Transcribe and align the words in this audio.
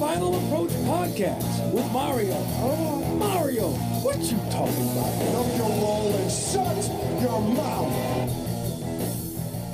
Final 0.00 0.34
Approach 0.46 0.70
podcast 0.88 1.72
with 1.74 1.92
Mario. 1.92 2.32
Oh, 2.32 3.04
Mario, 3.18 3.68
what 4.02 4.16
you 4.16 4.38
talking 4.50 4.90
about? 4.92 5.12
Up 5.36 5.46
your 5.58 5.68
roll 5.68 6.14
and 6.14 6.32
shut 6.32 6.74
your 7.20 7.40
mouth. 7.42 7.92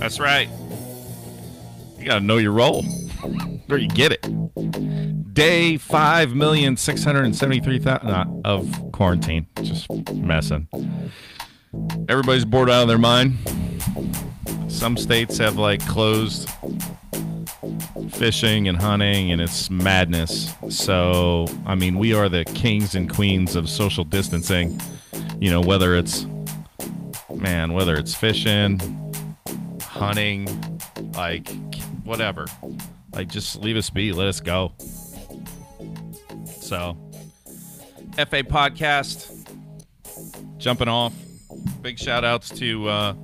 That's 0.00 0.18
right. 0.18 0.48
You 1.96 2.06
got 2.06 2.18
to 2.18 2.24
know 2.24 2.38
your 2.38 2.50
role. 2.50 2.82
Where 3.68 3.78
you 3.78 3.86
get 3.86 4.10
it. 4.10 5.32
Day 5.32 5.76
five 5.76 6.34
million 6.34 6.76
six 6.76 7.04
hundred 7.04 7.26
and 7.26 7.36
seventy-three 7.36 7.78
thousand 7.78 8.44
of 8.44 8.68
quarantine. 8.90 9.46
Just 9.62 9.88
messing. 10.12 10.66
Everybody's 12.08 12.44
bored 12.44 12.68
out 12.68 12.82
of 12.82 12.88
their 12.88 12.98
mind. 12.98 13.36
Some 14.66 14.96
states 14.96 15.38
have 15.38 15.56
like 15.56 15.86
closed 15.86 16.48
fishing 18.16 18.66
and 18.66 18.78
hunting, 18.78 19.30
and 19.30 19.40
it's 19.40 19.68
madness. 19.68 20.52
So, 20.68 21.46
I 21.66 21.74
mean, 21.74 21.98
we 21.98 22.14
are 22.14 22.28
the 22.28 22.44
kings 22.44 22.94
and 22.94 23.12
queens 23.12 23.56
of 23.56 23.68
social 23.68 24.04
distancing. 24.04 24.80
You 25.38 25.50
know, 25.50 25.60
whether 25.60 25.94
it's 25.94 26.26
man, 27.34 27.74
whether 27.74 27.94
it's 27.96 28.14
fishing, 28.14 28.80
hunting, 29.82 30.48
like 31.14 31.48
whatever. 32.04 32.46
Like 33.12 33.28
just 33.28 33.56
leave 33.60 33.76
us 33.76 33.90
be, 33.90 34.12
let 34.12 34.28
us 34.28 34.40
go. 34.40 34.72
So, 36.60 36.96
FA 38.14 38.42
podcast 38.42 39.32
jumping 40.56 40.88
off. 40.88 41.12
Big 41.82 41.98
shout 41.98 42.24
outs 42.24 42.48
to 42.50 42.88
uh 42.88 43.14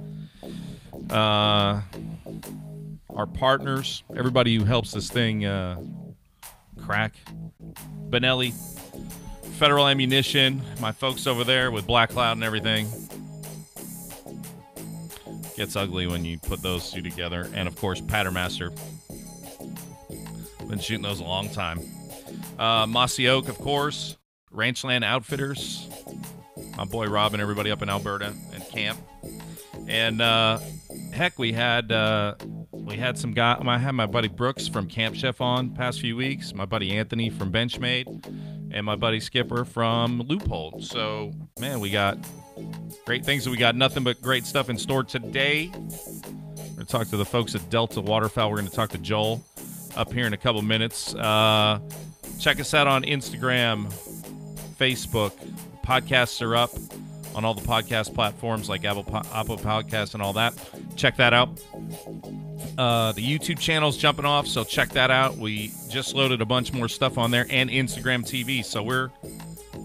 uh 1.10 1.80
our 3.16 3.26
partners, 3.26 4.02
everybody 4.16 4.56
who 4.56 4.64
helps 4.64 4.92
this 4.92 5.10
thing 5.10 5.44
uh 5.44 5.80
crack. 6.80 7.14
Benelli, 8.10 8.52
Federal 9.58 9.86
Ammunition, 9.86 10.62
my 10.80 10.92
folks 10.92 11.26
over 11.26 11.44
there 11.44 11.70
with 11.70 11.86
Black 11.86 12.10
Cloud 12.10 12.32
and 12.32 12.44
everything 12.44 12.86
gets 15.56 15.76
ugly 15.76 16.06
when 16.06 16.24
you 16.24 16.38
put 16.38 16.62
those 16.62 16.90
two 16.90 17.02
together. 17.02 17.48
And 17.54 17.68
of 17.68 17.76
course, 17.76 18.00
Patternmaster. 18.00 18.76
Been 20.68 20.78
shooting 20.78 21.02
those 21.02 21.20
a 21.20 21.24
long 21.24 21.50
time. 21.50 21.80
Uh, 22.58 22.86
Mossy 22.86 23.28
Oak, 23.28 23.48
of 23.48 23.58
course. 23.58 24.16
Ranchland 24.50 25.04
Outfitters. 25.04 25.88
My 26.76 26.84
boy 26.84 27.06
Rob 27.06 27.34
and 27.34 27.42
everybody 27.42 27.70
up 27.70 27.82
in 27.82 27.88
Alberta 27.88 28.34
and 28.52 28.68
camp. 28.68 28.98
And 29.92 30.22
uh, 30.22 30.58
heck, 31.12 31.38
we 31.38 31.52
had 31.52 31.92
uh, 31.92 32.36
we 32.72 32.96
had 32.96 33.18
some 33.18 33.32
guy. 33.32 33.58
I 33.60 33.76
had 33.76 33.92
my 33.92 34.06
buddy 34.06 34.28
Brooks 34.28 34.66
from 34.66 34.88
Camp 34.88 35.14
Chef 35.14 35.42
on 35.42 35.68
past 35.68 36.00
few 36.00 36.16
weeks. 36.16 36.54
My 36.54 36.64
buddy 36.64 36.96
Anthony 36.96 37.28
from 37.28 37.52
Benchmade, 37.52 38.06
and 38.72 38.86
my 38.86 38.96
buddy 38.96 39.20
Skipper 39.20 39.66
from 39.66 40.22
Loophole. 40.22 40.80
So 40.80 41.30
man, 41.60 41.78
we 41.78 41.90
got 41.90 42.16
great 43.04 43.26
things. 43.26 43.46
We 43.46 43.58
got 43.58 43.76
nothing 43.76 44.02
but 44.02 44.22
great 44.22 44.46
stuff 44.46 44.70
in 44.70 44.78
store 44.78 45.04
today. 45.04 45.70
We're 45.74 46.68
gonna 46.68 46.84
talk 46.86 47.08
to 47.08 47.18
the 47.18 47.26
folks 47.26 47.54
at 47.54 47.68
Delta 47.68 48.00
Waterfowl. 48.00 48.50
We're 48.50 48.56
gonna 48.56 48.70
talk 48.70 48.88
to 48.92 48.98
Joel 48.98 49.44
up 49.94 50.10
here 50.10 50.26
in 50.26 50.32
a 50.32 50.38
couple 50.38 50.62
minutes. 50.62 51.14
Uh, 51.14 51.80
check 52.40 52.58
us 52.60 52.72
out 52.72 52.86
on 52.86 53.02
Instagram, 53.02 53.92
Facebook. 54.78 55.32
Podcasts 55.84 56.40
are 56.40 56.56
up 56.56 56.70
on 57.34 57.44
all 57.44 57.54
the 57.54 57.66
podcast 57.66 58.14
platforms 58.14 58.68
like 58.68 58.84
Apple, 58.84 59.04
Apple 59.32 59.56
Podcasts 59.56 60.14
and 60.14 60.22
all 60.22 60.32
that. 60.34 60.54
Check 60.96 61.16
that 61.16 61.32
out. 61.32 61.48
Uh, 62.78 63.12
the 63.12 63.22
YouTube 63.22 63.58
channel's 63.58 63.96
jumping 63.96 64.24
off, 64.24 64.46
so 64.46 64.64
check 64.64 64.90
that 64.90 65.10
out. 65.10 65.36
We 65.36 65.72
just 65.88 66.14
loaded 66.14 66.40
a 66.40 66.46
bunch 66.46 66.72
more 66.72 66.88
stuff 66.88 67.18
on 67.18 67.30
there 67.30 67.46
and 67.50 67.68
Instagram 67.70 68.22
TV. 68.24 68.64
So 68.64 68.82
we're 68.82 69.10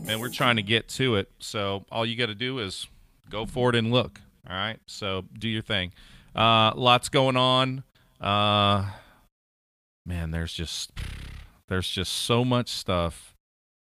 man, 0.06 0.20
we're 0.20 0.30
trying 0.30 0.56
to 0.56 0.64
get 0.64 0.88
to 0.90 1.16
it. 1.16 1.30
So 1.40 1.86
all 1.92 2.06
you 2.06 2.16
got 2.16 2.28
to 2.28 2.36
do 2.36 2.60
is 2.60 2.88
go 3.30 3.46
forward 3.46 3.76
and 3.76 3.92
look. 3.92 4.22
All 4.50 4.56
right. 4.56 4.80
So 4.86 5.26
do 5.38 5.50
your 5.50 5.62
thing. 5.62 5.92
Uh, 6.36 6.72
lots 6.76 7.10
going 7.10 7.36
on. 7.36 7.84
Uh, 8.22 8.90
man, 10.06 10.32
there's 10.32 10.54
just 10.54 10.92
there's 11.68 11.90
just 11.90 12.12
so 12.14 12.46
much 12.46 12.70
stuff. 12.70 13.36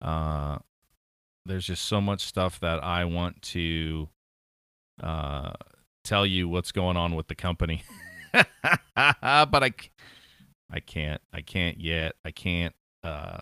Uh, 0.02 0.58
there's 1.46 1.66
just 1.66 1.84
so 1.84 2.00
much 2.00 2.24
stuff 2.24 2.60
that 2.60 2.82
I 2.82 3.04
want 3.04 3.40
to 3.42 4.08
uh, 5.02 5.52
tell 6.04 6.26
you 6.26 6.48
what's 6.48 6.72
going 6.72 6.96
on 6.96 7.14
with 7.14 7.28
the 7.28 7.34
company. 7.34 7.82
but 8.32 8.46
I, 8.96 9.72
I 10.70 10.80
can't. 10.80 11.20
I 11.32 11.40
can't 11.40 11.80
yet. 11.80 12.14
I 12.24 12.30
can't. 12.30 12.74
Uh, 13.02 13.40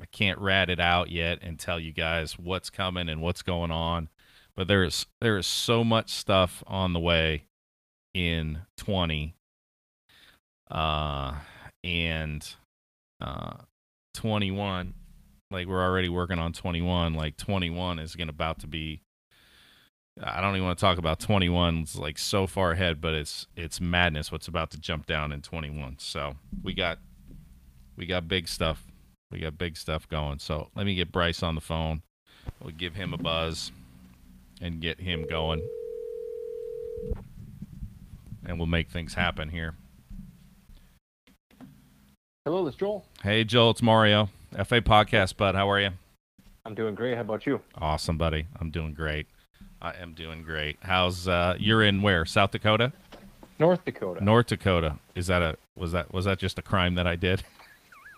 I 0.00 0.04
can't 0.12 0.38
rat 0.38 0.68
it 0.68 0.80
out 0.80 1.10
yet 1.10 1.38
and 1.42 1.58
tell 1.58 1.80
you 1.80 1.92
guys 1.92 2.38
what's 2.38 2.70
coming 2.70 3.08
and 3.08 3.22
what's 3.22 3.42
going 3.42 3.70
on. 3.70 4.08
But 4.54 4.68
there 4.68 4.84
is 4.84 5.06
there 5.20 5.36
is 5.36 5.46
so 5.46 5.84
much 5.84 6.10
stuff 6.10 6.62
on 6.66 6.92
the 6.92 7.00
way 7.00 7.44
in 8.14 8.62
20 8.78 9.34
uh 10.70 11.34
and 11.84 12.54
uh 13.20 13.56
21 14.14 14.94
like 15.50 15.66
we're 15.66 15.82
already 15.82 16.08
working 16.08 16.38
on 16.38 16.52
21 16.52 17.14
like 17.14 17.36
21 17.36 17.98
is 17.98 18.16
going 18.16 18.28
to 18.28 18.32
about 18.32 18.58
to 18.60 18.66
be 18.66 19.00
I 20.22 20.40
don't 20.40 20.56
even 20.56 20.66
want 20.66 20.78
to 20.78 20.84
talk 20.84 20.98
about 20.98 21.20
21 21.20 21.78
it's 21.78 21.96
like 21.96 22.18
so 22.18 22.46
far 22.46 22.72
ahead 22.72 23.00
but 23.00 23.14
it's 23.14 23.46
it's 23.56 23.80
madness 23.80 24.32
what's 24.32 24.48
about 24.48 24.70
to 24.72 24.80
jump 24.80 25.06
down 25.06 25.32
in 25.32 25.42
21 25.42 25.96
so 25.98 26.34
we 26.62 26.74
got 26.74 26.98
we 27.96 28.06
got 28.06 28.28
big 28.28 28.46
stuff. 28.46 28.84
We 29.30 29.40
got 29.40 29.58
big 29.58 29.76
stuff 29.76 30.08
going. 30.08 30.38
So 30.38 30.68
let 30.76 30.86
me 30.86 30.94
get 30.94 31.10
Bryce 31.10 31.42
on 31.42 31.54
the 31.54 31.60
phone. 31.60 32.02
We'll 32.62 32.74
give 32.74 32.94
him 32.94 33.12
a 33.12 33.18
buzz 33.18 33.72
and 34.60 34.80
get 34.80 35.00
him 35.00 35.26
going. 35.26 35.66
And 38.44 38.58
we'll 38.58 38.66
make 38.66 38.90
things 38.90 39.14
happen 39.14 39.48
here. 39.48 39.74
Hello, 42.44 42.64
this 42.64 42.74
is 42.74 42.78
Joel. 42.78 43.04
hey 43.24 43.42
Joel 43.42 43.70
it's 43.70 43.82
Mario 43.82 44.28
FA 44.64 44.80
podcast 44.80 45.36
bud 45.36 45.54
how 45.54 45.70
are 45.70 45.80
you 45.80 45.90
I'm 46.66 46.74
doing 46.74 46.96
great. 46.96 47.14
How 47.14 47.20
about 47.20 47.46
you? 47.46 47.60
Awesome, 47.76 48.18
buddy. 48.18 48.46
I'm 48.60 48.70
doing 48.72 48.92
great. 48.92 49.28
I 49.80 49.92
am 49.92 50.14
doing 50.14 50.42
great. 50.42 50.78
How's 50.80 51.28
uh 51.28 51.54
you're 51.60 51.84
in 51.84 52.02
where? 52.02 52.24
South 52.24 52.50
Dakota? 52.50 52.92
North 53.60 53.84
Dakota. 53.84 54.22
North 54.24 54.48
Dakota. 54.48 54.96
Is 55.14 55.28
that 55.28 55.42
a 55.42 55.56
was 55.76 55.92
that 55.92 56.12
was 56.12 56.24
that 56.24 56.40
just 56.40 56.58
a 56.58 56.62
crime 56.62 56.96
that 56.96 57.06
I 57.06 57.14
did? 57.14 57.44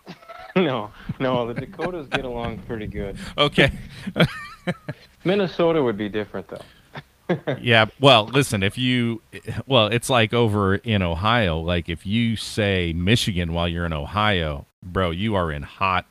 no, 0.55 0.91
no, 1.19 1.53
the 1.53 1.53
Dakotas 1.53 2.07
get 2.07 2.25
along 2.25 2.57
pretty 2.59 2.87
good. 2.87 3.17
Okay. 3.37 3.71
Minnesota 5.23 5.83
would 5.83 5.97
be 5.97 6.09
different 6.09 6.47
though. 6.47 7.37
yeah, 7.61 7.85
well, 7.99 8.25
listen, 8.25 8.63
if 8.63 8.79
you 8.79 9.21
well, 9.67 9.85
it's 9.87 10.09
like 10.09 10.33
over 10.33 10.73
in 10.75 11.03
Ohio, 11.03 11.59
like 11.59 11.87
if 11.87 12.07
you 12.07 12.35
say 12.35 12.93
Michigan 12.93 13.53
while 13.53 13.67
you're 13.67 13.85
in 13.85 13.93
Ohio, 13.93 14.65
bro, 14.81 15.11
you 15.11 15.35
are 15.35 15.51
in 15.51 15.61
hot 15.61 16.07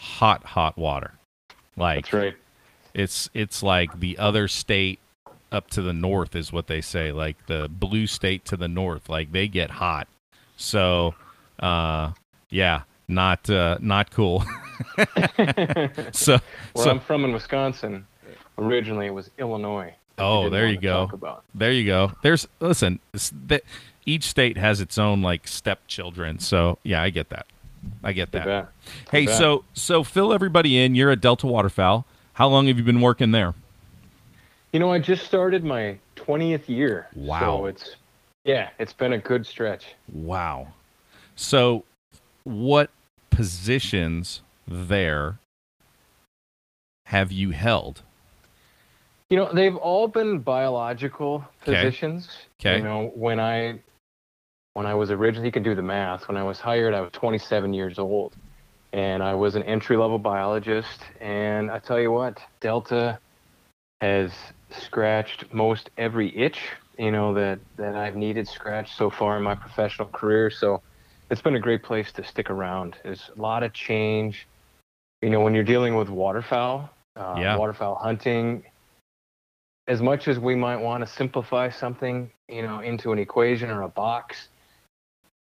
hot 0.00 0.44
hot 0.44 0.76
water. 0.78 1.14
Like 1.76 2.06
That's 2.06 2.12
right. 2.14 2.36
it's 2.94 3.30
it's 3.34 3.62
like 3.62 4.00
the 4.00 4.18
other 4.18 4.48
state 4.48 4.98
up 5.52 5.68
to 5.70 5.82
the 5.82 5.92
north 5.92 6.34
is 6.36 6.52
what 6.52 6.66
they 6.68 6.80
say 6.80 7.10
like 7.12 7.46
the 7.46 7.68
blue 7.68 8.06
state 8.06 8.44
to 8.44 8.56
the 8.56 8.68
north 8.68 9.08
like 9.08 9.32
they 9.32 9.48
get 9.48 9.68
hot 9.68 10.06
so 10.56 11.12
uh 11.58 12.12
yeah 12.50 12.82
not 13.08 13.50
uh 13.50 13.76
not 13.80 14.10
cool 14.12 14.44
so 16.12 16.38
Where 16.72 16.84
so 16.84 16.90
I'm 16.90 17.00
from 17.00 17.24
in 17.24 17.32
Wisconsin, 17.32 18.06
originally 18.58 19.06
it 19.06 19.14
was 19.14 19.30
Illinois. 19.38 19.92
Oh, 20.18 20.48
there 20.50 20.68
you 20.68 20.78
go. 20.78 21.10
there 21.54 21.72
you 21.72 21.86
go 21.86 22.12
there's 22.22 22.46
listen 22.60 23.00
each 24.06 24.24
state 24.24 24.56
has 24.56 24.80
its 24.80 24.98
own 24.98 25.20
like 25.22 25.48
stepchildren 25.48 26.38
so 26.38 26.78
yeah 26.84 27.02
i 27.02 27.10
get 27.10 27.30
that 27.30 27.46
i 28.02 28.12
get 28.12 28.32
that 28.32 28.68
hey 29.10 29.26
so 29.26 29.64
so 29.72 30.02
fill 30.04 30.32
everybody 30.32 30.78
in 30.78 30.94
you're 30.94 31.10
at 31.10 31.20
delta 31.20 31.46
waterfowl 31.46 32.04
how 32.34 32.48
long 32.48 32.66
have 32.66 32.76
you 32.78 32.84
been 32.84 33.00
working 33.00 33.30
there 33.32 33.54
You 34.72 34.78
know, 34.78 34.92
I 34.92 35.00
just 35.00 35.24
started 35.26 35.64
my 35.64 35.98
20th 36.14 36.68
year. 36.68 37.08
Wow. 37.16 37.40
So 37.40 37.66
it's 37.66 37.96
yeah, 38.44 38.70
it's 38.78 38.92
been 38.92 39.12
a 39.12 39.18
good 39.18 39.44
stretch. 39.44 39.96
Wow. 40.12 40.68
So, 41.34 41.84
what 42.44 42.90
positions 43.30 44.42
there 44.68 45.38
have 47.06 47.32
you 47.32 47.50
held? 47.50 48.02
You 49.28 49.38
know, 49.38 49.52
they've 49.52 49.76
all 49.76 50.06
been 50.06 50.38
biological 50.38 51.44
positions. 51.64 52.28
'Kay. 52.58 52.76
You 52.78 52.84
know, 52.84 53.12
when 53.14 53.40
I 53.40 53.80
when 54.74 54.86
I 54.86 54.94
was 54.94 55.10
originally, 55.10 55.48
you 55.48 55.52
can 55.52 55.62
do 55.62 55.74
the 55.74 55.82
math. 55.82 56.28
When 56.28 56.36
I 56.36 56.42
was 56.42 56.60
hired, 56.60 56.94
I 56.94 57.00
was 57.00 57.10
27 57.12 57.74
years 57.74 57.98
old, 57.98 58.36
and 58.92 59.22
I 59.22 59.34
was 59.34 59.54
an 59.54 59.62
entry 59.64 59.96
level 59.96 60.18
biologist. 60.18 61.00
And 61.20 61.70
I 61.70 61.78
tell 61.78 62.00
you 62.00 62.12
what, 62.12 62.38
Delta 62.60 63.18
has 64.00 64.32
scratched 64.70 65.52
most 65.52 65.90
every 65.98 66.36
itch, 66.36 66.60
you 66.98 67.10
know, 67.10 67.34
that, 67.34 67.58
that 67.76 67.96
I've 67.96 68.16
needed 68.16 68.48
scratched 68.48 68.96
so 68.96 69.10
far 69.10 69.36
in 69.36 69.42
my 69.42 69.54
professional 69.54 70.08
career. 70.08 70.50
So 70.50 70.82
it's 71.30 71.42
been 71.42 71.56
a 71.56 71.60
great 71.60 71.82
place 71.82 72.12
to 72.12 72.24
stick 72.24 72.50
around. 72.50 72.96
There's 73.02 73.30
a 73.36 73.40
lot 73.40 73.62
of 73.62 73.72
change. 73.72 74.46
You 75.22 75.30
know, 75.30 75.40
when 75.40 75.54
you're 75.54 75.64
dealing 75.64 75.96
with 75.96 76.08
waterfowl, 76.08 76.88
uh, 77.16 77.34
Yeah. 77.38 77.56
waterfowl 77.56 77.96
hunting, 77.96 78.64
as 79.86 80.00
much 80.00 80.28
as 80.28 80.38
we 80.38 80.54
might 80.54 80.76
want 80.76 81.04
to 81.04 81.12
simplify 81.12 81.68
something, 81.68 82.30
you 82.48 82.62
know, 82.62 82.80
into 82.80 83.12
an 83.12 83.18
equation 83.18 83.70
or 83.70 83.82
a 83.82 83.88
box, 83.88 84.48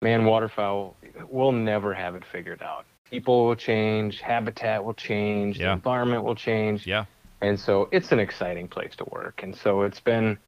man, 0.02 0.24
waterfowl, 0.24 0.96
we'll 1.28 1.52
never 1.52 1.94
have 1.94 2.14
it 2.14 2.24
figured 2.30 2.62
out. 2.62 2.84
People 3.10 3.46
will 3.46 3.56
change, 3.56 4.20
habitat 4.20 4.84
will 4.84 4.94
change, 4.94 5.58
Yeah. 5.58 5.66
the 5.68 5.72
environment 5.72 6.24
will 6.24 6.34
change. 6.34 6.86
Yeah. 6.86 7.06
And 7.40 7.58
so 7.58 7.88
it's 7.92 8.12
an 8.12 8.18
exciting 8.20 8.68
place 8.68 8.94
to 8.96 9.04
work. 9.10 9.42
And 9.42 9.54
so 9.56 9.82
it's 9.82 10.00
been, 10.00 10.38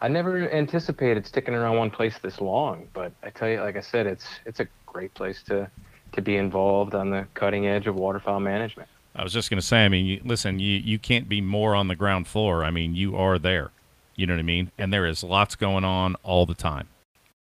I 0.00 0.08
never 0.08 0.50
anticipated 0.50 1.26
sticking 1.26 1.54
around 1.54 1.76
one 1.76 1.90
place 1.90 2.18
this 2.18 2.40
long, 2.40 2.88
but 2.92 3.12
I 3.22 3.30
tell 3.30 3.48
you, 3.48 3.60
like 3.60 3.76
I 3.76 3.80
said, 3.80 4.06
it's 4.06 4.26
it's 4.46 4.58
a 4.60 4.66
great 4.86 5.14
place 5.14 5.42
to 5.44 5.70
to 6.12 6.22
be 6.22 6.36
involved 6.36 6.94
on 6.94 7.10
the 7.10 7.26
cutting 7.34 7.66
edge 7.66 7.86
of 7.86 7.94
waterfowl 7.94 8.40
management. 8.40 8.88
I 9.14 9.22
was 9.22 9.32
just 9.32 9.50
going 9.50 9.60
to 9.60 9.66
say, 9.66 9.84
I 9.84 9.88
mean, 9.88 10.06
you, 10.06 10.20
listen, 10.24 10.58
you, 10.58 10.78
you 10.78 10.98
can't 10.98 11.28
be 11.28 11.40
more 11.40 11.74
on 11.74 11.88
the 11.88 11.94
ground 11.96 12.26
floor. 12.26 12.64
I 12.64 12.70
mean, 12.70 12.94
you 12.94 13.14
are 13.16 13.38
there. 13.38 13.70
You 14.16 14.26
know 14.26 14.34
what 14.34 14.40
I 14.40 14.42
mean? 14.42 14.70
And 14.78 14.92
there 14.92 15.06
is 15.06 15.22
lots 15.22 15.54
going 15.54 15.84
on 15.84 16.16
all 16.22 16.46
the 16.46 16.54
time. 16.54 16.88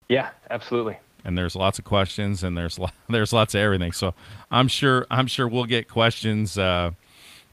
Yeah, 0.08 0.30
absolutely. 0.50 0.98
And 1.28 1.38
there's 1.38 1.56
lots 1.56 1.78
of 1.78 1.86
questions 1.86 2.44
and 2.44 2.58
there's 2.58 2.80
lo- 2.80 2.90
there's 3.10 3.34
lots 3.34 3.54
of 3.54 3.60
everything. 3.60 3.92
So 3.92 4.16
I'm 4.50 4.68
sure 4.68 5.06
I'm 5.12 5.28
sure 5.28 5.48
we'll 5.48 5.66
get 5.66 5.88
questions. 5.88 6.58
Uh, 6.58 6.92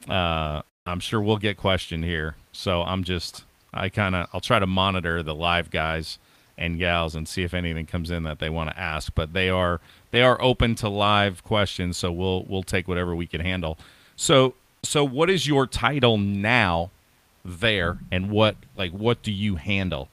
uh, 0.09 0.63
I'm 0.87 1.01
sure 1.01 1.21
we'll 1.21 1.37
get 1.37 1.59
questioned 1.59 2.05
here. 2.05 2.37
So 2.53 2.83
I'm 2.83 3.05
just 3.05 3.45
I 3.75 3.91
kind 3.91 4.15
of 4.15 4.29
I'll 4.33 4.41
try 4.41 4.59
to 4.59 4.67
monitor 4.67 5.23
the 5.23 5.35
live 5.35 5.71
guys 5.71 6.19
and 6.57 6.79
gals 6.79 7.15
and 7.17 7.27
see 7.27 7.43
if 7.43 7.53
anything 7.53 7.87
comes 7.87 8.11
in 8.11 8.23
that 8.23 8.39
they 8.39 8.49
want 8.49 8.71
to 8.71 8.79
ask. 8.79 9.13
But 9.15 9.33
they 9.33 9.51
are 9.51 9.81
they 10.13 10.23
are 10.23 10.41
open 10.41 10.77
to 10.77 10.89
live 10.89 11.43
questions, 11.45 11.97
so 11.97 12.13
we'll 12.13 12.45
we'll 12.45 12.63
take 12.63 12.87
whatever 12.87 13.15
we 13.15 13.27
can 13.27 13.41
handle. 13.41 13.79
So 14.17 14.55
so 14.83 15.05
what 15.05 15.29
is 15.29 15.47
your 15.47 15.67
title 15.67 16.17
now 16.19 16.91
there 17.45 17.99
and 18.11 18.31
what 18.31 18.57
like 18.77 18.93
what 18.93 19.23
do 19.23 19.33
you 19.33 19.57
handle? 19.57 20.09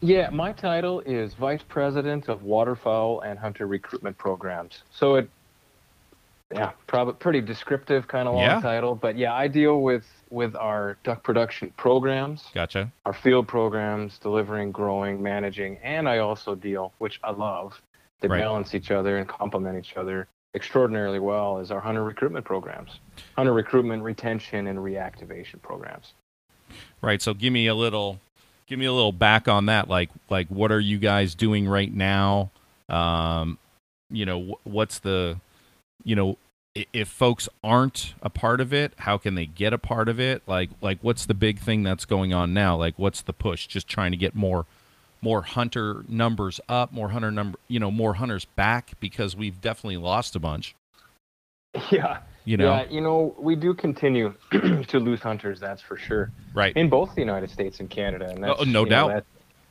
Yeah, 0.00 0.28
my 0.30 0.52
title 0.52 1.00
is 1.00 1.34
Vice 1.34 1.62
President 1.66 2.28
of 2.28 2.42
Waterfowl 2.42 3.20
and 3.20 3.38
Hunter 3.38 3.66
Recruitment 3.66 4.16
Programs. 4.18 4.82
So 4.90 5.14
it, 5.16 5.30
yeah, 6.52 6.72
probably 6.86 7.14
pretty 7.14 7.40
descriptive 7.40 8.06
kind 8.06 8.28
of 8.28 8.34
long 8.34 8.44
Yeah. 8.44 8.60
title. 8.60 8.94
But 8.94 9.16
yeah, 9.16 9.34
I 9.34 9.48
deal 9.48 9.80
with 9.80 10.04
with 10.30 10.54
our 10.56 10.96
duck 11.04 11.22
production 11.22 11.72
programs, 11.76 12.44
Gotcha. 12.52 12.90
our 13.06 13.12
field 13.12 13.48
programs, 13.48 14.18
delivering, 14.18 14.70
growing, 14.72 15.22
managing, 15.22 15.78
and 15.82 16.08
I 16.08 16.18
also 16.18 16.54
deal, 16.54 16.92
which 16.98 17.18
I 17.24 17.30
love, 17.30 17.80
they 18.20 18.28
Right. 18.28 18.40
balance 18.40 18.74
each 18.74 18.90
other 18.90 19.18
and 19.18 19.28
complement 19.28 19.78
each 19.78 19.96
other 19.96 20.26
extraordinarily 20.54 21.20
well, 21.20 21.58
is 21.58 21.70
our 21.70 21.80
hunter 21.80 22.02
recruitment 22.02 22.44
programs, 22.44 22.98
hunter 23.36 23.52
recruitment, 23.52 24.02
retention, 24.02 24.66
and 24.66 24.78
reactivation 24.78 25.60
programs. 25.62 26.12
Right. 27.02 27.22
So 27.22 27.34
give 27.34 27.52
me 27.52 27.66
a 27.68 27.74
little 27.74 28.20
give 28.66 28.78
me 28.78 28.86
a 28.86 28.92
little 28.92 29.12
back 29.12 29.48
on 29.48 29.66
that 29.66 29.88
like 29.88 30.10
like 30.28 30.48
what 30.48 30.72
are 30.72 30.80
you 30.80 30.98
guys 30.98 31.34
doing 31.34 31.68
right 31.68 31.92
now? 31.92 32.50
Um 32.88 33.58
you 34.10 34.24
know 34.24 34.58
what's 34.64 34.98
the 35.00 35.38
you 36.04 36.14
know 36.14 36.36
if 36.92 37.08
folks 37.08 37.48
aren't 37.64 38.14
a 38.20 38.28
part 38.28 38.60
of 38.60 38.74
it, 38.74 38.92
how 38.98 39.16
can 39.16 39.34
they 39.34 39.46
get 39.46 39.72
a 39.72 39.78
part 39.78 40.08
of 40.08 40.20
it? 40.20 40.42
Like 40.46 40.70
like 40.80 40.98
what's 41.02 41.26
the 41.26 41.34
big 41.34 41.58
thing 41.58 41.82
that's 41.82 42.04
going 42.04 42.32
on 42.34 42.52
now? 42.52 42.76
Like 42.76 42.94
what's 42.98 43.22
the 43.22 43.32
push? 43.32 43.66
Just 43.66 43.88
trying 43.88 44.10
to 44.10 44.16
get 44.16 44.34
more 44.34 44.66
more 45.22 45.42
hunter 45.42 46.04
numbers 46.08 46.60
up, 46.68 46.92
more 46.92 47.08
hunter 47.08 47.30
number, 47.30 47.58
you 47.68 47.80
know, 47.80 47.90
more 47.90 48.14
hunters 48.14 48.44
back 48.44 48.92
because 49.00 49.34
we've 49.34 49.60
definitely 49.60 49.96
lost 49.96 50.36
a 50.36 50.38
bunch, 50.38 50.74
Yeah. 51.90 52.20
You 52.46 52.56
know. 52.56 52.72
Yeah, 52.72 52.84
you 52.88 53.00
know, 53.02 53.34
we 53.38 53.56
do 53.56 53.74
continue 53.74 54.32
to 54.52 54.98
lose 54.98 55.20
hunters, 55.20 55.60
that's 55.60 55.82
for 55.82 55.98
sure. 55.98 56.30
Right. 56.54 56.74
in 56.74 56.88
both 56.88 57.14
the 57.14 57.20
United 57.20 57.50
States 57.50 57.80
and 57.80 57.90
Canada. 57.90 58.30
And 58.30 58.42
that's, 58.42 58.60
Oh, 58.60 58.64
no 58.64 58.84
you 58.84 58.90
know, 58.90 59.08
doubt. 59.08 59.08
that- 59.08 59.26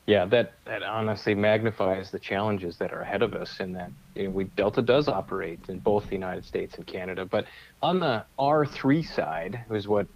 yeah, 0.06 0.24
that, 0.26 0.52
that 0.66 0.84
honestly 0.84 1.34
magnifies 1.34 2.12
the 2.12 2.20
challenges 2.20 2.76
that 2.78 2.92
are 2.92 3.00
ahead 3.00 3.22
of 3.22 3.34
us. 3.34 3.58
In 3.58 3.72
that 3.72 3.90
you 4.14 4.24
know, 4.24 4.30
we 4.30 4.44
Delta 4.44 4.80
does 4.80 5.08
operate 5.08 5.58
in 5.68 5.80
both 5.80 6.06
the 6.06 6.14
United 6.14 6.44
States 6.44 6.76
and 6.76 6.86
Canada, 6.86 7.24
but 7.26 7.46
on 7.82 7.98
the 7.98 8.24
R3 8.38 9.04
side 9.04 9.64
is 9.72 9.88
what 9.88 10.06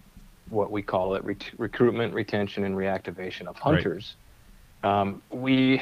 what 0.47 0.71
we 0.71 0.81
call 0.81 1.15
it: 1.15 1.23
recruitment, 1.57 2.13
retention, 2.13 2.63
and 2.63 2.73
reactivation 2.73 3.47
of 3.47 3.57
Right. 3.65 3.83
hunters. 3.83 4.15
Um, 4.81 5.23
we 5.29 5.81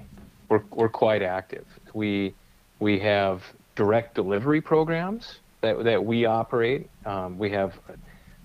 we're, 0.48 0.64
we're 0.70 0.88
quite 0.88 1.20
active. 1.22 1.66
We 1.92 2.36
we 2.78 2.98
have 3.00 3.42
direct 3.76 4.14
delivery 4.14 4.62
programs 4.62 5.40
that 5.60 5.84
that 5.84 6.04
we 6.04 6.24
operate. 6.24 6.88
Um, 7.04 7.38
we 7.38 7.50
have 7.50 7.74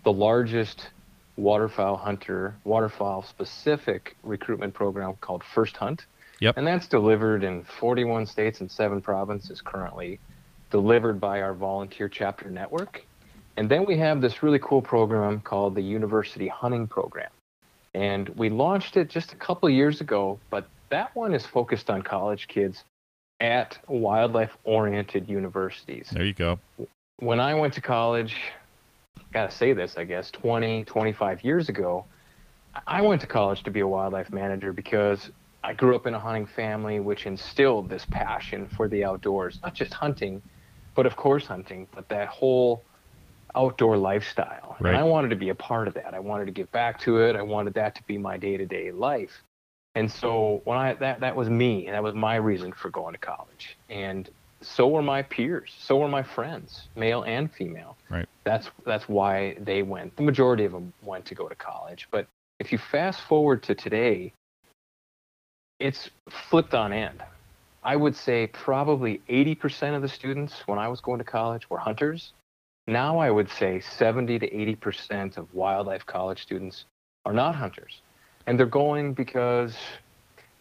the 0.03 0.11
largest 0.11 0.89
waterfowl 1.37 1.97
hunter, 1.97 2.55
waterfowl 2.63 3.23
specific 3.23 4.15
recruitment 4.23 4.73
program 4.73 5.15
called 5.21 5.43
First 5.43 5.75
Hunt. 5.77 6.05
Yep. 6.39 6.57
And 6.57 6.67
that's 6.67 6.87
delivered 6.87 7.43
in 7.43 7.63
41 7.63 8.25
states 8.25 8.59
and 8.61 8.69
seven 8.69 9.01
provinces 9.01 9.61
currently, 9.61 10.19
delivered 10.69 11.19
by 11.19 11.41
our 11.41 11.53
volunteer 11.53 12.09
chapter 12.09 12.49
network. 12.49 13.03
And 13.57 13.69
then 13.69 13.85
we 13.85 13.97
have 13.97 14.19
this 14.21 14.43
really 14.43 14.59
cool 14.59 14.81
program 14.81 15.39
called 15.39 15.75
the 15.75 15.81
University 15.81 16.47
Hunting 16.47 16.87
Program. 16.87 17.31
And 17.93 18.27
we 18.29 18.49
launched 18.49 18.97
it 18.97 19.09
just 19.09 19.31
a 19.31 19.37
couple 19.37 19.69
years 19.69 20.01
ago, 20.01 20.37
but 20.49 20.67
that 20.89 21.15
one 21.15 21.33
is 21.33 21.45
focused 21.45 21.89
on 21.89 22.01
college 22.01 22.47
kids 22.49 22.83
at 23.39 23.77
wildlife 23.87 24.57
oriented 24.63 25.27
universities 25.27 26.09
There 26.11 26.25
you 26.25 26.33
go. 26.33 26.59
When 27.17 27.39
I 27.39 27.53
went 27.53 27.73
to 27.75 27.81
college, 27.81 28.35
gotta 29.33 29.51
say 29.51 29.73
this, 29.73 29.97
I 29.97 30.03
guess, 30.03 30.31
20, 30.31 30.83
25 30.85 31.43
years 31.43 31.69
ago, 31.69 32.05
I 32.85 33.01
went 33.01 33.21
to 33.21 33.27
college 33.27 33.63
to 33.63 33.71
be 33.71 33.79
a 33.79 33.87
wildlife 33.87 34.31
manager 34.31 34.73
because 34.73 35.29
I 35.63 35.73
grew 35.73 35.95
up 35.95 36.05
in 36.07 36.13
a 36.13 36.19
hunting 36.19 36.45
family, 36.45 36.99
which 36.99 37.25
instilled 37.25 37.89
this 37.89 38.05
passion 38.05 38.67
for 38.67 38.87
the 38.87 39.03
outdoors, 39.03 39.59
not 39.63 39.73
just 39.73 39.93
hunting, 39.93 40.41
but 40.93 41.05
of 41.05 41.15
course 41.15 41.45
hunting, 41.45 41.87
but 41.95 42.07
that 42.09 42.27
whole 42.27 42.83
outdoor 43.55 43.97
lifestyle. 43.97 44.75
Right. 44.79 44.89
And 44.89 44.97
I 44.97 45.03
wanted 45.03 45.29
to 45.29 45.35
be 45.37 45.49
a 45.49 45.55
part 45.55 45.87
of 45.87 45.93
that. 45.93 46.13
I 46.13 46.19
wanted 46.19 46.45
to 46.45 46.51
give 46.51 46.71
back 46.71 46.99
to 47.01 47.19
it. 47.19 47.35
I 47.35 47.41
wanted 47.41 47.73
that 47.75 47.95
to 47.95 48.03
be 48.03 48.17
my 48.17 48.37
day 48.37 48.57
to 48.57 48.65
day 48.65 48.91
life. 48.91 49.41
And 49.95 50.11
so 50.11 50.61
when 50.65 50.77
I 50.77 50.93
that 50.95 51.21
that 51.21 51.35
was 51.37 51.49
me, 51.49 51.87
and 51.87 51.95
that 51.95 52.03
was 52.03 52.13
my 52.13 52.35
reason 52.35 52.73
for 52.73 52.89
going 52.89 53.13
to 53.13 53.19
college. 53.19 53.77
And 53.89 54.29
so 54.61 54.87
were 54.87 55.01
my 55.01 55.21
peers, 55.21 55.73
so 55.77 55.97
were 55.97 56.07
my 56.07 56.23
friends, 56.23 56.87
male 56.95 57.23
and 57.23 57.51
female. 57.51 57.97
Right. 58.09 58.27
That's 58.43 58.69
that's 58.85 59.07
why 59.09 59.57
they 59.59 59.83
went. 59.83 60.15
The 60.15 60.23
majority 60.23 60.65
of 60.65 60.71
them 60.71 60.93
went 61.03 61.25
to 61.25 61.35
go 61.35 61.47
to 61.47 61.55
college. 61.55 62.07
But 62.11 62.27
if 62.59 62.71
you 62.71 62.77
fast 62.77 63.21
forward 63.21 63.63
to 63.63 63.75
today, 63.75 64.33
it's 65.79 66.09
flipped 66.29 66.73
on 66.73 66.93
end. 66.93 67.21
I 67.83 67.95
would 67.95 68.15
say 68.15 68.47
probably 68.47 69.21
80% 69.29 69.95
of 69.95 70.01
the 70.01 70.07
students 70.07 70.63
when 70.65 70.79
I 70.79 70.87
was 70.87 71.01
going 71.01 71.19
to 71.19 71.23
college 71.23 71.69
were 71.69 71.77
hunters. 71.77 72.33
Now 72.87 73.19
I 73.19 73.29
would 73.29 73.49
say 73.49 73.79
70 73.79 74.39
to 74.39 74.49
80% 74.49 75.37
of 75.37 75.53
wildlife 75.53 76.05
college 76.05 76.41
students 76.41 76.85
are 77.25 77.33
not 77.33 77.55
hunters. 77.55 78.01
And 78.47 78.57
they're 78.57 78.65
going 78.65 79.13
because 79.13 79.75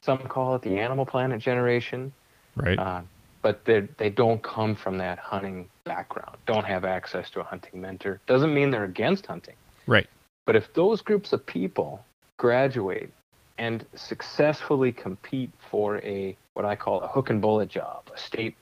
some 0.03 0.19
call 0.19 0.55
it 0.55 0.63
the 0.63 0.79
animal 0.79 1.07
planet 1.07 1.41
generation, 1.41 2.13
Right. 2.57 2.79
uh, 2.79 3.03
but 3.45 3.63
they 3.67 3.81
they 3.99 4.09
don't 4.09 4.43
come 4.43 4.75
from 4.75 4.97
that 4.99 5.19
hunting 5.19 5.69
background, 5.85 6.37
don't 6.47 6.65
have 6.65 6.85
access 6.85 7.29
to 7.31 7.41
a 7.41 7.45
hunting 7.45 7.79
mentor. 7.79 8.19
Doesn't 8.27 8.53
mean 8.55 8.71
they're 8.71 8.85
against 8.85 9.27
hunting. 9.27 9.55
right. 9.87 10.09
But 10.47 10.57
if 10.57 10.73
those 10.75 11.01
groups 11.03 11.33
of 11.33 11.45
people 11.47 12.05
graduate 12.39 13.11
and 13.59 13.87
successfully 13.95 14.93
compete 14.93 15.51
for 15.71 15.99
a 15.99 16.37
what 16.55 16.65
I 16.65 16.75
call 16.75 17.01
a 17.03 17.07
hook 17.09 17.29
and 17.31 17.41
bullet 17.41 17.69
job, 17.69 18.11
a 18.15 18.19
state 18.19 18.57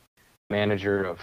manager 0.51 1.05
of 1.05 1.19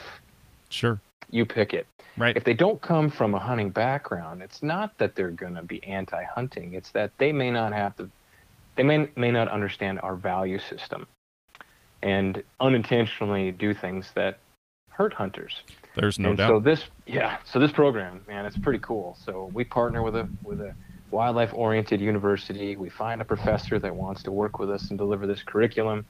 Sure. 0.70 1.00
you 1.30 1.46
pick 1.46 1.74
it. 1.74 1.86
Right. 2.18 2.36
If 2.38 2.44
they 2.46 2.54
don't 2.54 2.82
come 2.82 3.10
from 3.10 3.36
a 3.36 3.40
hunting 3.40 3.72
background, 3.72 4.42
it's 4.42 4.64
not 4.64 4.98
that 5.00 5.16
they're 5.16 5.32
going 5.32 5.56
to 5.56 5.64
be 5.64 5.84
anti-hunting. 5.84 6.74
It's 6.74 6.92
that 6.92 7.12
they 7.18 7.32
may 7.34 7.52
not 7.52 7.74
have 7.74 7.96
the 7.98 8.10
they 8.78 8.84
may 8.84 9.10
may 9.18 9.32
not 9.32 9.50
understand 9.50 10.00
our 10.02 10.16
value 10.16 10.60
system 10.60 11.06
and 12.02 12.44
unintentionally 12.60 13.52
do 13.52 13.74
things 13.74 14.12
that 14.16 14.40
hurt 14.90 15.14
hunters. 15.14 15.62
There's 15.96 16.20
no 16.20 16.30
and 16.30 16.38
doubt. 16.38 16.50
so 16.50 16.60
this, 16.60 16.84
yeah, 17.08 17.38
so 17.46 17.60
this 17.60 17.72
program, 17.72 18.24
man, 18.28 18.46
it's 18.46 18.58
pretty 18.58 18.80
cool. 18.80 19.18
So 19.24 19.50
we 19.54 19.64
partner 19.64 20.04
with 20.04 20.16
a 20.16 20.30
with 20.44 20.62
a 20.62 20.74
wildlife 21.12 21.54
oriented 21.54 22.02
university. 22.02 22.76
We 22.76 22.90
find 22.90 23.22
a 23.22 23.26
professor 23.26 23.80
that 23.80 23.96
wants 23.96 24.24
to 24.24 24.32
work 24.32 24.60
with 24.60 24.70
us 24.70 24.90
and 24.90 24.98
deliver 24.98 25.26
this 25.26 25.42
curriculum. 25.42 26.06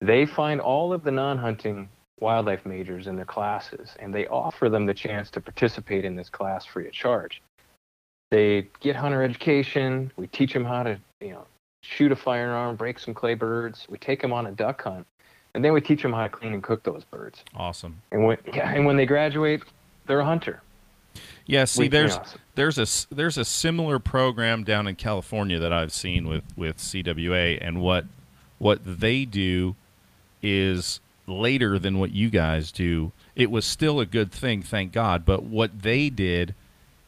They 0.00 0.26
find 0.26 0.60
all 0.60 0.92
of 0.92 1.04
the 1.04 1.10
non-hunting 1.10 1.88
wildlife 2.20 2.66
majors 2.66 3.06
in 3.06 3.16
their 3.16 3.24
classes, 3.24 3.90
and 4.00 4.12
they 4.12 4.26
offer 4.26 4.68
them 4.68 4.86
the 4.86 4.94
chance 4.94 5.30
to 5.30 5.40
participate 5.40 6.04
in 6.04 6.16
this 6.16 6.28
class 6.28 6.64
free 6.64 6.86
of 6.86 6.92
charge. 6.92 7.42
They 8.30 8.68
get 8.80 8.96
hunter 8.96 9.22
education. 9.22 10.10
We 10.16 10.26
teach 10.26 10.52
them 10.52 10.64
how 10.64 10.82
to, 10.82 10.98
you 11.20 11.30
know, 11.30 11.46
shoot 11.82 12.10
a 12.10 12.16
firearm, 12.16 12.76
break 12.76 12.98
some 12.98 13.14
clay 13.14 13.34
birds. 13.34 13.86
We 13.88 13.98
take 13.98 14.20
them 14.20 14.32
on 14.32 14.46
a 14.46 14.52
duck 14.52 14.82
hunt, 14.82 15.06
and 15.54 15.64
then 15.64 15.72
we 15.72 15.80
teach 15.80 16.02
them 16.02 16.12
how 16.12 16.24
to 16.24 16.28
clean 16.28 16.52
and 16.52 16.62
cook 16.62 16.82
those 16.82 17.04
birds. 17.04 17.42
Awesome. 17.54 18.02
And 18.10 18.24
when 18.24 18.38
yeah, 18.52 18.72
and 18.72 18.84
when 18.86 18.96
they 18.96 19.06
graduate, 19.06 19.62
they're 20.06 20.20
a 20.20 20.24
hunter. 20.24 20.60
Yeah, 21.46 21.64
see, 21.64 21.88
there's 21.88 22.18
there's 22.54 22.78
a 22.78 23.14
there's 23.14 23.38
a 23.38 23.44
similar 23.44 23.98
program 23.98 24.64
down 24.64 24.86
in 24.86 24.96
California 24.96 25.58
that 25.58 25.72
I've 25.72 25.92
seen 25.92 26.26
with 26.26 26.44
with 26.56 26.78
CWA, 26.78 27.58
and 27.60 27.80
what 27.80 28.06
what 28.58 28.80
they 28.84 29.24
do 29.24 29.76
is 30.42 31.00
later 31.26 31.78
than 31.78 31.98
what 31.98 32.12
you 32.12 32.30
guys 32.30 32.72
do. 32.72 33.12
It 33.36 33.50
was 33.50 33.64
still 33.64 34.00
a 34.00 34.06
good 34.06 34.32
thing, 34.32 34.62
thank 34.62 34.92
God. 34.92 35.24
But 35.24 35.42
what 35.42 35.82
they 35.82 36.08
did 36.08 36.54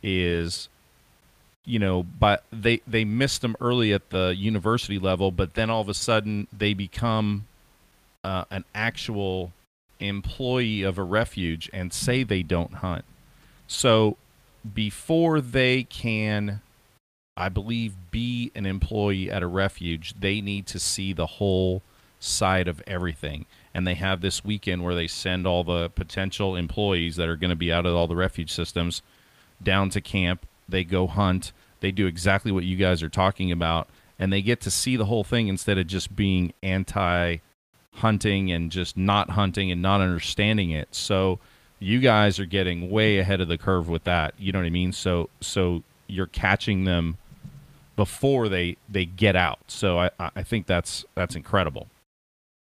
is, 0.03 0.69
you 1.65 1.79
know, 1.79 2.03
but 2.03 2.45
they 2.53 2.81
they 2.87 3.05
missed 3.05 3.41
them 3.41 3.57
early 3.61 3.93
at 3.93 4.11
the 4.11 4.35
university 4.37 4.99
level, 4.99 5.31
but 5.31 5.55
then 5.55 5.71
all 5.71 5.81
of 5.81 5.89
a 5.89 5.95
sudden 5.95 6.47
they 6.53 6.75
become 6.75 7.47
uh, 8.27 8.45
an 8.51 8.65
actual 8.75 9.53
employee 10.01 10.83
of 10.83 10.99
a 10.99 11.03
refuge 11.03 11.71
and 11.73 11.93
say 11.93 12.25
they 12.25 12.43
don't 12.43 12.75
hunt. 12.75 13.05
So 13.69 14.17
before 14.75 15.41
they 15.41 15.85
can, 15.85 16.61
I 17.37 17.49
believe, 17.49 17.95
be 18.11 18.51
an 18.57 18.67
employee 18.67 19.31
at 19.31 19.45
a 19.45 19.47
refuge, 19.47 20.15
they 20.19 20.41
need 20.41 20.67
to 20.67 20.81
see 20.81 21.13
the 21.13 21.27
whole 21.27 21.83
side 22.19 22.67
of 22.67 22.83
everything. 22.85 23.47
And 23.73 23.87
they 23.87 23.95
have 23.95 24.23
this 24.23 24.45
weekend 24.45 24.83
where 24.83 24.97
they 24.97 25.07
send 25.07 25.47
all 25.47 25.63
the 25.63 25.89
potential 25.91 26.57
employees 26.57 27.15
that 27.17 27.29
are 27.29 27.37
going 27.37 27.51
to 27.51 27.57
be 27.57 27.73
out 27.73 27.87
of 27.87 27.95
all 27.95 28.09
the 28.09 28.17
refuge 28.17 28.51
systems 28.53 29.03
down 29.63 29.89
to 29.91 30.01
camp. 30.01 30.45
They 30.69 30.83
go 30.83 31.07
hunt. 31.07 31.53
They 31.79 31.93
do 31.93 32.09
exactly 32.09 32.51
what 32.51 32.65
you 32.65 32.77
guys 32.77 33.05
are 33.05 33.09
talking 33.09 33.53
about. 33.53 33.89
And 34.19 34.33
they 34.33 34.43
get 34.43 34.61
to 34.63 34.71
see 34.71 34.97
the 34.97 35.05
whole 35.05 35.23
thing 35.23 35.47
instead 35.47 35.79
of 35.79 35.87
just 35.87 36.17
being 36.17 36.53
anti 36.61 37.39
hunting 37.97 38.51
and 38.53 38.71
just 38.71 38.97
not 38.97 39.31
hunting 39.31 39.71
and 39.71 39.83
not 39.83 40.01
understanding 40.01 40.71
it. 40.71 40.89
So 40.95 41.39
you 41.79 42.01
guys 42.01 42.39
are 42.39 42.47
getting 42.47 42.91
way 42.91 43.19
ahead 43.19 43.41
of 43.41 43.49
the 43.49 43.59
curve 43.59 43.89
with 43.89 44.05
that. 44.05 44.35
You 44.39 44.53
know 44.53 44.59
what 44.59 44.67
I 44.67 44.71
mean? 44.71 44.93
So 44.93 45.29
so 45.41 45.83
you're 46.07 46.27
catching 46.27 46.85
them 46.85 47.17
before 47.97 48.49
they 48.49 48.77
they 48.89 49.05
get 49.05 49.37
out. 49.37 49.59
So 49.67 49.99
I 49.99 50.11
I 50.19 50.43
think 50.43 50.67
that's 50.67 51.05
that's 51.15 51.35
incredible. 51.35 51.89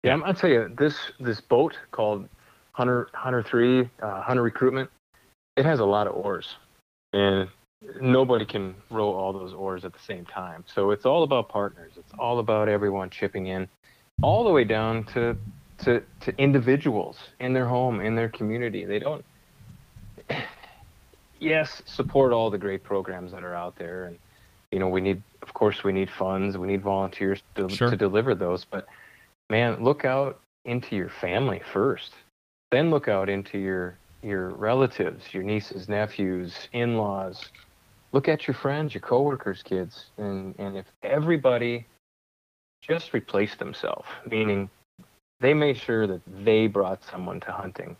Yeah, 0.04 0.14
I'm, 0.14 0.24
I'll 0.24 0.34
tell 0.34 0.50
you 0.50 0.74
this 0.78 0.98
this 1.20 1.40
boat 1.40 1.78
called 1.92 2.28
Hunter 2.74 3.10
Hunter 3.14 3.44
Three 3.44 3.90
uh, 4.02 4.22
Hunter 4.22 4.42
Recruitment. 4.42 4.90
It 5.58 5.66
has 5.66 5.80
a 5.80 5.86
lot 5.86 6.08
of 6.08 6.16
oars, 6.16 6.56
and 7.14 7.48
nobody 8.00 8.46
can 8.46 8.76
row 8.90 9.12
all 9.12 9.34
those 9.34 9.54
oars 9.54 9.86
at 9.86 9.94
the 9.94 10.00
same 10.00 10.26
time. 10.26 10.64
So 10.66 10.92
it's 10.92 11.06
all 11.06 11.24
about 11.24 11.50
partners. 11.50 11.92
It's 11.98 12.14
all 12.18 12.40
about 12.40 12.70
everyone 12.70 13.10
chipping 13.10 13.48
in, 13.48 13.68
all 14.22 14.44
the 14.44 14.52
way 14.52 14.64
down 14.64 15.04
to 15.06 15.36
to 15.80 16.02
to 16.22 16.34
individuals 16.38 17.18
in 17.40 17.54
their 17.54 17.66
home, 17.66 18.02
in 18.02 18.16
their 18.16 18.30
community. 18.30 18.86
They 18.86 19.00
don't. 19.00 19.26
Yes, 21.40 21.82
support 21.88 22.34
all 22.34 22.52
the 22.52 22.58
great 22.60 22.84
programs 22.84 23.32
that 23.32 23.44
are 23.44 23.56
out 23.56 23.76
there, 23.76 24.06
and 24.06 24.20
you 24.72 24.78
know 24.78 24.88
we 24.88 25.02
need, 25.02 25.24
of 25.42 25.56
course, 25.56 25.84
we 25.84 25.92
need 25.92 26.08
funds, 26.08 26.56
we 26.56 26.68
need 26.68 26.84
volunteers 26.84 27.42
to, 27.56 27.68
Sure. 27.68 27.90
to 27.90 27.98
deliver 27.98 28.36
those. 28.36 28.64
But 28.64 28.86
man, 29.50 29.84
look 29.84 30.06
out 30.06 30.40
into 30.66 30.96
your 30.96 31.10
family 31.10 31.60
first. 31.74 32.14
Then 32.70 32.92
look 32.92 33.08
out 33.08 33.28
into 33.28 33.58
your 33.58 33.98
your 34.22 34.50
relatives, 34.50 35.34
your 35.34 35.42
nieces, 35.42 35.90
nephews, 35.90 36.70
in-laws. 36.74 37.50
Look 38.12 38.28
at 38.30 38.48
your 38.48 38.54
friends, 38.54 38.94
your 38.94 39.02
coworkers, 39.02 39.64
kids, 39.64 40.12
and 40.20 40.54
and 40.60 40.78
if 40.78 40.86
everybody 41.02 41.88
just 42.82 43.14
replaced 43.14 43.60
themselves, 43.60 44.08
meaning 44.30 44.70
they 45.40 45.54
made 45.54 45.78
sure 45.78 46.08
that 46.08 46.22
they 46.44 46.68
brought 46.68 47.04
someone 47.04 47.40
to 47.42 47.52
hunting 47.52 47.96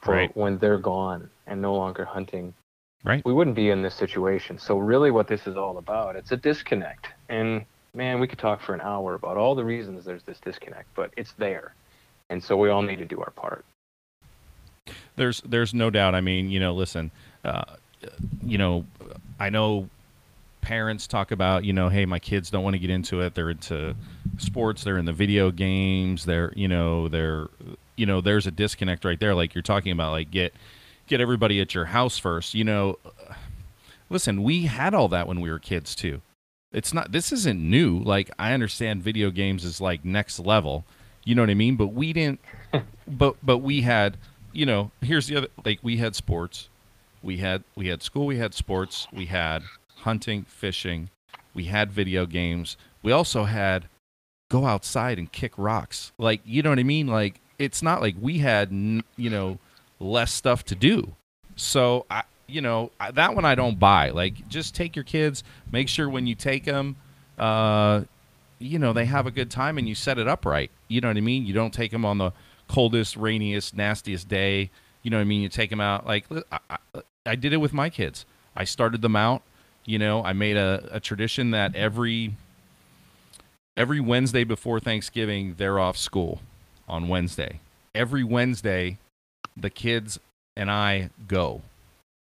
for 0.00 0.14
Right. 0.14 0.36
when 0.36 0.58
they're 0.58 0.78
gone 0.78 1.30
and 1.46 1.60
no 1.60 1.74
longer 1.74 2.04
hunting. 2.04 2.54
Right. 3.02 3.24
We 3.24 3.32
wouldn't 3.32 3.56
be 3.56 3.70
in 3.70 3.82
this 3.82 3.94
situation. 3.94 4.58
So 4.58 4.78
really 4.78 5.10
what 5.10 5.26
this 5.26 5.46
is 5.46 5.56
all 5.56 5.78
about, 5.78 6.16
it's 6.16 6.32
a 6.32 6.36
disconnect. 6.36 7.08
And 7.28 7.64
man, 7.94 8.20
we 8.20 8.26
could 8.26 8.38
talk 8.38 8.60
for 8.60 8.74
an 8.74 8.80
hour 8.82 9.14
about 9.14 9.36
all 9.36 9.54
the 9.54 9.64
reasons 9.64 10.04
there's 10.04 10.22
this 10.22 10.38
disconnect, 10.40 10.88
but 10.94 11.10
it's 11.16 11.32
there. 11.32 11.74
And 12.28 12.42
so 12.42 12.56
we 12.56 12.68
all 12.68 12.82
need 12.82 12.98
to 12.98 13.06
do 13.06 13.20
our 13.20 13.30
part. 13.30 13.64
There's 15.16 15.40
there's 15.42 15.74
no 15.74 15.90
doubt. 15.90 16.14
I 16.14 16.20
mean, 16.20 16.50
you 16.50 16.60
know, 16.60 16.74
listen, 16.74 17.10
uh, 17.44 17.64
you 18.42 18.58
know, 18.58 18.86
I 19.38 19.50
know 19.50 19.88
parents 20.60 21.06
talk 21.06 21.30
about, 21.30 21.64
you 21.64 21.72
know, 21.72 21.88
hey, 21.88 22.06
my 22.06 22.18
kids 22.18 22.50
don't 22.50 22.64
want 22.64 22.74
to 22.74 22.78
get 22.78 22.90
into 22.90 23.20
it. 23.20 23.34
They're 23.34 23.50
into 23.50 23.94
sports. 24.38 24.84
They're 24.84 24.98
in 24.98 25.04
the 25.04 25.12
video 25.12 25.50
games. 25.50 26.24
They're, 26.24 26.52
you 26.56 26.68
know, 26.68 27.08
they're, 27.08 27.48
you 27.96 28.06
know, 28.06 28.20
there's 28.20 28.46
a 28.46 28.50
disconnect 28.50 29.04
right 29.04 29.18
there. 29.18 29.34
Like 29.34 29.54
you're 29.54 29.62
talking 29.62 29.92
about, 29.92 30.12
like 30.12 30.30
get 30.30 30.54
get 31.06 31.20
everybody 31.20 31.60
at 31.60 31.74
your 31.74 31.86
house 31.86 32.18
first. 32.18 32.54
You 32.54 32.64
know, 32.64 32.98
uh, 33.04 33.34
listen, 34.08 34.42
we 34.42 34.62
had 34.66 34.94
all 34.94 35.08
that 35.08 35.26
when 35.26 35.40
we 35.40 35.50
were 35.50 35.58
kids 35.58 35.94
too. 35.94 36.22
It's 36.72 36.94
not. 36.94 37.12
This 37.12 37.32
isn't 37.32 37.60
new. 37.60 37.98
Like 37.98 38.30
I 38.38 38.52
understand 38.52 39.02
video 39.02 39.30
games 39.30 39.64
is 39.64 39.80
like 39.80 40.04
next 40.04 40.38
level. 40.38 40.84
You 41.24 41.34
know 41.34 41.42
what 41.42 41.50
I 41.50 41.54
mean? 41.54 41.76
But 41.76 41.88
we 41.88 42.12
didn't. 42.12 42.40
but 43.08 43.36
but 43.42 43.58
we 43.58 43.82
had. 43.82 44.16
You 44.52 44.66
know, 44.66 44.90
here's 45.00 45.28
the 45.28 45.36
other. 45.36 45.48
Like 45.64 45.80
we 45.82 45.98
had 45.98 46.14
sports. 46.14 46.68
We 47.22 47.38
had 47.38 47.64
we 47.74 47.88
had 47.88 48.02
school. 48.02 48.26
We 48.26 48.38
had 48.38 48.54
sports. 48.54 49.06
We 49.12 49.26
had 49.26 49.62
hunting, 50.00 50.44
fishing. 50.44 51.10
We 51.54 51.64
had 51.64 51.92
video 51.92 52.26
games. 52.26 52.76
We 53.02 53.12
also 53.12 53.44
had 53.44 53.88
go 54.50 54.66
outside 54.66 55.18
and 55.18 55.30
kick 55.32 55.52
rocks. 55.56 56.12
Like 56.18 56.40
you 56.44 56.62
know 56.62 56.70
what 56.70 56.78
I 56.78 56.84
mean? 56.84 57.06
Like 57.06 57.40
it's 57.58 57.82
not 57.82 58.00
like 58.00 58.16
we 58.20 58.38
had 58.38 58.70
you 58.70 59.30
know 59.30 59.58
less 59.98 60.32
stuff 60.32 60.64
to 60.66 60.74
do. 60.74 61.14
So 61.56 62.06
I 62.10 62.22
you 62.46 62.60
know 62.60 62.90
that 63.14 63.34
one 63.34 63.44
I 63.44 63.54
don't 63.54 63.78
buy. 63.78 64.10
Like 64.10 64.48
just 64.48 64.74
take 64.74 64.94
your 64.94 65.04
kids. 65.04 65.42
Make 65.72 65.88
sure 65.88 66.08
when 66.08 66.26
you 66.26 66.34
take 66.34 66.64
them, 66.64 66.96
uh, 67.38 68.02
you 68.58 68.78
know 68.78 68.92
they 68.92 69.06
have 69.06 69.26
a 69.26 69.30
good 69.30 69.50
time 69.50 69.78
and 69.78 69.88
you 69.88 69.94
set 69.94 70.18
it 70.18 70.28
up 70.28 70.44
right. 70.44 70.70
You 70.88 71.00
know 71.00 71.08
what 71.08 71.16
I 71.16 71.20
mean? 71.20 71.46
You 71.46 71.54
don't 71.54 71.72
take 71.72 71.90
them 71.92 72.04
on 72.04 72.18
the 72.18 72.32
coldest, 72.68 73.16
rainiest, 73.16 73.76
nastiest 73.76 74.28
day. 74.28 74.70
You 75.02 75.10
know 75.10 75.16
what 75.16 75.22
I 75.22 75.24
mean? 75.24 75.42
You 75.42 75.48
take 75.48 75.70
them 75.70 75.80
out. 75.80 76.06
Like 76.06 76.26
I, 76.52 76.58
I, 76.70 76.78
I 77.24 77.34
did 77.36 77.52
it 77.52 77.58
with 77.58 77.72
my 77.72 77.88
kids. 77.88 78.26
I 78.56 78.64
started 78.64 79.00
them 79.00 79.16
out. 79.16 79.42
You 79.90 79.98
know, 79.98 80.22
I 80.22 80.34
made 80.34 80.56
a, 80.56 80.88
a 80.92 81.00
tradition 81.00 81.50
that 81.50 81.74
every 81.74 82.36
every 83.76 83.98
Wednesday 83.98 84.44
before 84.44 84.78
Thanksgiving, 84.78 85.56
they're 85.58 85.80
off 85.80 85.96
school 85.96 86.42
on 86.88 87.08
Wednesday. 87.08 87.58
Every 87.92 88.22
Wednesday, 88.22 88.98
the 89.56 89.68
kids 89.68 90.20
and 90.56 90.70
I 90.70 91.10
go. 91.26 91.62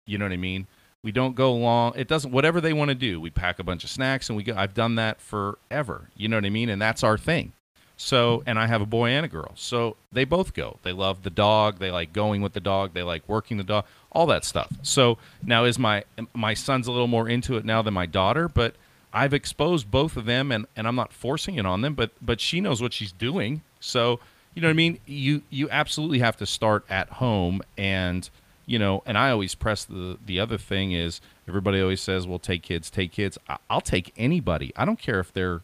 You 0.07 0.17
know 0.17 0.25
what 0.25 0.31
I 0.31 0.37
mean? 0.37 0.65
We 1.03 1.11
don't 1.11 1.35
go 1.35 1.53
long. 1.53 1.93
It 1.95 2.07
doesn't 2.07 2.31
whatever 2.31 2.61
they 2.61 2.73
want 2.73 2.89
to 2.89 2.95
do. 2.95 3.21
We 3.21 3.29
pack 3.29 3.59
a 3.59 3.63
bunch 3.63 3.83
of 3.83 3.91
snacks 3.91 4.27
and 4.27 4.35
we 4.35 4.41
go. 4.41 4.55
I've 4.57 4.73
done 4.73 4.95
that 4.95 5.21
forever. 5.21 6.09
You 6.17 6.29
know 6.29 6.37
what 6.37 6.45
I 6.45 6.49
mean? 6.49 6.69
And 6.69 6.81
that's 6.81 7.03
our 7.03 7.19
thing. 7.19 7.53
So, 7.95 8.41
and 8.47 8.57
I 8.57 8.65
have 8.65 8.81
a 8.81 8.87
boy 8.87 9.11
and 9.11 9.23
a 9.23 9.29
girl. 9.29 9.51
So 9.53 9.97
they 10.11 10.25
both 10.25 10.55
go. 10.55 10.79
They 10.81 10.93
love 10.93 11.21
the 11.21 11.29
dog. 11.29 11.77
They 11.77 11.91
like 11.91 12.11
going 12.11 12.41
with 12.41 12.53
the 12.53 12.59
dog. 12.59 12.95
They 12.95 13.03
like 13.03 13.21
working 13.27 13.57
the 13.57 13.63
dog. 13.63 13.85
All 14.11 14.25
that 14.27 14.43
stuff. 14.43 14.71
So 14.81 15.17
now 15.43 15.63
is 15.63 15.79
my 15.79 16.03
my 16.33 16.53
son's 16.53 16.87
a 16.87 16.91
little 16.91 17.07
more 17.07 17.29
into 17.29 17.57
it 17.57 17.65
now 17.65 17.81
than 17.81 17.93
my 17.93 18.05
daughter, 18.05 18.49
but 18.49 18.75
I've 19.13 19.33
exposed 19.33 19.91
both 19.91 20.15
of 20.15 20.25
them, 20.25 20.51
and, 20.51 20.65
and 20.75 20.87
I'm 20.87 20.95
not 20.95 21.11
forcing 21.11 21.55
it 21.55 21.65
on 21.65 21.81
them, 21.81 21.93
but 21.95 22.11
but 22.21 22.39
she 22.39 22.61
knows 22.61 22.81
what 22.81 22.93
she's 22.93 23.11
doing. 23.11 23.61
So 23.79 24.19
you 24.53 24.61
know 24.61 24.67
what 24.67 24.73
I 24.73 24.75
mean. 24.75 24.99
You 25.05 25.43
you 25.49 25.69
absolutely 25.69 26.19
have 26.19 26.37
to 26.37 26.45
start 26.45 26.85
at 26.89 27.09
home, 27.09 27.61
and 27.77 28.29
you 28.65 28.79
know. 28.79 29.03
And 29.05 29.17
I 29.17 29.31
always 29.31 29.55
press 29.55 29.85
the 29.85 30.17
the 30.25 30.39
other 30.39 30.57
thing 30.57 30.91
is 30.91 31.21
everybody 31.47 31.81
always 31.81 32.01
says, 32.01 32.27
"Well, 32.27 32.39
take 32.39 32.63
kids, 32.63 32.89
take 32.89 33.11
kids." 33.11 33.37
I, 33.47 33.57
I'll 33.69 33.81
take 33.81 34.13
anybody. 34.17 34.71
I 34.75 34.85
don't 34.85 34.99
care 34.99 35.19
if 35.19 35.33
they're 35.33 35.61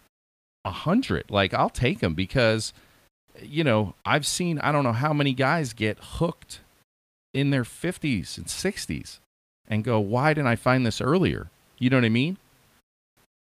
a 0.66 0.72
hundred. 0.72 1.30
Like 1.30 1.54
I'll 1.54 1.70
take 1.70 2.00
them 2.00 2.13
because 2.13 2.74
you 3.42 3.63
know 3.63 3.94
I've 4.06 4.25
seen 4.25 4.60
I 4.60 4.72
don't 4.72 4.84
know 4.84 4.94
how 4.94 5.13
many 5.13 5.34
guys 5.34 5.74
get 5.74 5.98
hooked 6.00 6.60
in 7.38 7.51
their 7.51 7.63
50s 7.63 8.38
and 8.38 8.48
60s 8.48 9.20
and 9.67 9.84
go, 9.84 10.00
"Why 10.00 10.34
didn't 10.34 10.48
I 10.48 10.56
find 10.56 10.86
this 10.86 11.00
earlier?" 11.01 11.50
You 11.77 11.89
know 11.89 11.98
what 11.98 12.06
I 12.06 12.10
mean? 12.10 12.38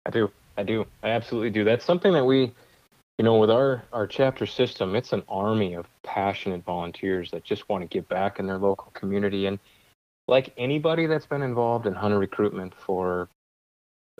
I 0.05 0.09
do. 0.09 0.31
I 0.57 0.63
do. 0.63 0.85
I 1.03 1.09
absolutely 1.09 1.49
do. 1.51 1.63
That's 1.63 1.85
something 1.85 2.11
that 2.13 2.25
we, 2.25 2.51
you 3.17 3.23
know, 3.23 3.37
with 3.37 3.49
our 3.51 3.83
our 3.93 4.07
chapter 4.07 4.45
system, 4.45 4.95
it's 4.95 5.13
an 5.13 5.23
army 5.29 5.73
of 5.75 5.87
passionate 6.03 6.63
volunteers 6.63 7.31
that 7.31 7.43
just 7.43 7.67
want 7.69 7.81
to 7.83 7.87
give 7.87 8.07
back 8.09 8.39
in 8.39 8.47
their 8.47 8.57
local 8.57 8.91
community. 8.93 9.45
And 9.45 9.59
like 10.27 10.53
anybody 10.57 11.05
that's 11.05 11.25
been 11.25 11.41
involved 11.41 11.85
in 11.85 11.93
hunter 11.93 12.19
recruitment 12.19 12.73
for 12.73 13.27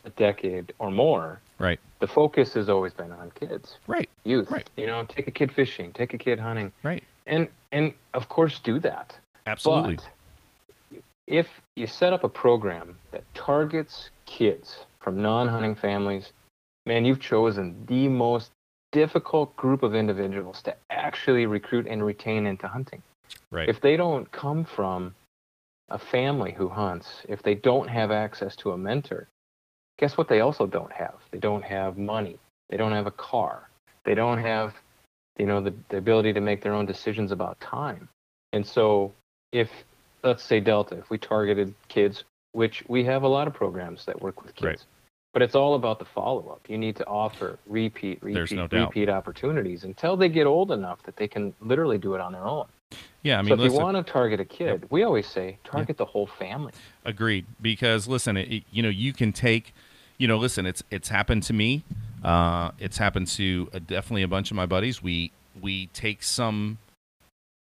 a 0.03 0.09
decade 0.11 0.73
or 0.79 0.91
more, 0.91 1.39
Right. 1.59 1.79
the 1.99 2.07
focus 2.07 2.53
has 2.55 2.67
always 2.67 2.93
been 2.93 3.11
on 3.11 3.31
kids, 3.31 3.77
Right. 3.87 4.09
youth. 4.25 4.51
Right. 4.51 4.69
You 4.75 4.87
know, 4.87 5.05
take 5.05 5.27
a 5.27 5.31
kid 5.31 5.51
fishing, 5.51 5.93
take 5.93 6.13
a 6.13 6.17
kid 6.17 6.39
hunting, 6.39 6.71
Right. 6.83 7.03
and 7.25 7.47
and 7.71 7.93
of 8.13 8.27
course 8.29 8.59
do 8.59 8.79
that. 8.79 9.17
Absolutely. 9.45 9.97
But 10.91 11.01
if 11.27 11.47
you 11.75 11.87
set 11.87 12.13
up 12.13 12.23
a 12.23 12.29
program 12.29 12.97
that 13.11 13.23
targets 13.33 14.09
kids 14.25 14.85
from 14.99 15.21
non-hunting 15.21 15.75
families, 15.75 16.31
man, 16.85 17.05
you've 17.05 17.19
chosen 17.19 17.85
the 17.87 18.07
most 18.07 18.51
difficult 18.91 19.55
group 19.55 19.83
of 19.83 19.95
individuals 19.95 20.61
to 20.61 20.75
actually 20.89 21.45
recruit 21.45 21.87
and 21.87 22.05
retain 22.05 22.45
into 22.45 22.67
hunting. 22.67 23.01
Right. 23.51 23.67
If 23.67 23.81
they 23.81 23.97
don't 23.97 24.31
come 24.31 24.63
from 24.63 25.15
a 25.89 25.97
family 25.97 26.53
who 26.53 26.69
hunts, 26.69 27.23
if 27.27 27.41
they 27.41 27.55
don't 27.55 27.87
have 27.89 28.11
access 28.11 28.55
to 28.57 28.71
a 28.71 28.77
mentor, 28.77 29.27
guess 29.97 30.17
what 30.17 30.27
they 30.27 30.41
also 30.41 30.65
don't 30.67 30.91
have? 30.91 31.15
They 31.31 31.39
don't 31.39 31.63
have 31.63 31.97
money. 31.97 32.37
They 32.69 32.77
don't 32.77 32.91
have 32.91 33.07
a 33.07 33.11
car. 33.11 33.69
They 34.05 34.15
don't 34.15 34.39
have, 34.39 34.73
you 35.37 35.45
know, 35.45 35.61
the, 35.61 35.73
the 35.89 35.97
ability 35.97 36.33
to 36.33 36.41
make 36.41 36.61
their 36.61 36.73
own 36.73 36.85
decisions 36.85 37.31
about 37.31 37.59
time. 37.59 38.09
And 38.53 38.65
so 38.65 39.13
if 39.53 39.69
let's 40.23 40.43
say 40.43 40.59
Delta, 40.59 40.97
if 40.97 41.09
we 41.09 41.17
targeted 41.17 41.73
kids, 41.87 42.25
which 42.51 42.83
we 42.87 43.03
have 43.05 43.23
a 43.23 43.27
lot 43.27 43.47
of 43.47 43.53
programs 43.53 44.05
that 44.05 44.21
work 44.21 44.43
with 44.43 44.53
kids. 44.55 44.65
Right. 44.65 44.83
But 45.31 45.41
it's 45.41 45.55
all 45.55 45.75
about 45.75 45.97
the 45.97 46.05
follow 46.05 46.49
up. 46.49 46.61
You 46.69 46.77
need 46.77 46.95
to 46.97 47.07
offer 47.07 47.57
repeat, 47.65 48.21
repeat, 48.21 48.51
no 48.51 48.67
repeat 48.71 49.09
opportunities 49.09 49.83
until 49.83 50.15
they 50.15 50.29
get 50.29 50.45
old 50.45 50.71
enough 50.71 51.01
that 51.03 51.15
they 51.15 51.27
can 51.27 51.53
literally 51.59 51.97
do 51.97 52.13
it 52.13 52.21
on 52.21 52.33
their 52.33 52.45
own. 52.45 52.67
Yeah, 53.23 53.39
I 53.39 53.41
mean, 53.41 53.47
so 53.49 53.53
if 53.55 53.59
listen, 53.61 53.79
you 53.79 53.83
want 53.83 54.05
to 54.05 54.11
target 54.11 54.39
a 54.39 54.45
kid, 54.45 54.85
we 54.91 55.03
always 55.03 55.25
say 55.25 55.57
target 55.63 55.97
the 55.97 56.05
whole 56.05 56.27
family. 56.27 56.73
Agreed. 57.03 57.45
Because 57.61 58.07
listen, 58.07 58.37
it- 58.37 58.63
you 58.71 58.83
know, 58.83 58.89
you 58.89 59.11
can 59.13 59.33
take, 59.33 59.73
you 60.19 60.27
know, 60.27 60.37
listen, 60.37 60.65
it's 60.67 60.83
it's 60.91 61.09
happened 61.09 61.41
to 61.43 61.53
me. 61.53 61.83
Uh, 62.23 62.71
it's 62.77 62.97
happened 62.97 63.27
to 63.27 63.69
uh, 63.73 63.79
definitely 63.79 64.21
a 64.23 64.27
bunch 64.27 64.51
of 64.51 64.55
my 64.55 64.67
buddies. 64.67 65.01
We 65.01 65.31
we 65.59 65.87
take 65.87 66.21
some, 66.21 66.77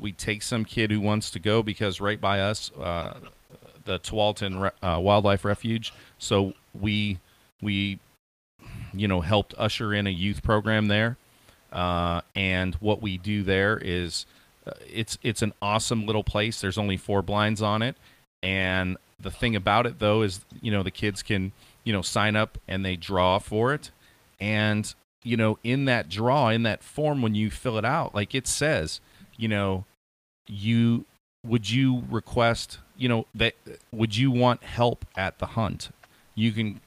we 0.02 0.12
take 0.12 0.42
some 0.42 0.64
kid 0.64 0.90
who 0.90 1.00
wants 1.00 1.30
to 1.30 1.38
go 1.38 1.62
because 1.62 2.00
right 2.00 2.20
by 2.20 2.40
us, 2.40 2.72
uh, 2.72 3.14
the 3.84 3.98
Tualatin 4.00 4.70
uh, 4.82 4.98
Wildlife 5.00 5.44
Refuge. 5.44 5.92
So 6.18 6.54
we 6.78 7.18
we, 7.62 8.00
you 8.92 9.08
know, 9.08 9.20
helped 9.20 9.54
usher 9.56 9.94
in 9.94 10.06
a 10.06 10.10
youth 10.10 10.42
program 10.42 10.88
there. 10.88 11.16
Uh, 11.72 12.20
and 12.34 12.74
what 12.76 13.00
we 13.00 13.16
do 13.16 13.42
there 13.42 13.78
is, 13.80 14.26
uh, 14.66 14.72
it's 14.92 15.16
it's 15.22 15.40
an 15.40 15.54
awesome 15.62 16.04
little 16.04 16.24
place. 16.24 16.60
There's 16.60 16.78
only 16.78 16.96
four 16.96 17.22
blinds 17.22 17.62
on 17.62 17.80
it, 17.80 17.96
and 18.42 18.98
the 19.18 19.30
thing 19.30 19.56
about 19.56 19.86
it 19.86 20.00
though 20.00 20.22
is, 20.22 20.44
you 20.60 20.70
know, 20.70 20.82
the 20.82 20.90
kids 20.90 21.22
can 21.22 21.52
you 21.84 21.92
know 21.92 22.02
sign 22.02 22.36
up 22.36 22.58
and 22.68 22.84
they 22.84 22.96
draw 22.96 23.38
for 23.38 23.72
it, 23.72 23.90
and 24.40 24.94
you 25.22 25.36
know 25.36 25.58
in 25.64 25.86
that 25.86 26.08
draw 26.08 26.48
in 26.48 26.64
that 26.64 26.82
form 26.82 27.22
when 27.22 27.34
you 27.34 27.50
fill 27.50 27.78
it 27.78 27.84
out, 27.84 28.14
like 28.14 28.34
it 28.34 28.46
says, 28.46 29.00
you 29.36 29.48
know, 29.48 29.86
you 30.46 31.04
would 31.44 31.68
you 31.70 32.04
request 32.08 32.78
you 32.96 33.08
know 33.08 33.26
that 33.34 33.54
would 33.90 34.16
you 34.16 34.30
want 34.30 34.62
help 34.62 35.04
at 35.16 35.38
the 35.38 35.46
hunt? 35.46 35.90
You 36.34 36.52
can 36.52 36.80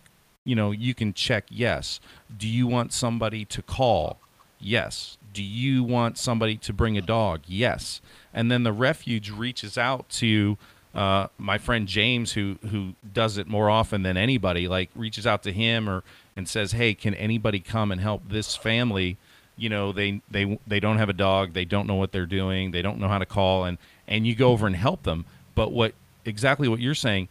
you 0.44 0.56
know 0.56 0.72
you 0.72 0.94
can 0.94 1.14
check 1.14 1.46
yes. 1.50 2.00
Do 2.36 2.48
you 2.48 2.68
want 2.68 2.94
somebody 2.94 3.46
to 3.46 3.62
call? 3.62 4.20
Yes. 4.60 5.18
Do 5.34 5.44
you 5.44 5.84
want 5.84 6.18
somebody 6.18 6.56
to 6.58 6.72
bring 6.72 6.98
a 6.98 7.02
dog? 7.02 7.42
Yes. 7.46 8.02
And 8.34 8.50
then 8.50 8.64
the 8.64 8.72
refuge 8.72 9.30
reaches 9.30 9.78
out 9.78 10.08
to 10.12 10.58
uh, 10.96 11.28
my 11.38 11.58
friend 11.58 11.88
james 11.90 12.32
who 12.32 12.58
who 12.72 12.94
does 13.12 13.38
it 13.38 13.48
more 13.48 13.70
often 13.70 14.04
than 14.04 14.16
anybody 14.16 14.66
like 14.66 14.90
reaches 14.96 15.28
out 15.28 15.44
to 15.44 15.52
him 15.52 15.90
or 15.90 16.04
and 16.38 16.48
says 16.48 16.72
hey 16.72 16.94
can 16.94 17.14
anybody 17.16 17.60
come 17.60 17.92
and 17.92 18.00
help 18.00 18.30
this 18.30 18.56
family 18.56 19.18
you 19.58 19.70
know 19.70 19.92
they 19.92 20.22
they 20.30 20.60
they 20.68 20.80
don't 20.80 20.98
have 20.98 21.10
a 21.10 21.14
dog. 21.14 21.54
They 21.54 21.66
don't 21.66 21.88
know 21.88 21.96
what 21.96 22.12
they're 22.12 22.26
doing. 22.26 22.72
They 22.72 22.82
don't 22.82 23.00
know 23.00 23.08
how 23.08 23.20
to 23.20 23.26
call. 23.26 23.66
And 23.66 23.78
and 24.08 24.26
you 24.28 24.36
go 24.36 24.52
over 24.52 24.68
and 24.68 24.76
help 24.76 25.04
them. 25.04 25.26
But 25.56 25.72
what 25.72 25.94
exactly 26.26 26.68
what 26.68 26.80
you're 26.80 26.96
saying 26.96 27.28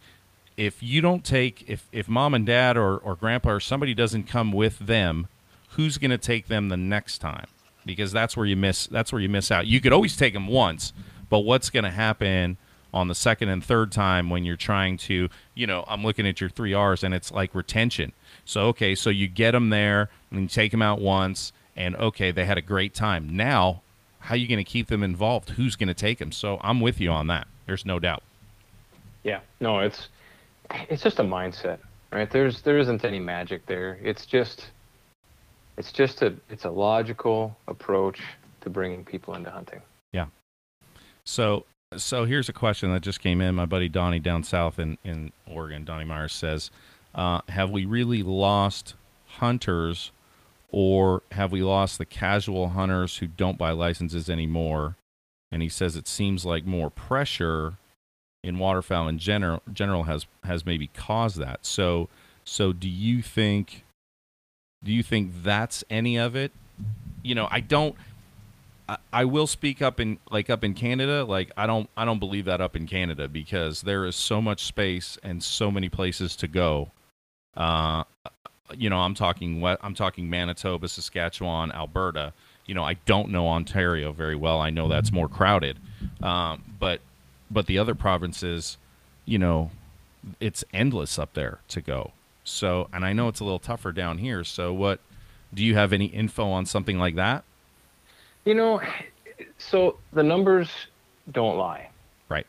if 0.57 0.81
you 0.81 1.01
don't 1.01 1.23
take 1.23 1.65
if 1.67 1.87
if 1.91 2.07
mom 2.07 2.33
and 2.33 2.45
dad 2.45 2.77
or 2.77 2.97
or 2.97 3.15
grandpa 3.15 3.51
or 3.51 3.59
somebody 3.59 3.93
doesn't 3.93 4.23
come 4.23 4.51
with 4.51 4.79
them 4.79 5.27
who's 5.69 5.97
going 5.97 6.11
to 6.11 6.17
take 6.17 6.47
them 6.47 6.69
the 6.69 6.77
next 6.77 7.19
time? 7.19 7.47
Because 7.85 8.11
that's 8.11 8.35
where 8.35 8.45
you 8.45 8.55
miss 8.55 8.87
that's 8.87 9.11
where 9.11 9.21
you 9.21 9.29
miss 9.29 9.51
out. 9.51 9.67
You 9.67 9.81
could 9.81 9.93
always 9.93 10.15
take 10.15 10.33
them 10.33 10.47
once 10.47 10.93
but 11.29 11.39
what's 11.39 11.69
going 11.69 11.83
to 11.83 11.91
happen 11.91 12.57
on 12.93 13.07
the 13.07 13.15
second 13.15 13.49
and 13.49 13.63
third 13.63 13.91
time 13.91 14.29
when 14.29 14.45
you're 14.45 14.55
trying 14.55 14.95
to 14.95 15.27
you 15.53 15.67
know 15.67 15.83
i'm 15.87 16.01
looking 16.01 16.25
at 16.25 16.39
your 16.39 16.49
three 16.49 16.73
r's 16.73 17.03
and 17.03 17.13
it's 17.13 17.31
like 17.31 17.53
retention. 17.53 18.13
So 18.45 18.67
okay 18.67 18.95
so 18.95 19.09
you 19.09 19.27
get 19.27 19.51
them 19.51 19.69
there 19.69 20.09
and 20.31 20.41
you 20.41 20.47
take 20.47 20.71
them 20.71 20.81
out 20.81 21.01
once 21.01 21.51
and 21.75 21.95
okay 21.95 22.31
they 22.31 22.45
had 22.45 22.57
a 22.57 22.61
great 22.61 22.93
time 22.93 23.35
now 23.35 23.81
how 24.19 24.33
are 24.33 24.37
you 24.37 24.47
going 24.47 24.57
to 24.57 24.63
keep 24.63 24.87
them 24.87 25.03
involved 25.03 25.51
who's 25.51 25.75
going 25.75 25.87
to 25.87 25.93
take 25.93 26.19
them 26.19 26.31
so 26.31 26.59
i'm 26.61 26.79
with 26.79 26.99
you 26.99 27.09
on 27.09 27.27
that 27.27 27.47
there's 27.65 27.85
no 27.85 27.99
doubt 27.99 28.23
Yeah, 29.25 29.39
no, 29.59 29.79
it's 29.79 30.09
it's 30.87 31.01
just 31.01 31.19
a 31.19 31.23
mindset, 31.23 31.79
right? 32.11 32.29
There's 32.29 32.61
there 32.61 32.77
isn't 32.77 33.03
any 33.03 33.19
magic 33.19 33.65
there. 33.65 33.97
It's 34.03 34.27
just 34.27 34.67
it's 35.77 35.91
just 35.91 36.21
a 36.21 36.35
it's 36.47 36.65
a 36.65 36.69
logical 36.69 37.57
approach 37.67 38.21
to 38.61 38.69
bringing 38.69 39.03
people 39.03 39.33
into 39.33 39.49
hunting. 39.49 39.81
Yeah. 40.13 40.27
So, 41.25 41.65
so 41.97 42.25
here's 42.25 42.49
a 42.49 42.53
question 42.53 42.91
that 42.93 43.01
just 43.01 43.19
came 43.19 43.41
in. 43.41 43.55
My 43.55 43.65
buddy 43.65 43.89
Donnie 43.89 44.19
down 44.19 44.43
south 44.43 44.77
in, 44.77 44.99
in 45.03 45.31
Oregon, 45.47 45.85
Donnie 45.85 46.05
Myers 46.05 46.31
says, 46.31 46.69
uh, 47.15 47.41
"Have 47.49 47.71
we 47.71 47.85
really 47.85 48.21
lost 48.21 48.93
hunters, 49.39 50.11
or 50.77 51.23
have 51.31 51.53
we 51.53 51.63
lost 51.63 51.97
the 51.97 52.05
casual 52.05 52.69
hunters 52.69 53.19
who 53.19 53.27
don't 53.27 53.57
buy 53.57 53.71
licenses 53.71 54.29
anymore?" 54.29 54.97
And 55.51 55.61
he 55.61 55.69
says 55.69 55.95
it 55.95 56.05
seems 56.05 56.43
like 56.43 56.65
more 56.65 56.89
pressure 56.89 57.77
in 58.43 58.59
waterfowl 58.59 59.07
in 59.07 59.17
general 59.17 59.61
general 59.71 60.03
has 60.03 60.25
has 60.43 60.65
maybe 60.65 60.87
caused 60.87 61.39
that. 61.39 61.65
So, 61.65 62.09
so 62.43 62.73
do 62.73 62.89
you 62.89 63.21
think? 63.21 63.85
Do 64.83 64.91
you 64.91 65.01
think 65.01 65.31
that's 65.43 65.83
any 65.89 66.17
of 66.17 66.35
it? 66.35 66.51
You 67.23 67.35
know, 67.35 67.47
I 67.49 67.61
don't. 67.61 67.95
I, 68.89 68.97
I 69.13 69.25
will 69.25 69.47
speak 69.47 69.81
up 69.81 70.01
in 70.01 70.19
like 70.29 70.49
up 70.49 70.63
in 70.63 70.73
Canada. 70.73 71.23
Like 71.23 71.51
I 71.55 71.65
don't 71.65 71.89
I 71.95 72.03
don't 72.03 72.19
believe 72.19 72.43
that 72.45 72.59
up 72.59 72.75
in 72.75 72.85
Canada 72.85 73.29
because 73.29 73.81
there 73.81 74.05
is 74.05 74.17
so 74.17 74.41
much 74.41 74.65
space 74.65 75.17
and 75.23 75.41
so 75.41 75.71
many 75.71 75.87
places 75.87 76.35
to 76.35 76.49
go. 76.49 76.91
Uh, 77.55 78.03
you 78.73 78.89
know, 78.89 78.99
I'm 78.99 79.13
talking 79.13 79.61
what 79.61 79.79
I'm 79.83 79.93
talking 79.93 80.29
Manitoba, 80.29 80.87
Saskatchewan, 80.87 81.71
Alberta. 81.71 82.33
You 82.65 82.73
know, 82.73 82.83
I 82.83 82.95
don't 83.05 83.29
know 83.29 83.47
Ontario 83.47 84.11
very 84.11 84.35
well. 84.35 84.59
I 84.59 84.71
know 84.71 84.87
that's 84.87 85.11
more 85.11 85.29
crowded, 85.29 85.77
um, 86.23 86.63
but 86.79 87.01
but 87.51 87.67
the 87.67 87.77
other 87.77 87.93
provinces, 87.93 88.77
you 89.25 89.37
know, 89.37 89.71
it's 90.39 90.63
endless 90.73 91.19
up 91.19 91.33
there 91.33 91.59
to 91.69 91.81
go. 91.81 92.11
So, 92.43 92.89
and 92.93 93.05
I 93.05 93.13
know 93.13 93.27
it's 93.27 93.39
a 93.39 93.43
little 93.43 93.59
tougher 93.59 93.91
down 93.91 94.17
here. 94.17 94.43
So, 94.43 94.73
what 94.73 94.99
do 95.53 95.63
you 95.63 95.75
have 95.75 95.93
any 95.93 96.05
info 96.05 96.49
on 96.49 96.65
something 96.65 96.97
like 96.97 97.15
that? 97.15 97.43
You 98.45 98.55
know, 98.55 98.81
so 99.57 99.97
the 100.13 100.23
numbers 100.23 100.69
don't 101.31 101.57
lie. 101.57 101.89
Right. 102.29 102.45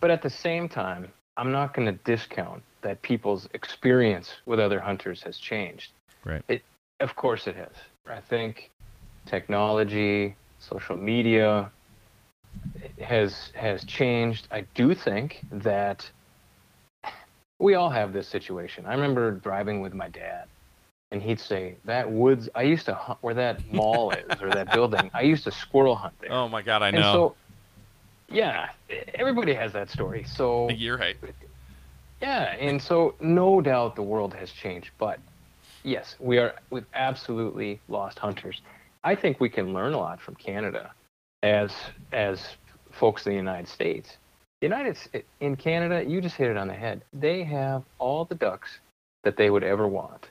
But 0.00 0.10
at 0.10 0.22
the 0.22 0.30
same 0.30 0.68
time, 0.68 1.12
I'm 1.36 1.52
not 1.52 1.74
going 1.74 1.86
to 1.86 1.92
discount 2.04 2.62
that 2.82 3.02
people's 3.02 3.48
experience 3.54 4.34
with 4.46 4.60
other 4.60 4.80
hunters 4.80 5.22
has 5.22 5.38
changed. 5.38 5.92
Right. 6.24 6.42
It, 6.48 6.62
of 7.00 7.16
course, 7.16 7.46
it 7.46 7.56
has. 7.56 7.72
I 8.08 8.20
think 8.20 8.70
technology, 9.26 10.36
social 10.58 10.96
media 10.96 11.70
has 13.00 13.50
has 13.54 13.84
changed. 13.84 14.48
I 14.50 14.62
do 14.74 14.94
think 14.94 15.44
that 15.50 16.10
we 17.58 17.74
all 17.74 17.90
have 17.90 18.12
this 18.12 18.28
situation. 18.28 18.86
I 18.86 18.94
remember 18.94 19.30
driving 19.32 19.80
with 19.80 19.94
my 19.94 20.08
dad, 20.08 20.46
and 21.10 21.22
he'd 21.22 21.40
say, 21.40 21.76
"That 21.84 22.10
woods. 22.10 22.48
I 22.54 22.62
used 22.62 22.86
to 22.86 22.94
hunt 22.94 23.18
where 23.22 23.34
that 23.34 23.66
mall 23.72 24.12
is 24.12 24.42
or 24.42 24.52
that 24.52 24.72
building. 24.72 25.10
I 25.14 25.22
used 25.22 25.44
to 25.44 25.52
squirrel 25.52 25.94
hunt 25.94 26.14
there." 26.20 26.32
Oh 26.32 26.48
my 26.48 26.62
God, 26.62 26.82
I 26.82 26.88
and 26.88 26.98
know. 26.98 27.12
so, 27.12 27.36
yeah, 28.28 28.70
everybody 29.14 29.54
has 29.54 29.72
that 29.72 29.90
story. 29.90 30.24
So 30.24 30.68
You're 30.76 30.98
right. 30.98 31.16
Yeah, 32.22 32.54
and 32.58 32.80
so 32.80 33.14
no 33.20 33.60
doubt 33.60 33.96
the 33.96 34.02
world 34.02 34.32
has 34.34 34.50
changed, 34.52 34.90
but 34.98 35.18
yes, 35.84 36.16
we 36.20 36.38
are 36.38 36.54
we've 36.70 36.86
absolutely 36.94 37.80
lost 37.88 38.18
hunters. 38.18 38.62
I 39.04 39.14
think 39.14 39.40
we 39.40 39.48
can 39.48 39.74
learn 39.74 39.92
a 39.92 39.98
lot 39.98 40.20
from 40.20 40.36
Canada 40.36 40.92
as 41.42 41.72
as 42.12 42.56
folks 42.92 43.26
in 43.26 43.32
the 43.32 43.36
United 43.36 43.68
States. 43.68 44.16
The 44.60 44.68
United 44.68 44.96
in 45.40 45.56
Canada, 45.56 46.04
you 46.08 46.20
just 46.20 46.36
hit 46.36 46.50
it 46.50 46.56
on 46.56 46.68
the 46.68 46.74
head. 46.74 47.04
They 47.12 47.42
have 47.44 47.82
all 47.98 48.24
the 48.24 48.36
ducks 48.36 48.78
that 49.24 49.36
they 49.36 49.50
would 49.50 49.64
ever 49.64 49.88
want. 49.88 50.30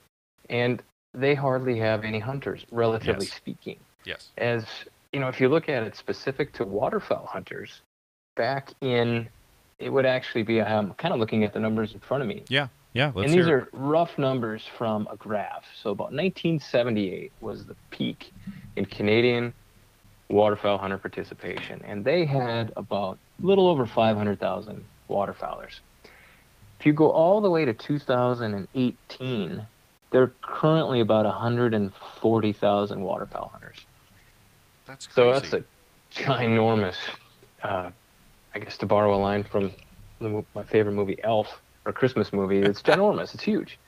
And 0.49 0.81
they 1.13 1.35
hardly 1.35 1.77
have 1.79 2.05
any 2.05 2.19
hunters, 2.19 2.65
relatively 2.71 3.25
Yes. 3.25 3.35
speaking 3.35 3.79
Yes. 4.05 4.29
as 4.37 4.65
you 5.11 5.19
know, 5.19 5.27
if 5.27 5.41
you 5.41 5.49
look 5.49 5.67
at 5.67 5.83
it 5.83 5.95
specific 5.95 6.53
to 6.53 6.63
waterfowl 6.63 7.25
hunters, 7.25 7.81
back 8.37 8.71
in 8.79 9.27
it 9.81 9.89
would 9.89 10.05
actually 10.05 10.43
be. 10.43 10.61
I'm 10.61 10.93
kind 10.93 11.13
of 11.13 11.19
looking 11.19 11.43
at 11.43 11.53
the 11.53 11.59
numbers 11.59 11.93
in 11.93 11.99
front 11.99 12.23
of 12.23 12.29
me, 12.29 12.43
Yeah. 12.49 12.67
Yeah. 12.93 13.11
Let's 13.15 13.31
and 13.31 13.39
these 13.39 13.47
are 13.47 13.69
rough 13.71 14.17
numbers 14.17 14.63
from 14.77 15.07
a 15.11 15.15
graph. 15.15 15.63
So 15.81 15.91
about 15.91 16.11
1978 16.11 17.31
was 17.39 17.65
the 17.65 17.75
peak 17.89 18.33
in 18.75 18.85
Canadian 18.85 19.53
waterfowl 20.29 20.77
hunter 20.77 20.97
participation, 20.97 21.81
and 21.85 22.03
they 22.03 22.25
had 22.25 22.73
about 22.75 23.17
a 23.41 23.45
little 23.45 23.67
over 23.67 23.85
500,000 23.85 24.83
waterfowlers. 25.09 25.79
If 26.79 26.85
you 26.85 26.93
go 26.93 27.11
all 27.11 27.41
the 27.41 27.49
way 27.49 27.63
to 27.65 27.73
2018, 27.73 29.67
there 30.11 30.21
are 30.21 30.33
currently 30.41 30.99
about 30.99 31.25
140,000 31.25 33.01
waterfowl 33.01 33.49
hunters. 33.53 33.77
That's 34.85 35.07
crazy. 35.07 35.15
So 35.15 35.31
that's 35.33 35.53
a 35.53 35.63
ginormous. 36.13 36.95
Uh, 37.63 37.91
I 38.53 38.59
guess 38.59 38.77
to 38.77 38.85
borrow 38.85 39.13
a 39.15 39.17
line 39.17 39.43
from 39.43 39.71
the, 40.19 40.43
my 40.55 40.63
favorite 40.63 40.93
movie, 40.93 41.17
Elf, 41.23 41.61
or 41.85 41.93
Christmas 41.93 42.31
movie, 42.33 42.59
it's 42.59 42.81
ginormous. 42.89 43.33
It's 43.33 43.43
huge, 43.43 43.79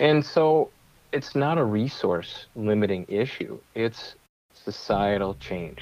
and 0.00 0.24
so 0.24 0.70
it's 1.12 1.34
not 1.34 1.58
a 1.58 1.64
resource 1.64 2.46
limiting 2.56 3.04
issue. 3.08 3.58
It's 3.74 4.16
societal 4.52 5.34
change. 5.40 5.80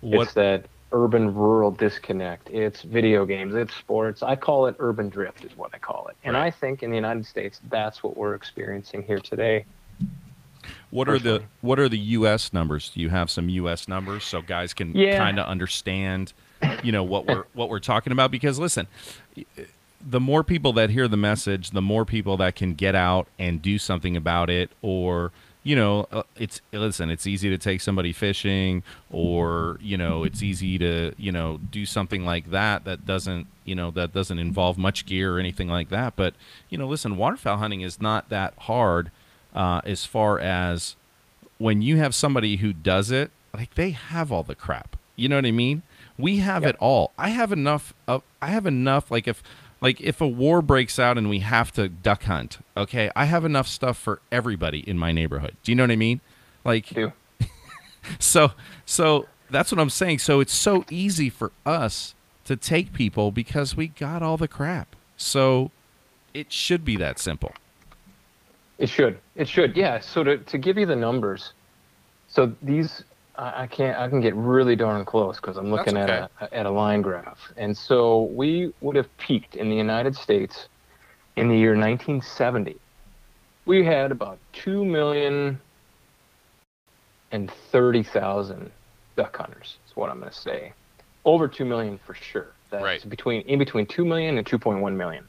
what 0.00 0.24
It's 0.24 0.34
that 0.34 0.66
urban 0.92 1.34
rural 1.34 1.70
disconnect. 1.70 2.50
It's 2.50 2.82
video 2.82 3.24
games. 3.24 3.54
It's 3.54 3.74
sports. 3.74 4.22
I 4.22 4.36
call 4.36 4.66
it 4.66 4.76
urban 4.78 5.08
drift, 5.08 5.44
is 5.44 5.56
what 5.56 5.70
I 5.72 5.78
call 5.78 6.08
it. 6.08 6.16
And 6.24 6.34
Right. 6.36 6.46
I 6.46 6.50
think 6.50 6.82
in 6.82 6.90
the 6.90 6.96
United 6.96 7.24
States, 7.26 7.60
that's 7.68 8.02
what 8.02 8.16
we're 8.16 8.34
experiencing 8.34 9.02
here 9.04 9.20
today. 9.20 9.64
what 10.90 11.08
are 11.08 11.18
the 11.18 11.42
what 11.60 11.78
are 11.78 11.88
the 11.88 11.98
U.S. 12.18 12.52
numbers? 12.52 12.90
Do 12.90 13.00
you 13.00 13.08
have 13.10 13.30
some 13.30 13.48
U.S. 13.48 13.86
numbers 13.88 14.24
so 14.24 14.42
guys 14.42 14.74
can 14.74 14.94
Yeah. 14.96 15.16
kind 15.18 15.38
of 15.38 15.46
understand, 15.46 16.32
you 16.82 16.92
know, 16.92 17.02
what 17.02 17.26
we're 17.26 17.44
what 17.54 17.68
we're 17.68 17.80
talking 17.80 18.12
about? 18.12 18.30
Because 18.30 18.58
listen, 18.58 18.86
the 20.06 20.20
more 20.20 20.42
people 20.42 20.72
that 20.74 20.90
hear 20.90 21.08
the 21.08 21.16
message, 21.16 21.70
the 21.70 21.82
more 21.82 22.04
people 22.04 22.36
that 22.38 22.54
can 22.54 22.74
get 22.74 22.94
out 22.94 23.26
and 23.38 23.60
do 23.60 23.78
something 23.78 24.16
about 24.16 24.50
it, 24.50 24.70
or 24.82 25.32
you 25.62 25.76
know, 25.76 26.06
uh, 26.10 26.22
it's 26.36 26.60
listen, 26.72 27.10
it's 27.10 27.26
easy 27.26 27.50
to 27.50 27.58
take 27.58 27.80
somebody 27.80 28.12
fishing, 28.12 28.82
or 29.10 29.78
you 29.82 29.96
know, 29.96 30.24
it's 30.24 30.42
easy 30.42 30.78
to 30.78 31.12
you 31.18 31.32
know 31.32 31.58
do 31.70 31.84
something 31.84 32.24
like 32.24 32.50
that 32.50 32.84
that 32.84 33.04
doesn't 33.04 33.46
you 33.64 33.74
know 33.74 33.90
that 33.90 34.12
doesn't 34.12 34.38
involve 34.38 34.78
much 34.78 35.04
gear 35.04 35.36
or 35.36 35.38
anything 35.38 35.68
like 35.68 35.90
that. 35.90 36.16
But 36.16 36.34
you 36.70 36.78
know, 36.78 36.86
listen, 36.86 37.16
waterfowl 37.16 37.58
hunting 37.58 37.82
is 37.82 38.00
not 38.00 38.28
that 38.30 38.54
hard 38.60 39.10
uh, 39.54 39.82
as 39.84 40.06
far 40.06 40.38
as 40.38 40.96
when 41.58 41.82
you 41.82 41.98
have 41.98 42.14
somebody 42.14 42.56
who 42.56 42.72
does 42.72 43.10
it, 43.10 43.30
like 43.52 43.74
they 43.74 43.90
have 43.90 44.32
all 44.32 44.42
the 44.42 44.54
crap. 44.54 44.96
You 45.16 45.28
know 45.28 45.36
what 45.36 45.44
I 45.44 45.50
mean? 45.50 45.82
We 46.20 46.38
have 46.38 46.64
it 46.64 46.76
all. 46.78 47.12
I 47.18 47.30
have 47.30 47.52
enough 47.52 47.94
of 48.06 48.22
I 48.40 48.48
have 48.48 48.66
enough 48.66 49.10
like 49.10 49.28
if 49.28 49.42
like 49.80 50.00
if 50.00 50.20
a 50.20 50.28
war 50.28 50.62
breaks 50.62 50.98
out 50.98 51.16
and 51.16 51.28
we 51.28 51.40
have 51.40 51.72
to 51.72 51.88
duck 51.88 52.24
hunt, 52.24 52.58
okay? 52.76 53.10
I 53.16 53.24
have 53.24 53.44
enough 53.44 53.66
stuff 53.66 53.96
for 53.96 54.20
everybody 54.30 54.80
in 54.88 54.98
my 54.98 55.12
neighborhood. 55.12 55.56
Do 55.62 55.72
you 55.72 55.76
know 55.76 55.84
what 55.84 55.90
I 55.90 55.96
mean? 55.96 56.20
Like 56.64 56.88
Do 56.88 57.12
so 58.18 58.52
so 58.84 59.26
that's 59.50 59.72
what 59.72 59.80
I'm 59.80 59.90
saying. 59.90 60.20
So 60.20 60.40
it's 60.40 60.54
so 60.54 60.84
easy 60.90 61.30
for 61.30 61.52
us 61.66 62.14
to 62.44 62.56
take 62.56 62.92
people 62.92 63.30
because 63.30 63.76
we 63.76 63.88
got 63.88 64.22
all 64.22 64.36
the 64.36 64.48
crap. 64.48 64.96
So 65.16 65.70
it 66.34 66.52
should 66.52 66.84
be 66.84 66.96
that 66.96 67.18
simple. 67.18 67.52
It 68.78 68.88
should. 68.88 69.18
It 69.36 69.46
should. 69.48 69.76
Yeah. 69.76 70.00
So 70.00 70.24
to, 70.24 70.38
to 70.38 70.58
give 70.58 70.78
you 70.78 70.86
the 70.86 70.96
numbers, 70.96 71.52
so 72.28 72.54
these 72.62 73.04
I, 73.40 73.62
I 73.62 73.66
can't. 73.66 73.98
I 73.98 74.08
can 74.08 74.20
get 74.20 74.34
really 74.36 74.76
darn 74.76 75.04
close 75.04 75.36
because 75.36 75.56
I'm 75.56 75.70
looking 75.70 75.94
That's 75.94 76.30
at 76.40 76.50
a 76.50 76.54
at 76.54 76.66
a 76.66 76.70
line 76.70 77.00
graph, 77.02 77.38
and 77.56 77.76
so 77.76 78.24
we 78.34 78.72
would 78.80 78.96
have 78.96 79.08
peaked 79.18 79.56
in 79.56 79.70
the 79.70 79.76
United 79.76 80.14
States 80.14 80.68
in 81.36 81.48
the 81.48 81.56
year 81.56 81.70
1970. 81.70 82.76
We 83.66 83.84
had 83.84 84.12
about 84.12 84.38
two 84.52 84.84
million 84.84 85.60
and 87.32 87.50
thirty 87.72 88.02
thousand 88.02 88.70
duck 89.16 89.36
hunters. 89.36 89.78
Is 89.88 89.96
what 89.96 90.10
I'm 90.10 90.20
going 90.20 90.30
to 90.30 90.36
say. 90.38 90.72
Over 91.24 91.48
two 91.48 91.64
million 91.64 91.98
for 92.06 92.14
sure. 92.14 92.52
That's 92.70 92.82
Right. 92.84 93.08
between 93.08 93.42
in 93.42 93.58
between 93.58 93.86
two 93.86 94.04
million 94.04 94.38
and 94.38 94.46
2.1 94.46 94.94
million. 94.96 95.24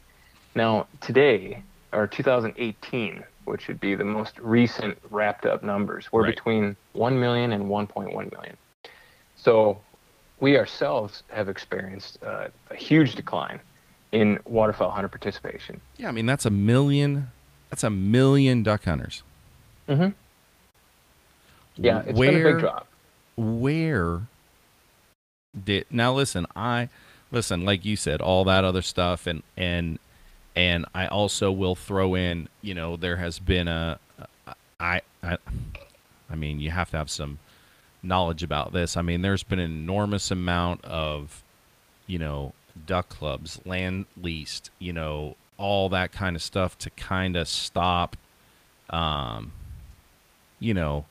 Now 0.53 0.87
today, 0.99 1.63
or 1.91 2.07
2018, 2.07 3.23
which 3.45 3.67
would 3.67 3.79
be 3.79 3.95
the 3.95 4.03
most 4.05 4.37
recent 4.39 4.97
wrapped 5.09 5.45
up 5.45 5.63
numbers, 5.63 6.11
we're 6.11 6.23
Right. 6.23 6.35
between 6.35 6.75
1 6.93 7.19
million 7.19 7.51
and 7.53 7.65
1.1 7.65 8.31
million. 8.31 8.57
So 9.35 9.79
we 10.39 10.57
ourselves 10.57 11.23
have 11.29 11.49
experienced 11.49 12.19
uh, 12.23 12.47
a 12.69 12.75
huge 12.75 13.15
decline 13.15 13.59
in 14.11 14.39
waterfowl 14.45 14.91
hunter 14.91 15.07
participation. 15.07 15.79
Yeah, 15.97 16.09
I 16.09 16.11
mean 16.11 16.25
that's 16.25 16.45
a 16.45 16.49
million. 16.49 17.31
That's 17.69 17.83
a 17.83 17.89
million 17.89 18.63
duck 18.63 18.83
hunters. 18.83 19.23
Mm-hmm. 19.87 20.09
Yeah, 21.77 22.03
it's 22.05 22.19
where, 22.19 22.31
been 22.31 22.41
a 22.41 22.51
big 22.51 22.59
drop. 22.59 22.87
Where 23.37 24.21
did 25.65 25.85
now? 25.89 26.13
Listen, 26.13 26.45
I 26.55 26.89
listen. 27.31 27.63
Like 27.63 27.85
you 27.85 27.95
said, 27.95 28.21
all 28.21 28.43
that 28.45 28.63
other 28.63 28.81
stuff, 28.81 29.25
and 29.25 29.41
and 29.55 29.99
and 30.55 30.85
I 30.93 31.07
also 31.07 31.51
will 31.51 31.75
throw 31.75 32.15
in. 32.15 32.49
You 32.61 32.73
know, 32.73 32.97
there 32.97 33.17
has 33.17 33.39
been 33.39 33.67
a. 33.67 33.99
I 34.79 35.01
I, 35.23 35.37
I 36.29 36.35
mean, 36.35 36.59
you 36.59 36.71
have 36.71 36.91
to 36.91 36.97
have 36.97 37.09
some 37.09 37.39
knowledge 38.03 38.43
about 38.43 38.73
this. 38.73 38.97
I 38.97 39.01
mean, 39.01 39.21
there's 39.21 39.43
been 39.43 39.59
an 39.59 39.71
enormous 39.71 40.31
amount 40.31 40.83
of, 40.85 41.43
you 42.07 42.17
know, 42.17 42.53
duck 42.85 43.09
clubs, 43.09 43.59
land 43.65 44.05
leased, 44.19 44.71
you 44.79 44.93
know, 44.93 45.35
all 45.57 45.89
that 45.89 46.11
kind 46.11 46.35
of 46.35 46.41
stuff 46.41 46.77
to 46.79 46.89
kind 46.91 47.35
of 47.35 47.47
stop, 47.47 48.17
um, 48.89 49.51
you 50.59 50.73
know, 50.73 51.05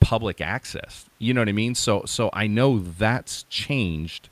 public 0.00 0.40
access. 0.40 1.06
You 1.18 1.32
know 1.32 1.40
what 1.40 1.48
I 1.48 1.52
mean? 1.52 1.74
So, 1.74 2.02
so 2.04 2.28
I 2.32 2.46
know 2.46 2.78
that's 2.78 3.44
changed 3.44 4.28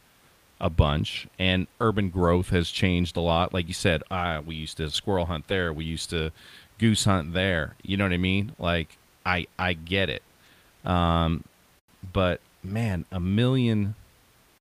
a 0.63 0.71
bunch, 0.71 1.27
and 1.39 1.67
urban 1.81 2.09
growth 2.09 2.49
has 2.51 2.71
changed 2.71 3.17
a 3.17 3.21
lot. 3.21 3.53
Like 3.53 3.69
you 3.69 3.75
said, 3.75 4.03
uh, 4.11 4.41
we 4.47 4.55
used 4.55 4.79
to 4.79 4.89
squirrel 4.91 5.27
hunt 5.27 5.49
there, 5.49 5.73
we 5.73 5.85
used 5.85 6.09
to 6.11 6.31
goose 6.79 7.05
hunt 7.05 7.35
there. 7.35 7.75
You 7.83 7.97
know 7.99 8.05
what 8.05 8.13
I 8.13 8.17
mean? 8.19 8.53
Like 8.59 8.97
I, 9.27 9.47
I 9.59 9.73
get 9.75 10.09
it. 10.09 10.23
Um, 10.85 11.45
but 12.13 12.41
man, 12.63 13.05
a 13.13 13.19
million, 13.21 13.97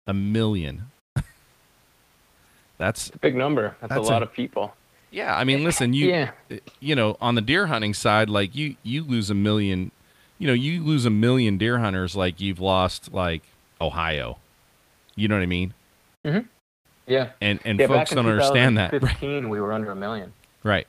a 0.08 0.14
million. 0.14 0.90
that's 2.78 3.10
a 3.14 3.18
Big 3.20 3.36
number. 3.36 3.76
That's, 3.82 3.94
That's 3.94 4.08
a 4.08 4.12
lot 4.12 4.22
a- 4.24 4.26
of 4.26 4.34
people. 4.34 4.74
yeah. 5.12 5.36
I 5.38 5.44
mean, 5.44 5.64
listen, 5.64 5.94
you, 5.94 6.08
Yeah. 6.10 6.32
you 6.80 6.96
know, 6.96 7.18
on 7.22 7.36
the 7.36 7.42
deer 7.42 7.68
hunting 7.68 7.94
side, 7.94 8.30
like 8.30 8.56
you, 8.56 8.76
you 8.84 9.04
lose 9.04 9.30
a 9.30 9.36
million, 9.36 9.92
you 10.40 10.48
know, 10.48 10.54
you 10.54 10.84
lose 10.84 11.06
a 11.06 11.10
million 11.12 11.58
deer 11.58 11.80
hunters, 11.80 12.16
like 12.16 12.42
you've 12.42 12.60
lost 12.60 13.14
like 13.14 13.44
Ohio. 13.80 14.38
You 15.16 15.28
know 15.28 15.36
what 15.36 15.44
I 15.44 15.48
mean? 15.48 15.74
Yeah. 17.08 17.30
And 17.42 17.60
and 17.66 17.80
yeah, 17.80 17.88
folks 17.88 18.12
don't 18.12 18.26
understand 18.26 18.78
that, 18.78 19.02
right? 19.02 19.22
we 19.22 19.60
were 19.60 19.74
under 19.74 19.92
a 19.92 19.96
million. 19.96 20.34
Right. 20.64 20.88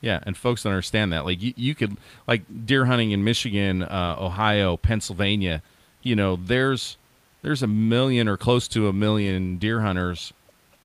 Yeah, 0.00 0.20
and 0.22 0.36
folks 0.36 0.62
don't 0.62 0.72
understand 0.72 1.12
that. 1.12 1.26
Like 1.26 1.42
you, 1.42 1.52
you 1.56 1.74
could 1.74 1.96
like 2.26 2.42
deer 2.64 2.86
hunting 2.86 3.10
in 3.10 3.22
Michigan, 3.22 3.82
uh, 3.82 4.16
Ohio, 4.18 4.76
Pennsylvania. 4.76 5.62
You 6.02 6.16
know, 6.16 6.36
there's 6.36 6.96
there's 7.42 7.62
a 7.62 7.66
million 7.66 8.26
or 8.26 8.36
close 8.36 8.66
to 8.68 8.88
a 8.88 8.92
million 8.92 9.58
deer 9.58 9.80
hunters 9.80 10.32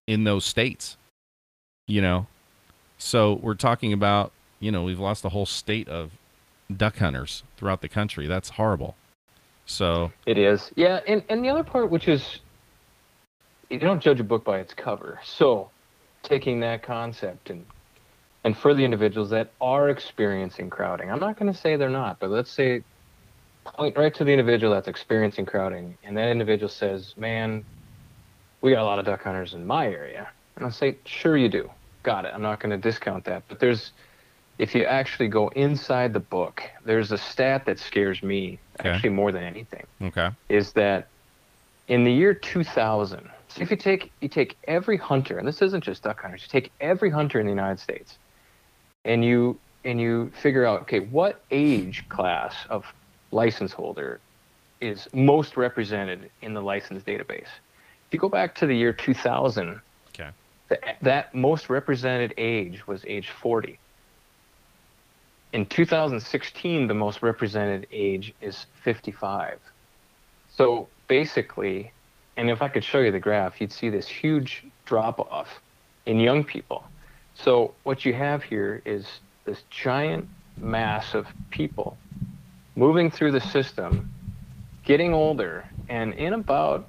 in 0.07 0.25
those 0.25 0.43
states. 0.43 0.97
You 1.87 2.01
know, 2.01 2.27
so 2.97 3.33
we're 3.41 3.55
talking 3.55 3.93
about 3.93 4.33
you 4.59 4.71
know 4.71 4.83
we've 4.83 4.99
lost 4.99 5.23
a 5.23 5.29
whole 5.29 5.45
state 5.45 5.87
of 5.87 6.11
duck 6.75 6.97
hunters 6.97 7.43
throughout 7.57 7.81
the 7.81 7.89
country. 7.89 8.27
That's 8.27 8.49
horrible. 8.49 8.95
So 9.65 10.11
It 10.25 10.37
is. 10.37 10.71
Yeah, 10.75 10.99
and, 11.07 11.23
and 11.29 11.43
the 11.43 11.49
other 11.49 11.63
part, 11.63 11.89
which 11.89 12.07
is, 12.07 12.39
you 13.69 13.79
don't 13.79 14.01
judge 14.01 14.19
a 14.19 14.23
book 14.23 14.45
by 14.45 14.59
its 14.59 14.73
cover. 14.73 15.19
So, 15.23 15.71
taking 16.23 16.61
that 16.61 16.83
concept 16.83 17.49
and 17.49 17.65
and 18.43 18.57
for 18.57 18.73
the 18.75 18.85
individuals 18.85 19.31
that 19.31 19.55
are 19.59 19.89
experiencing 19.89 20.69
crowding, 20.69 21.11
I'm 21.11 21.19
not 21.19 21.39
going 21.39 21.51
to 21.51 21.57
say 21.57 21.77
they're 21.77 21.89
not, 21.89 22.19
but 22.19 22.29
let's 22.29 22.51
say 22.51 22.83
point 23.65 23.97
right 23.97 24.13
to 24.13 24.23
the 24.23 24.31
individual 24.31 24.73
that's 24.73 24.87
experiencing 24.87 25.45
crowding, 25.47 25.97
and 26.03 26.15
that 26.17 26.29
individual 26.29 26.69
says, 26.69 27.13
"Man, 27.17 27.65
we 28.61 28.71
got 28.71 28.81
a 28.81 28.85
lot 28.85 28.99
of 28.99 29.05
duck 29.05 29.23
hunters 29.23 29.53
in 29.53 29.65
my 29.65 29.87
area," 29.87 30.29
and 30.55 30.65
I'll 30.65 30.71
say, 30.71 30.99
"Sure, 31.05 31.35
you 31.37 31.49
do. 31.49 31.69
Got 32.03 32.25
it. 32.25 32.33
I'm 32.33 32.41
not 32.43 32.59
going 32.59 32.71
to 32.71 32.77
discount 32.77 33.25
that, 33.25 33.45
but 33.47 33.59
there's." 33.59 33.93
If 34.57 34.73
you 34.73 34.85
actually 34.85 35.27
go 35.27 35.49
inside 35.49 36.13
the 36.13 36.21
book, 36.21 36.61
there's 36.85 37.11
a 37.11 37.17
stat 37.17 37.65
that 37.65 37.77
scares 37.77 38.23
me 38.23 38.61
Okay. 38.79 38.89
actually 38.89 39.09
more 39.09 39.33
than 39.33 39.43
anything 39.43 39.85
okay, 40.01 40.29
is 40.47 40.71
that 40.73 41.11
in 41.87 42.03
the 42.05 42.11
year 42.11 42.33
2000, 42.33 43.29
so 43.55 43.61
if 43.61 43.71
you 43.71 43.77
take 43.77 44.11
you 44.19 44.27
take 44.27 44.57
every 44.67 44.97
hunter, 44.97 45.37
and 45.37 45.47
this 45.47 45.61
isn't 45.61 45.83
just 45.83 46.03
duck 46.03 46.21
hunters, 46.21 46.41
you 46.41 46.49
take 46.49 46.73
every 46.81 47.09
hunter 47.09 47.39
in 47.39 47.45
the 47.45 47.51
United 47.51 47.79
States, 47.79 48.17
and 49.05 49.23
you 49.23 49.61
and 49.85 49.99
you 50.01 50.31
figure 50.41 50.65
out 50.65 50.81
okay 50.81 50.99
what 50.99 51.45
age 51.51 52.03
class 52.09 52.53
of 52.69 52.83
license 53.31 53.71
holder 53.71 54.21
is 54.81 55.07
most 55.13 55.55
represented 55.55 56.31
in 56.41 56.53
the 56.53 56.61
license 56.61 57.03
database. 57.03 57.47
If 57.47 58.11
you 58.11 58.19
go 58.19 58.27
back 58.27 58.55
to 58.55 58.67
the 58.67 58.75
year 58.75 58.91
2000, 58.91 59.79
okay, 60.09 60.31
th- 60.67 60.81
that 61.01 61.33
most 61.33 61.69
represented 61.69 62.33
age 62.37 62.85
was 62.87 63.05
age 63.07 63.29
40. 63.29 63.79
In 65.53 65.65
2016, 65.65 66.87
the 66.87 66.93
most 66.93 67.23
represented 67.23 67.87
age 67.89 68.33
is 68.41 68.65
55. 68.83 69.59
So 70.49 70.89
basically, 71.07 71.94
and 72.37 72.49
if 72.49 72.61
I 72.61 72.67
could 72.67 72.83
show 72.83 72.99
you 72.99 73.11
the 73.11 73.19
graph, 73.19 73.59
you'd 73.61 73.71
see 73.71 73.89
this 73.89 74.07
huge 74.07 74.63
drop 74.85 75.19
off 75.19 75.61
in 76.05 76.19
young 76.19 76.43
people. 76.43 76.83
So 77.35 77.73
what 77.83 78.05
you 78.05 78.13
have 78.13 78.43
here 78.43 78.81
is 78.85 79.19
this 79.45 79.63
giant 79.69 80.27
mass 80.57 81.13
of 81.13 81.27
people 81.49 81.97
moving 82.75 83.09
through 83.11 83.31
the 83.31 83.41
system, 83.41 84.11
getting 84.83 85.13
older, 85.13 85.65
and 85.89 86.13
in 86.13 86.33
about 86.33 86.87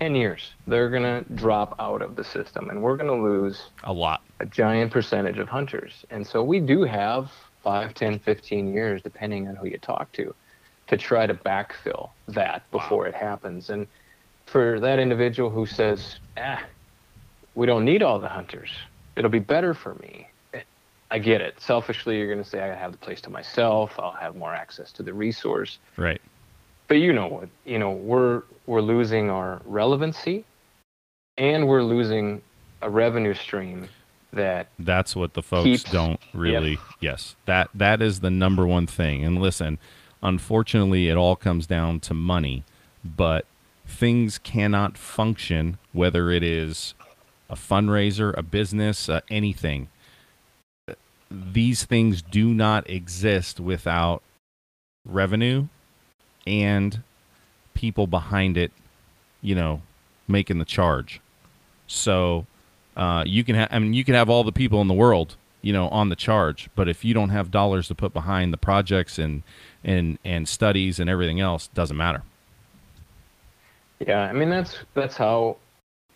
10 0.00 0.14
years, 0.14 0.52
they're 0.66 0.88
going 0.88 1.02
to 1.02 1.24
drop 1.34 1.76
out 1.78 2.00
of 2.00 2.16
the 2.16 2.24
system, 2.24 2.70
and 2.70 2.82
we're 2.82 2.96
going 2.96 3.06
to 3.06 3.28
lose 3.28 3.68
A 3.84 3.92
lot. 3.92 4.22
a 4.40 4.46
giant 4.46 4.90
percentage 4.90 5.38
of 5.38 5.48
hunters. 5.48 6.04
And 6.10 6.26
so 6.26 6.42
we 6.42 6.58
do 6.60 6.84
have 6.84 7.30
5, 7.62 7.92
10, 7.92 8.18
15 8.18 8.72
years, 8.72 9.02
depending 9.02 9.46
on 9.48 9.56
who 9.56 9.66
you 9.66 9.76
talk 9.78 10.10
to, 10.12 10.34
to 10.86 10.96
try 10.96 11.26
to 11.26 11.34
backfill 11.34 12.10
that 12.28 12.68
before 12.70 13.06
it 13.06 13.14
happens. 13.14 13.68
And 13.68 13.86
for 14.50 14.80
that 14.80 14.98
individual 14.98 15.50
who 15.50 15.66
says, 15.66 16.16
ah, 16.36 16.60
we 17.54 17.66
don't 17.66 17.84
need 17.84 18.02
all 18.02 18.18
the 18.18 18.28
hunters, 18.28 18.70
it'll 19.16 19.30
be 19.30 19.38
better 19.38 19.74
for 19.74 19.94
me. 19.96 20.26
I 21.12 21.18
get 21.18 21.40
it. 21.40 21.60
Selfishly, 21.60 22.18
you're 22.18 22.32
going 22.32 22.42
to 22.42 22.48
say, 22.48 22.62
I 22.62 22.72
have 22.74 22.92
the 22.92 22.98
place 22.98 23.20
to 23.22 23.30
myself, 23.30 23.98
I'll 23.98 24.12
have 24.12 24.36
more 24.36 24.54
access 24.54 24.92
to 24.92 25.02
the 25.02 25.12
resource 25.12 25.78
Right. 25.96 26.20
but 26.88 26.94
you 26.98 27.12
know 27.12 27.26
what 27.28 27.48
you 27.64 27.78
know 27.78 27.90
we're 27.92 28.42
we're 28.66 28.80
losing 28.80 29.28
our 29.30 29.60
relevancy 29.64 30.44
and 31.36 31.66
we're 31.66 31.82
losing 31.82 32.42
a 32.82 32.88
revenue 32.90 33.34
stream 33.34 33.88
that 34.32 34.68
That's 34.78 35.16
what 35.16 35.34
the 35.34 35.42
folks 35.42 35.64
Keeps- 35.64 35.90
don't 35.90 36.20
really. 36.32 36.78
Yes, 37.00 37.34
that 37.46 37.70
that 37.74 38.00
is 38.00 38.20
the 38.20 38.30
number 38.30 38.64
one 38.66 38.86
thing. 38.86 39.24
And 39.24 39.40
listen, 39.40 39.78
unfortunately, 40.22 41.08
it 41.08 41.16
all 41.16 41.34
comes 41.36 41.66
down 41.66 41.98
to 42.00 42.14
money. 42.14 42.62
But 43.04 43.46
things 43.90 44.38
cannot 44.38 44.96
function 44.96 45.78
whether 45.92 46.30
it 46.30 46.42
is 46.42 46.94
a 47.50 47.56
fundraiser, 47.56 48.36
a 48.38 48.42
business, 48.42 49.08
uh, 49.08 49.20
anything. 49.30 49.88
These 51.30 51.84
things 51.84 52.22
do 52.22 52.54
not 52.54 52.88
exist 52.88 53.60
without 53.60 54.22
revenue 55.04 55.66
and 56.46 57.02
people 57.74 58.06
behind 58.06 58.56
it, 58.56 58.72
you 59.42 59.54
know, 59.54 59.82
making 60.28 60.58
the 60.58 60.64
charge. 60.64 61.20
So 61.86 62.46
uh, 62.96 63.24
you 63.26 63.44
can 63.44 63.56
have, 63.56 63.68
I 63.70 63.78
mean, 63.78 63.94
you 63.94 64.04
can 64.04 64.14
have 64.14 64.30
all 64.30 64.44
the 64.44 64.52
people 64.52 64.80
in 64.80 64.88
the 64.88 64.94
world, 64.94 65.36
you 65.62 65.72
know, 65.72 65.88
on 65.88 66.08
the 66.08 66.16
charge, 66.16 66.70
but 66.74 66.88
if 66.88 67.04
you 67.04 67.12
don't 67.12 67.30
have 67.30 67.50
dollars 67.50 67.88
to 67.88 67.94
put 67.94 68.12
behind 68.12 68.52
the 68.52 68.58
projects 68.58 69.18
and 69.18 69.42
and 69.82 70.18
and 70.24 70.48
studies 70.48 71.00
and 71.00 71.10
everything 71.10 71.40
else, 71.40 71.68
doesn't 71.68 71.96
matter. 71.96 72.22
Yeah 74.06 74.22
i 74.22 74.32
mean 74.32 74.50
that's 74.50 74.76
that's 74.94 75.16
how 75.16 75.56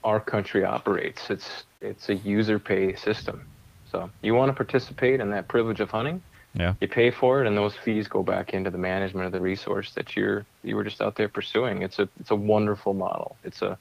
our 0.02 0.20
country 0.20 0.64
operates 0.64 1.30
it's 1.30 1.64
it's 1.80 2.08
a 2.08 2.14
user 2.16 2.58
pay 2.58 2.94
system 2.94 3.46
so 3.90 4.10
you 4.22 4.34
want 4.34 4.48
to 4.48 4.54
participate 4.54 5.20
in 5.20 5.30
that 5.30 5.46
privilege 5.48 5.80
of 5.80 5.90
hunting 5.90 6.20
Yeah. 6.54 6.74
you 6.80 6.88
pay 6.88 7.10
for 7.10 7.40
it 7.42 7.46
and 7.46 7.56
those 7.56 7.74
fees 7.76 8.08
go 8.08 8.22
back 8.22 8.54
into 8.54 8.70
the 8.70 8.78
management 8.78 9.26
of 9.26 9.32
the 9.32 9.40
resource 9.40 9.92
that 9.94 10.16
you're 10.16 10.44
you 10.62 10.76
were 10.76 10.84
just 10.84 11.00
out 11.00 11.14
there 11.16 11.28
pursuing 11.28 11.82
it's 11.82 11.98
a 11.98 12.08
it's 12.20 12.30
a 12.30 12.36
wonderful 12.36 12.94
model 12.94 13.36
it's 13.44 13.62
a 13.62 13.76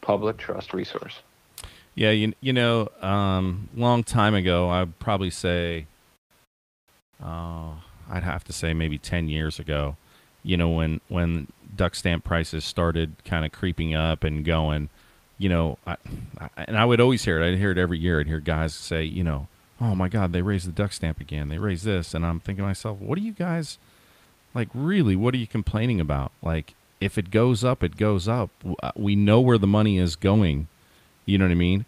public 0.00 0.36
trust 0.38 0.72
resource 0.72 1.16
Yeah, 1.94 2.12
you 2.12 2.32
you 2.40 2.52
know, 2.52 2.88
um, 3.02 3.68
long 3.74 4.04
time 4.04 4.32
ago, 4.42 4.70
I'd 4.70 4.92
probably 5.00 5.30
say, 5.30 5.86
oh, 7.20 7.82
I'd 8.08 8.22
have 8.22 8.44
to 8.44 8.52
say 8.52 8.72
maybe 8.72 8.98
ten 8.98 9.28
years 9.28 9.58
ago. 9.58 9.96
You 10.42 10.56
know, 10.56 10.68
when 10.70 11.00
when 11.08 11.48
duck 11.74 11.94
stamp 11.94 12.24
prices 12.24 12.64
started 12.64 13.14
kind 13.24 13.44
of 13.44 13.52
creeping 13.52 13.94
up 13.94 14.24
and 14.24 14.44
going, 14.44 14.88
you 15.36 15.48
know, 15.48 15.78
I, 15.86 15.96
I, 16.40 16.48
and 16.56 16.76
I 16.78 16.84
would 16.84 17.00
always 17.00 17.24
hear 17.24 17.40
it. 17.40 17.46
I'd 17.52 17.58
hear 17.58 17.70
it 17.70 17.78
every 17.78 17.98
year. 17.98 18.20
I'd 18.20 18.26
hear 18.26 18.40
guys 18.40 18.74
say, 18.74 19.04
you 19.04 19.22
know, 19.22 19.48
oh 19.80 19.94
my 19.94 20.08
God, 20.08 20.32
they 20.32 20.42
raised 20.42 20.66
the 20.66 20.72
duck 20.72 20.92
stamp 20.92 21.20
again. 21.20 21.48
They 21.48 21.58
raised 21.58 21.84
this, 21.84 22.14
and 22.14 22.24
I'm 22.26 22.40
thinking 22.40 22.62
to 22.62 22.68
myself, 22.68 22.98
what 22.98 23.18
are 23.18 23.22
you 23.22 23.32
guys 23.32 23.78
like? 24.54 24.68
Really, 24.74 25.14
what 25.16 25.34
are 25.34 25.38
you 25.38 25.46
complaining 25.46 26.00
about? 26.00 26.32
Like, 26.42 26.74
if 27.00 27.16
it 27.18 27.30
goes 27.30 27.62
up, 27.62 27.82
it 27.84 27.96
goes 27.96 28.26
up. 28.26 28.50
Uh, 28.82 28.90
We 28.96 29.14
know 29.14 29.40
where 29.40 29.58
the 29.58 29.68
money 29.68 29.98
is 29.98 30.16
going. 30.16 30.66
You 31.26 31.38
know 31.38 31.44
what 31.44 31.52
I 31.52 31.54
mean? 31.54 31.84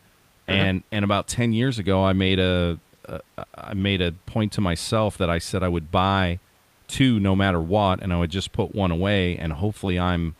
And 0.47 0.83
and 0.93 1.05
about 1.05 1.29
ten 1.29 1.53
years 1.53 1.79
ago, 1.79 2.05
I 2.05 2.13
made 2.13 2.39
a, 2.41 2.79
a 3.07 3.21
I 3.55 3.75
made 3.75 4.01
a 4.03 4.13
point 4.27 4.53
to 4.53 4.61
myself 4.61 5.17
that 5.19 5.31
I 5.31 5.39
said 5.39 5.63
I 5.63 5.69
would 5.69 5.91
buy 5.93 6.39
two 6.91 7.21
no 7.21 7.35
matter 7.37 7.61
what, 7.61 8.03
and 8.03 8.13
I 8.13 8.19
would 8.19 8.31
just 8.31 8.53
put 8.53 8.75
one 8.75 8.91
away, 8.91 9.37
and 9.37 9.53
hopefully 9.53 9.99
I'm 9.99 10.35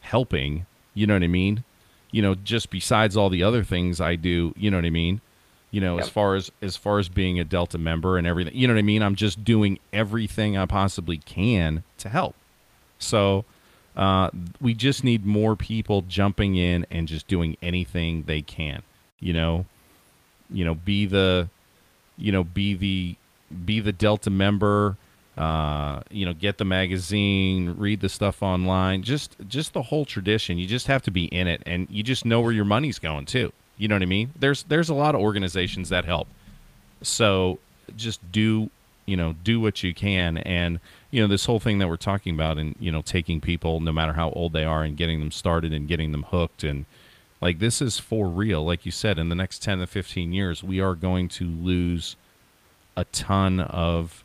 helping. 0.00 0.66
You 0.92 1.06
know 1.06 1.14
what 1.14 1.22
I 1.22 1.28
mean? 1.28 1.64
You 2.10 2.22
know, 2.22 2.34
just 2.34 2.70
besides 2.70 3.16
all 3.16 3.30
the 3.30 3.42
other 3.42 3.64
things 3.64 4.00
I 4.00 4.16
do. 4.16 4.54
You 4.56 4.70
know 4.70 4.76
what 4.76 4.84
I 4.84 4.90
mean? 4.90 5.20
You 5.70 5.80
know, 5.80 5.98
as 5.98 6.08
far 6.08 6.36
as 6.36 6.52
as 6.62 6.76
far 6.76 7.00
as 7.00 7.08
being 7.08 7.40
a 7.40 7.44
Delta 7.44 7.78
member 7.78 8.16
and 8.16 8.26
everything. 8.26 8.54
You 8.54 8.68
know 8.68 8.74
what 8.74 8.78
I 8.78 8.82
mean? 8.82 9.02
I'm 9.02 9.16
just 9.16 9.44
doing 9.44 9.78
everything 9.92 10.56
I 10.56 10.66
possibly 10.66 11.18
can 11.18 11.82
to 11.98 12.08
help. 12.08 12.36
So 12.98 13.44
uh, 13.96 14.30
we 14.60 14.74
just 14.74 15.04
need 15.04 15.24
more 15.26 15.56
people 15.56 16.02
jumping 16.02 16.56
in 16.56 16.86
and 16.90 17.08
just 17.08 17.26
doing 17.26 17.56
anything 17.62 18.24
they 18.24 18.42
can. 18.42 18.82
You 19.18 19.32
know, 19.32 19.66
you 20.50 20.64
know, 20.64 20.74
be 20.74 21.06
the, 21.06 21.48
you 22.16 22.30
know, 22.32 22.44
be 22.44 22.74
the, 22.74 23.16
be 23.64 23.80
the 23.80 23.92
Delta 23.92 24.30
member. 24.30 24.96
Uh, 25.36 26.00
you 26.10 26.24
know, 26.24 26.32
get 26.32 26.58
the 26.58 26.64
magazine, 26.64 27.74
read 27.76 28.00
the 28.00 28.08
stuff 28.08 28.42
online. 28.42 29.02
Just, 29.02 29.36
just 29.48 29.72
the 29.72 29.82
whole 29.82 30.04
tradition. 30.04 30.58
You 30.58 30.66
just 30.66 30.86
have 30.86 31.02
to 31.02 31.10
be 31.10 31.24
in 31.24 31.48
it, 31.48 31.62
and 31.66 31.88
you 31.90 32.02
just 32.02 32.24
know 32.24 32.40
where 32.40 32.52
your 32.52 32.64
money's 32.64 32.98
going 32.98 33.26
too. 33.26 33.52
You 33.76 33.88
know 33.88 33.96
what 33.96 34.02
I 34.02 34.06
mean? 34.06 34.32
There's, 34.38 34.62
there's 34.64 34.88
a 34.88 34.94
lot 34.94 35.14
of 35.14 35.20
organizations 35.20 35.88
that 35.88 36.04
help. 36.04 36.28
So 37.02 37.58
just 37.96 38.20
do 38.32 38.70
you 39.06 39.16
know 39.16 39.34
do 39.44 39.60
what 39.60 39.82
you 39.82 39.94
can 39.94 40.38
and 40.38 40.80
you 41.10 41.20
know 41.20 41.28
this 41.28 41.44
whole 41.44 41.60
thing 41.60 41.78
that 41.78 41.88
we're 41.88 41.96
talking 41.96 42.34
about 42.34 42.58
and 42.58 42.74
you 42.78 42.90
know 42.90 43.02
taking 43.02 43.40
people 43.40 43.80
no 43.80 43.92
matter 43.92 44.14
how 44.14 44.30
old 44.30 44.52
they 44.52 44.64
are 44.64 44.82
and 44.82 44.96
getting 44.96 45.20
them 45.20 45.30
started 45.30 45.72
and 45.72 45.88
getting 45.88 46.12
them 46.12 46.24
hooked 46.24 46.64
and 46.64 46.86
like 47.40 47.58
this 47.58 47.82
is 47.82 47.98
for 47.98 48.28
real 48.28 48.64
like 48.64 48.86
you 48.86 48.92
said 48.92 49.18
in 49.18 49.28
the 49.28 49.34
next 49.34 49.62
10 49.62 49.78
to 49.78 49.86
15 49.86 50.32
years 50.32 50.62
we 50.62 50.80
are 50.80 50.94
going 50.94 51.28
to 51.28 51.44
lose 51.44 52.16
a 52.96 53.04
ton 53.06 53.60
of 53.60 54.23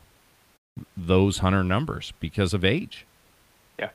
those 0.96 1.38
hunter 1.38 1.62
numbers 1.64 2.12
because 2.20 2.52
of 2.54 2.64
age 2.64 3.06
Yeah, 3.78 3.90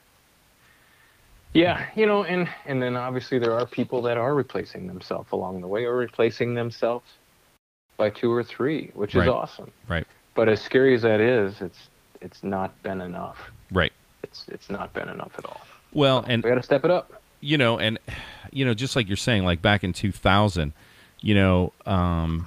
Yeah, 1.54 1.86
you 1.96 2.06
know, 2.06 2.24
and 2.24 2.48
and 2.66 2.82
then 2.82 2.96
obviously 2.96 3.40
there 3.40 3.54
are 3.54 3.66
people 3.66 4.02
that 4.04 4.18
are 4.18 4.34
replacing 4.36 4.88
themselves 4.88 5.32
along 5.32 5.62
the 5.62 5.68
way, 5.68 5.86
or 5.86 5.96
replacing 5.96 6.54
themselves 6.56 7.06
by 7.98 8.10
two 8.10 8.32
or 8.32 8.44
three, 8.44 8.92
which 8.94 9.16
Right. 9.16 9.28
is 9.28 9.30
awesome. 9.30 9.72
right 9.88 10.06
But 10.34 10.50
as 10.50 10.62
scary 10.62 10.96
as 10.96 11.02
that 11.04 11.22
is, 11.22 11.62
it's 11.62 11.90
it's 12.22 12.44
not 12.44 12.82
been 12.84 13.02
enough. 13.02 13.52
right 13.72 13.94
It's 14.24 14.46
it's 14.50 14.70
not 14.70 14.92
been 14.94 15.08
enough 15.10 15.32
at 15.38 15.46
all. 15.46 15.62
well 15.94 16.26
and 16.28 16.44
We 16.44 16.50
got 16.50 16.56
to 16.56 16.64
step 16.64 16.84
it 16.84 16.92
up. 16.92 17.22
you 17.40 17.58
know, 17.58 17.80
and 17.80 18.00
you 18.52 18.66
know, 18.66 18.74
just 18.74 18.96
like 18.96 19.08
you're 19.08 19.18
saying, 19.18 19.44
like 19.46 19.62
back 19.62 19.84
in 19.84 19.92
2000, 19.94 20.74
you 21.22 21.36
know, 21.36 21.74
um, 21.86 22.46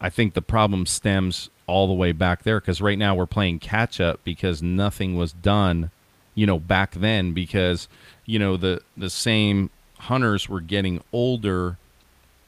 I 0.00 0.10
think 0.10 0.34
the 0.34 0.42
problem 0.42 0.84
stems 0.86 1.48
all 1.72 1.86
the 1.86 1.94
way 1.94 2.12
back 2.12 2.42
there 2.42 2.60
because 2.60 2.82
right 2.82 2.98
now 2.98 3.14
we're 3.14 3.24
playing 3.24 3.58
catch 3.58 3.98
up 3.98 4.20
because 4.24 4.62
nothing 4.62 5.16
was 5.16 5.32
done, 5.32 5.90
you 6.34 6.46
know, 6.46 6.58
back 6.58 6.92
then 6.92 7.32
because 7.32 7.88
you 8.26 8.38
know 8.38 8.58
the 8.58 8.82
the 8.94 9.08
same 9.08 9.70
hunters 9.98 10.50
were 10.50 10.60
getting 10.60 11.02
older 11.14 11.78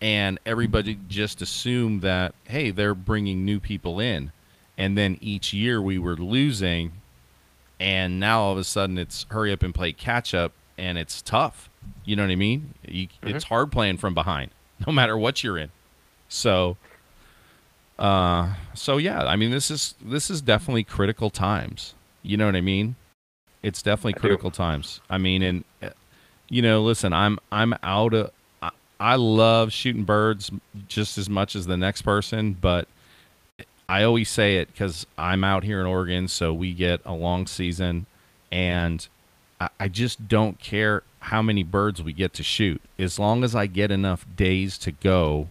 and 0.03 0.39
everybody 0.45 0.99
just 1.09 1.41
assumed 1.41 2.03
that 2.03 2.35
hey 2.45 2.71
they're 2.71 2.95
bringing 2.95 3.47
new 3.47 3.59
people 3.59 3.99
in. 3.99 4.31
And 4.77 4.99
then 4.99 5.17
each 5.23 5.55
year 5.55 5.81
we 5.81 5.99
were 5.99 6.17
losing 6.17 6.93
and 7.81 8.21
now 8.21 8.43
all 8.43 8.53
of 8.53 8.59
a 8.59 8.65
sudden 8.65 8.99
it's 8.99 9.25
hurry 9.31 9.53
up 9.53 9.63
and 9.63 9.75
play 9.75 9.93
catch 9.93 10.35
up 10.35 10.53
and 10.77 10.99
it's 10.99 11.23
tough. 11.23 11.71
You 12.05 12.15
know 12.17 12.25
what 12.25 12.31
i 12.31 12.37
mean? 12.37 12.75
You, 12.87 13.09
it's 13.23 13.45
mm-hmm. 13.45 13.55
hard 13.55 13.73
playing 13.73 13.97
from 13.97 14.13
behind 14.13 14.51
no 14.87 14.93
matter 14.93 15.17
what 15.17 15.43
you're 15.43 15.57
in. 15.57 15.71
So 16.29 16.77
uh 17.99 18.55
so 18.75 18.97
yeah 18.97 19.25
i 19.25 19.37
mean 19.37 19.51
this 19.51 19.71
is 19.71 19.95
this 20.05 20.31
is 20.31 20.41
definitely 20.41 20.85
critical 20.85 21.31
times 21.31 21.95
you 22.23 22.37
know 22.37 22.47
what 22.47 22.57
i 22.57 22.61
mean 22.61 22.97
it's 23.63 23.83
definitely 23.83 24.15
I 24.15 24.17
do. 24.17 24.21
critical 24.21 24.51
times 24.51 25.01
i 25.09 25.19
mean 25.19 25.43
and 25.43 25.65
you 26.49 26.61
know 26.61 26.83
listen 26.83 27.13
i'm 27.13 27.39
i'm 27.53 27.75
out 27.83 28.15
of 28.15 28.31
I, 28.61 28.71
I 28.99 29.15
love 29.17 29.73
shooting 29.73 30.05
birds 30.05 30.51
just 30.89 31.19
as 31.19 31.31
much 31.31 31.55
as 31.55 31.67
the 31.67 31.77
next 31.77 32.03
person 32.03 32.55
but 32.55 32.89
I 33.89 34.03
always 34.05 34.31
say 34.31 34.57
it 34.57 34.69
because 34.69 35.07
I'm 35.19 35.45
out 35.45 35.63
here 35.63 35.81
in 35.81 35.87
Oregon, 35.87 36.29
so 36.29 36.55
we 36.55 36.73
get 36.73 37.01
a 37.05 37.13
long 37.13 37.47
season, 37.47 38.07
and 38.51 39.07
I, 39.61 39.69
I 39.79 39.89
just 39.89 40.27
don't 40.27 40.59
care 40.59 41.03
how 41.21 41.43
many 41.43 41.63
birds 41.63 42.03
we 42.03 42.13
get 42.13 42.33
to 42.35 42.43
shoot. 42.43 42.81
As 42.99 43.19
long 43.19 43.45
as 43.45 43.55
I 43.55 43.67
get 43.67 43.91
enough 43.91 44.27
days 44.37 44.79
to 44.79 44.93
go, 44.93 45.49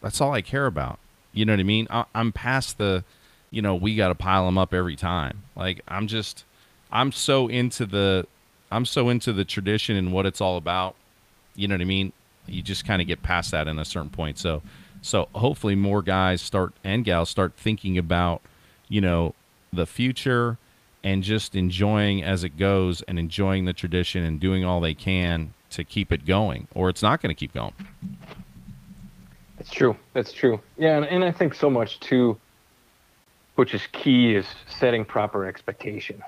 that's 0.00 0.20
all 0.20 0.32
I 0.32 0.42
care 0.42 0.66
about. 0.66 0.98
You 1.36 1.44
know 1.44 1.52
what 1.52 1.60
I 1.60 1.64
mean? 1.64 1.86
I, 1.90 2.06
I'm 2.14 2.32
past 2.32 2.78
the, 2.78 3.04
you 3.50 3.60
know, 3.60 3.74
we 3.74 3.94
got 3.94 4.08
to 4.08 4.14
pile 4.14 4.46
them 4.46 4.56
up 4.56 4.72
every 4.72 4.96
time. 4.96 5.42
Like 5.54 5.82
I'm 5.86 6.06
just, 6.06 6.44
I'm 6.90 7.12
so 7.12 7.46
into 7.46 7.84
the, 7.84 8.26
I'm 8.72 8.86
so 8.86 9.10
into 9.10 9.32
the 9.32 9.44
tradition 9.44 9.96
and 9.96 10.12
what 10.12 10.24
it's 10.24 10.40
all 10.40 10.56
about. 10.56 10.96
You 11.54 11.68
know 11.68 11.74
what 11.74 11.82
I 11.82 11.84
mean? 11.84 12.12
You 12.46 12.62
just 12.62 12.86
kind 12.86 13.02
of 13.02 13.06
get 13.06 13.22
past 13.22 13.50
that 13.50 13.68
in 13.68 13.78
a 13.78 13.84
certain 13.84 14.10
point. 14.10 14.38
So, 14.38 14.62
So 15.02 15.28
hopefully 15.34 15.74
more 15.74 16.02
guys 16.02 16.40
start 16.40 16.72
and 16.82 17.04
gals 17.04 17.28
start 17.28 17.52
thinking 17.56 17.98
about, 17.98 18.40
you 18.88 19.00
know, 19.00 19.34
the 19.72 19.86
future 19.86 20.58
and 21.04 21.22
just 21.22 21.54
enjoying 21.54 22.24
as 22.24 22.44
it 22.44 22.56
goes 22.56 23.02
and 23.02 23.18
enjoying 23.18 23.66
the 23.66 23.72
tradition 23.72 24.24
and 24.24 24.40
doing 24.40 24.64
all 24.64 24.80
they 24.80 24.94
can 24.94 25.52
to 25.70 25.84
keep 25.84 26.10
it 26.10 26.24
going 26.24 26.66
or 26.74 26.88
it's 26.88 27.02
not 27.02 27.20
going 27.20 27.28
to 27.28 27.38
keep 27.38 27.52
going. 27.52 27.74
It's 29.66 29.74
true. 29.74 29.96
That's 30.14 30.32
true. 30.32 30.60
Yeah, 30.78 30.96
and, 30.96 31.06
and 31.06 31.24
I 31.24 31.32
think 31.32 31.52
so 31.52 31.68
much 31.68 31.98
too, 31.98 32.38
which 33.56 33.74
is 33.74 33.82
key, 33.92 34.36
is 34.36 34.46
setting 34.68 35.04
proper 35.04 35.44
expectation. 35.44 36.22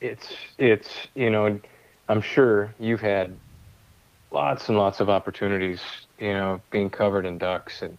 It's 0.00 0.34
it's 0.58 0.90
you 1.14 1.30
know, 1.30 1.60
I'm 2.08 2.20
sure 2.20 2.74
you've 2.80 3.00
had 3.00 3.36
lots 4.32 4.68
and 4.68 4.76
lots 4.76 4.98
of 4.98 5.08
opportunities, 5.08 5.80
you 6.18 6.32
know, 6.32 6.60
being 6.72 6.90
covered 6.90 7.26
in 7.26 7.38
ducks, 7.38 7.80
and 7.80 7.96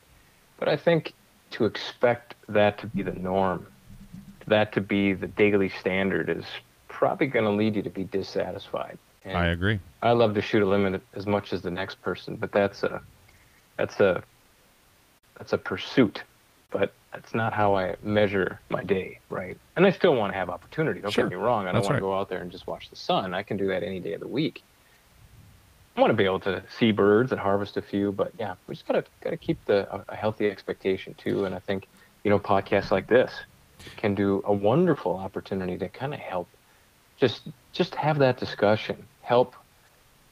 but 0.60 0.68
I 0.68 0.76
think 0.76 1.14
to 1.52 1.64
expect 1.64 2.36
that 2.50 2.78
to 2.80 2.88
be 2.88 3.02
the 3.02 3.14
norm, 3.14 3.68
that 4.48 4.74
to 4.74 4.82
be 4.82 5.14
the 5.14 5.28
daily 5.28 5.70
standard, 5.70 6.30
is 6.30 6.46
probably 6.90 7.28
going 7.28 7.46
to 7.46 7.52
lead 7.52 7.78
you 7.78 7.82
to 7.82 7.90
be 7.90 8.04
dissatisfied. 8.04 8.98
And 9.24 9.38
I 9.38 9.48
agree. 9.48 9.80
I 10.02 10.12
love 10.12 10.34
to 10.34 10.42
shoot 10.42 10.62
a 10.62 10.66
limit 10.66 11.02
as 11.14 11.26
much 11.26 11.54
as 11.54 11.62
the 11.62 11.72
next 11.72 12.02
person, 12.02 12.36
but 12.36 12.52
that's 12.52 12.84
a 12.84 13.02
that's 13.78 14.02
a 14.02 14.22
that's 15.38 15.54
a 15.54 15.58
pursuit. 15.58 16.24
But 16.72 16.94
that's 17.14 17.34
not 17.34 17.54
how 17.54 17.76
I 17.76 17.96
measure 18.04 18.60
my 18.70 18.84
day, 18.84 19.20
right? 19.30 19.58
And 19.78 19.86
I 19.86 19.92
still 19.92 20.16
want 20.16 20.34
to 20.34 20.38
have 20.38 20.50
opportunity. 20.50 21.00
Don't 21.00 21.12
Sure. 21.12 21.24
get 21.26 21.30
me 21.38 21.42
wrong. 21.42 21.64
I 21.64 21.66
don't 21.68 21.76
That's 21.76 21.86
want 21.86 21.94
right. 21.94 22.00
to 22.00 22.02
go 22.02 22.18
out 22.18 22.28
there 22.30 22.42
and 22.42 22.52
just 22.52 22.68
watch 22.68 22.90
the 22.90 22.96
sun. 22.98 23.34
I 23.34 23.44
can 23.44 23.56
do 23.58 23.68
that 23.68 23.84
any 23.84 24.00
day 24.00 24.14
of 24.14 24.20
the 24.22 24.28
week. 24.28 24.64
I 25.96 26.02
want 26.02 26.12
to 26.12 26.18
be 26.18 26.26
able 26.26 26.42
to 26.42 26.64
see 26.78 26.92
birds 26.92 27.32
and 27.32 27.40
harvest 27.40 27.78
a 27.78 27.82
few, 27.82 28.12
but 28.12 28.34
yeah, 28.38 28.56
we 28.68 28.76
just 28.76 28.86
gotta 28.86 29.06
gotta 29.24 29.38
keep 29.38 29.64
the 29.66 29.88
a, 29.94 30.06
a 30.10 30.16
healthy 30.16 30.50
expectation 30.50 31.14
too. 31.18 31.46
And 31.46 31.56
I 31.56 31.60
think 31.60 31.88
you 32.26 32.30
know 32.30 32.40
podcasts 32.40 32.92
like 32.92 33.08
this 33.08 33.32
can 33.96 34.14
do 34.14 34.42
a 34.46 34.54
wonderful 34.54 35.16
opportunity 35.18 35.78
to 35.78 35.88
kind 35.90 36.14
of 36.14 36.20
help 36.20 36.50
just 37.18 37.48
just 37.72 37.96
have 37.96 38.20
that 38.20 38.38
discussion, 38.38 39.08
help 39.22 39.56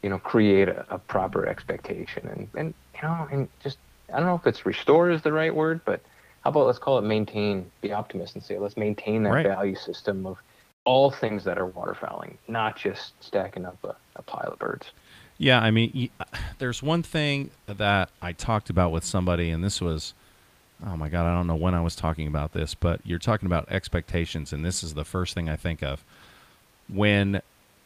you 0.01 0.09
know 0.09 0.19
create 0.19 0.67
a, 0.67 0.85
a 0.89 0.99
proper 0.99 1.47
expectation, 1.47 2.27
and 2.27 2.49
and 2.55 2.73
you 2.95 3.01
know 3.07 3.27
and 3.31 3.49
just 3.61 3.77
I 4.13 4.17
don't 4.17 4.27
know 4.27 4.35
if 4.35 4.45
it's 4.47 4.65
restore 4.65 5.09
is 5.09 5.21
the 5.21 5.33
right 5.33 5.53
word, 5.53 5.81
but 5.85 6.01
how 6.41 6.49
about 6.49 6.67
let's 6.67 6.79
call 6.79 6.97
it 6.97 7.03
maintain, 7.03 7.69
be 7.81 7.91
optimist 7.91 8.35
and 8.35 8.43
say 8.43 8.57
let's 8.59 8.77
maintain 8.77 9.23
that 9.23 9.31
Right. 9.31 9.45
value 9.47 9.75
system 9.75 10.25
of 10.25 10.37
all 10.85 11.09
things 11.11 11.43
that 11.45 11.57
are 11.57 11.67
waterfowling, 11.67 12.35
not 12.47 12.75
just 12.75 13.13
stacking 13.23 13.65
up 13.65 13.77
a, 13.83 13.95
a 14.17 14.21
pile 14.21 14.51
of 14.51 14.59
birds. 14.59 14.91
Yeah, 15.37 15.59
I 15.61 15.71
mean, 15.71 16.09
there's 16.59 16.83
one 16.83 17.03
thing 17.03 17.51
that 17.67 18.09
I 18.21 18.33
talked 18.33 18.69
about 18.69 18.91
with 18.91 19.03
somebody, 19.03 19.49
and 19.49 19.63
this 19.63 19.81
was, 19.81 20.13
oh 20.85 20.97
my 20.97 21.09
God, 21.09 21.25
I 21.25 21.33
don't 21.33 21.47
know 21.47 21.55
when 21.55 21.73
I 21.73 21.81
was 21.81 21.95
talking 21.95 22.27
about 22.27 22.53
this, 22.53 22.75
but 22.75 23.01
you're 23.05 23.19
talking 23.19 23.45
about 23.45 23.71
expectations, 23.71 24.53
and 24.53 24.63
this 24.65 24.83
is 24.83 24.93
the 24.93 25.05
first 25.05 25.33
thing 25.33 25.49
I 25.49 25.55
think 25.55 25.81
of. 25.81 26.03
When, 26.89 27.41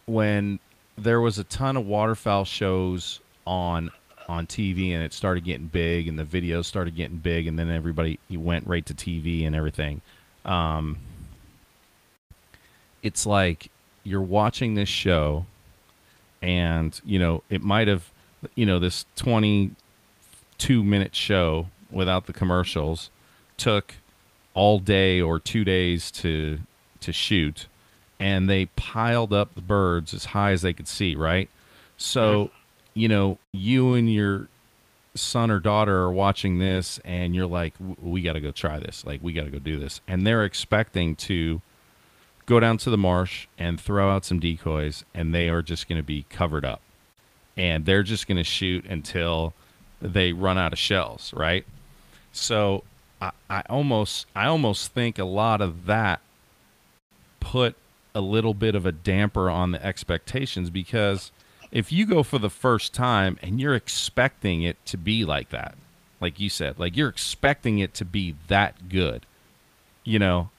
when 0.06 0.60
there 0.98 1.22
was 1.22 1.38
a 1.38 1.44
ton 1.44 1.78
of 1.78 1.86
waterfowl 1.86 2.46
shows 2.46 3.20
on 3.46 3.92
on 4.28 4.46
TV, 4.48 4.92
and 4.94 5.04
it 5.04 5.14
started 5.14 5.44
getting 5.44 5.68
big, 5.68 6.08
and 6.08 6.18
the 6.18 6.24
videos 6.24 6.66
started 6.66 6.96
getting 6.96 7.18
big, 7.18 7.48
and 7.48 7.58
then 7.58 7.70
everybody 7.70 8.20
went 8.30 8.68
right 8.68 8.86
to 8.86 8.94
TV 8.94 9.46
and 9.46 9.56
everything. 9.56 10.02
Um, 10.46 10.98
it's 13.04 13.26
like 13.26 13.70
you're 14.04 14.22
watching 14.22 14.76
this 14.76 14.90
show 14.90 15.46
and 16.42 17.02
you 17.04 17.20
know 17.20 17.44
it 17.50 17.62
might 17.62 17.88
have 17.88 18.12
you 18.56 18.66
know 18.66 18.80
this 18.80 19.06
22 19.16 20.84
minute 20.84 21.16
show 21.16 21.68
without 21.92 22.26
the 22.26 22.34
commercials 22.34 23.10
took 23.58 23.96
all 24.54 24.80
day 24.80 25.20
or 25.20 25.40
2 25.40 25.64
days 25.64 26.12
to 26.12 26.60
to 27.00 27.12
shoot 27.12 27.68
and 28.20 28.50
they 28.50 28.66
piled 28.68 29.34
up 29.34 29.54
the 29.56 29.62
birds 29.62 30.14
as 30.14 30.26
high 30.26 30.52
as 30.52 30.62
they 30.62 30.74
could 30.74 30.88
see 30.88 31.16
right 31.16 31.50
so 31.98 32.52
you 32.98 33.08
know 33.08 33.38
you 33.52 33.94
and 33.94 34.12
your 34.12 34.48
son 35.16 35.50
or 35.50 35.60
daughter 35.60 35.98
are 35.98 36.12
watching 36.12 36.60
this 36.60 37.00
and 37.04 37.36
you're 37.36 37.48
like 37.48 37.74
we 38.00 38.22
got 38.22 38.34
to 38.34 38.40
go 38.40 38.52
try 38.52 38.78
this 38.78 39.04
like 39.04 39.20
we 39.24 39.34
got 39.34 39.46
to 39.46 39.50
go 39.50 39.58
do 39.58 39.80
this 39.80 40.00
and 40.08 40.28
they're 40.28 40.46
expecting 40.46 41.16
to 41.16 41.60
go 42.48 42.60
down 42.60 42.78
to 42.78 42.90
the 42.90 42.98
marsh 42.98 43.46
and 43.60 43.80
throw 43.80 44.10
out 44.10 44.26
some 44.26 44.40
decoys, 44.40 45.06
and 45.14 45.36
they 45.36 45.50
are 45.50 45.62
just 45.62 45.88
going 45.88 46.00
to 46.00 46.04
be 46.04 46.26
covered 46.30 46.66
up. 46.66 46.82
And 47.56 47.86
they're 47.86 48.04
just 48.04 48.28
going 48.28 48.38
to 48.38 48.44
shoot 48.44 48.86
until 48.86 49.54
they 50.02 50.32
run 50.32 50.58
out 50.58 50.74
of 50.74 50.80
shells, 50.80 51.34
right? 51.34 51.66
So 52.32 52.84
I, 53.22 53.32
I 53.50 53.64
almost 53.70 54.26
I 54.36 54.46
almost 54.48 54.94
think 54.94 55.20
a 55.20 55.26
lot 55.26 55.62
of 55.62 55.86
that 55.86 56.22
put 57.40 57.76
a 58.16 58.22
little 58.22 58.54
bit 58.54 58.76
of 58.76 58.86
a 58.86 58.92
damper 58.92 59.50
on 59.50 59.72
the 59.72 59.84
expectations 59.86 60.70
because 60.70 61.32
if 61.72 61.92
you 61.92 62.06
go 62.06 62.24
for 62.24 62.40
the 62.40 62.50
first 62.50 62.94
time 62.94 63.38
and 63.42 63.60
you're 63.60 63.76
expecting 63.76 64.64
it 64.64 64.84
to 64.86 64.98
be 64.98 65.26
like 65.26 65.50
that, 65.50 65.76
like 66.20 66.40
you 66.40 66.50
said, 66.50 66.80
like 66.80 66.96
you're 66.96 67.10
expecting 67.10 67.80
it 67.80 67.94
to 67.96 68.06
be 68.06 68.36
that 68.48 68.90
good, 68.90 69.26
you 70.04 70.20
know, 70.20 70.50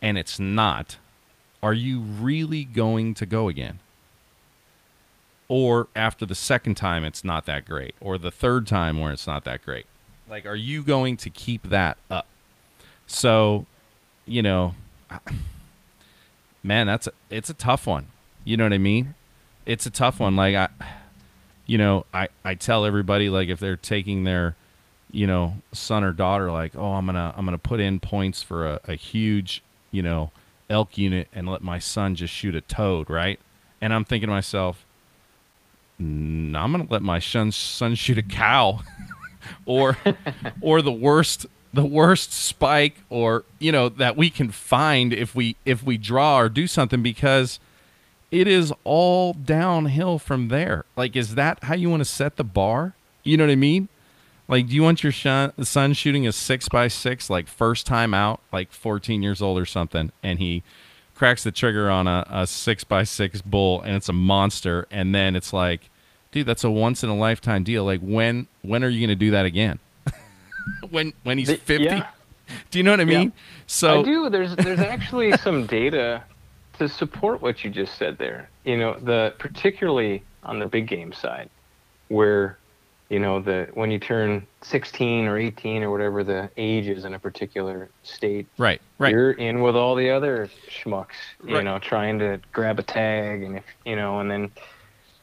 and 0.00 0.16
it's 0.16 0.38
not, 0.38 0.96
are 1.62 1.74
you 1.74 2.00
really 2.00 2.64
going 2.64 3.14
to 3.14 3.26
go 3.26 3.48
again? 3.48 3.80
Or 5.48 5.88
after 5.96 6.26
the 6.26 6.34
second 6.34 6.76
time, 6.76 7.04
it's 7.04 7.24
not 7.24 7.46
that 7.46 7.64
great, 7.64 7.94
or 8.00 8.18
the 8.18 8.30
third 8.30 8.66
time 8.66 9.00
where 9.00 9.12
it's 9.12 9.26
not 9.26 9.44
that 9.44 9.64
great. 9.64 9.86
Like, 10.28 10.44
are 10.46 10.56
you 10.56 10.82
going 10.82 11.16
to 11.18 11.30
keep 11.30 11.70
that 11.70 11.96
up? 12.10 12.26
So, 13.06 13.66
you 14.26 14.42
know, 14.42 14.74
man, 16.62 16.86
that's 16.86 17.06
a, 17.06 17.12
it's 17.30 17.48
a 17.48 17.54
tough 17.54 17.86
one. 17.86 18.08
You 18.44 18.56
know 18.56 18.64
what 18.64 18.74
I 18.74 18.78
mean? 18.78 19.14
It's 19.68 19.84
a 19.84 19.90
tough 19.90 20.18
one. 20.18 20.34
Like 20.34 20.54
I, 20.56 20.68
you 21.66 21.76
know, 21.76 22.06
I 22.14 22.28
I 22.42 22.54
tell 22.54 22.86
everybody 22.86 23.28
like 23.28 23.50
if 23.50 23.60
they're 23.60 23.76
taking 23.76 24.24
their, 24.24 24.56
you 25.12 25.26
know, 25.26 25.56
son 25.72 26.02
or 26.02 26.12
daughter, 26.12 26.50
like, 26.50 26.74
oh, 26.74 26.94
I'm 26.94 27.04
gonna 27.04 27.34
I'm 27.36 27.44
gonna 27.44 27.58
put 27.58 27.78
in 27.78 28.00
points 28.00 28.42
for 28.42 28.66
a, 28.66 28.80
a 28.88 28.94
huge, 28.94 29.62
you 29.90 30.02
know, 30.02 30.30
elk 30.70 30.96
unit 30.96 31.28
and 31.34 31.46
let 31.46 31.62
my 31.62 31.78
son 31.78 32.14
just 32.14 32.32
shoot 32.32 32.54
a 32.54 32.62
toad, 32.62 33.10
right? 33.10 33.38
And 33.82 33.92
I'm 33.92 34.06
thinking 34.06 34.28
to 34.28 34.32
myself, 34.32 34.86
"Mm, 36.00 36.56
I'm 36.56 36.72
gonna 36.72 36.86
let 36.88 37.02
my 37.02 37.18
son 37.18 37.52
son 37.52 37.94
shoot 37.94 38.16
a 38.16 38.22
cow, 38.22 38.80
or 39.66 39.98
or 40.62 40.80
the 40.80 40.90
worst 40.90 41.44
the 41.74 41.84
worst 41.84 42.32
spike 42.32 42.96
or 43.10 43.44
you 43.58 43.70
know 43.70 43.90
that 43.90 44.16
we 44.16 44.30
can 44.30 44.50
find 44.50 45.12
if 45.12 45.34
we 45.34 45.56
if 45.66 45.82
we 45.82 45.98
draw 45.98 46.38
or 46.40 46.48
do 46.48 46.66
something 46.66 47.02
because 47.02 47.60
it 48.30 48.46
is 48.46 48.72
all 48.84 49.32
downhill 49.32 50.18
from 50.18 50.48
there. 50.48 50.84
Like, 50.96 51.16
is 51.16 51.34
that 51.34 51.64
how 51.64 51.74
you 51.74 51.88
want 51.90 52.00
to 52.00 52.04
set 52.04 52.36
the 52.36 52.44
bar? 52.44 52.94
You 53.24 53.36
know 53.36 53.44
what 53.46 53.52
I 53.52 53.56
mean? 53.56 53.88
Like, 54.48 54.68
do 54.68 54.74
you 54.74 54.82
want 54.82 55.02
your 55.02 55.12
son, 55.12 55.92
shooting 55.92 56.26
a 56.26 56.32
six 56.32 56.68
by 56.68 56.88
six, 56.88 57.28
like 57.28 57.48
first 57.48 57.86
time 57.86 58.14
out, 58.14 58.40
like 58.52 58.72
14 58.72 59.22
years 59.22 59.42
old 59.42 59.58
or 59.58 59.66
something, 59.66 60.10
and 60.22 60.38
he 60.38 60.62
cracks 61.14 61.42
the 61.44 61.52
trigger 61.52 61.90
on 61.90 62.06
a, 62.06 62.24
a 62.30 62.46
six 62.46 62.84
by 62.84 63.02
six 63.02 63.42
bull 63.42 63.82
and 63.82 63.94
it's 63.96 64.08
a 64.08 64.12
monster, 64.14 64.86
and 64.90 65.14
then 65.14 65.36
it's 65.36 65.52
like, 65.52 65.90
dude, 66.32 66.46
that's 66.46 66.64
a 66.64 66.70
once 66.70 67.02
in 67.04 67.10
a 67.10 67.16
lifetime 67.16 67.62
deal. 67.62 67.84
Like, 67.84 68.00
when 68.00 68.46
when 68.62 68.82
are 68.84 68.88
you 68.88 69.00
going 69.00 69.16
to 69.18 69.22
do 69.24 69.32
that 69.32 69.44
again? 69.44 69.78
when 70.90 71.12
when 71.24 71.36
he's 71.38 71.50
50? 71.52 71.84
yeah. 71.84 72.06
Do 72.70 72.78
you 72.78 72.82
know 72.82 72.92
what 72.92 73.00
I 73.00 73.02
Yeah. 73.02 73.18
mean? 73.18 73.32
So 73.66 74.00
I 74.00 74.02
do. 74.02 74.30
There's 74.30 74.56
there's 74.56 74.80
actually 74.80 75.36
some 75.44 75.66
data 75.66 76.22
to 76.78 76.88
support 76.88 77.42
what 77.42 77.64
you 77.64 77.70
just 77.70 77.96
said 77.96 78.18
there. 78.18 78.50
You 78.64 78.76
know, 78.78 78.98
the 79.00 79.34
particularly 79.38 80.26
on 80.42 80.58
the 80.58 80.66
big 80.66 80.88
game 80.88 81.12
side, 81.12 81.50
where 82.08 82.60
you 83.10 83.18
know 83.18 83.40
the 83.40 83.68
when 83.74 83.90
you 83.90 83.98
turn 83.98 84.46
16 84.62 85.26
or 85.26 85.38
18 85.38 85.82
or 85.82 85.90
whatever 85.90 86.24
the 86.24 86.50
age 86.56 86.86
is 86.88 87.04
in 87.04 87.14
a 87.14 87.18
particular 87.18 87.90
state, 88.02 88.48
right, 88.58 88.80
right, 88.98 89.10
you're 89.12 89.32
in 89.32 89.62
with 89.62 89.76
all 89.76 89.94
the 89.94 90.10
other 90.10 90.48
schmucks. 90.70 91.14
You 91.44 91.56
Right. 91.56 91.64
know, 91.64 91.78
trying 91.78 92.18
to 92.20 92.40
grab 92.52 92.78
a 92.78 92.82
tag 92.82 93.42
and 93.42 93.58
if 93.58 93.64
you 93.84 93.96
know, 93.96 94.20
and 94.20 94.30
then 94.30 94.52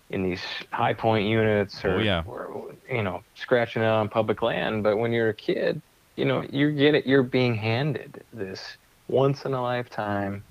in 0.10 0.24
these 0.24 0.42
high 0.72 0.94
point 0.94 1.28
units 1.28 1.82
oh, 1.84 1.90
or, 1.90 1.96
Oh, 1.96 2.00
yeah. 2.00 2.24
or 2.26 2.76
you 2.90 3.04
know 3.04 3.22
scratching 3.36 3.82
it 3.82 3.88
on 3.88 4.10
public 4.10 4.42
land. 4.42 4.84
But 4.84 4.98
when 4.98 5.12
you're 5.12 5.30
a 5.30 5.36
kid, 5.36 5.82
you 6.16 6.26
know 6.26 6.44
you 6.50 6.72
get 6.72 6.96
it. 6.96 7.06
You're 7.06 7.24
being 7.24 7.56
handed 7.56 8.24
this 8.32 8.78
once 9.08 9.46
in 9.46 9.54
a 9.54 9.62
lifetime 9.62 10.44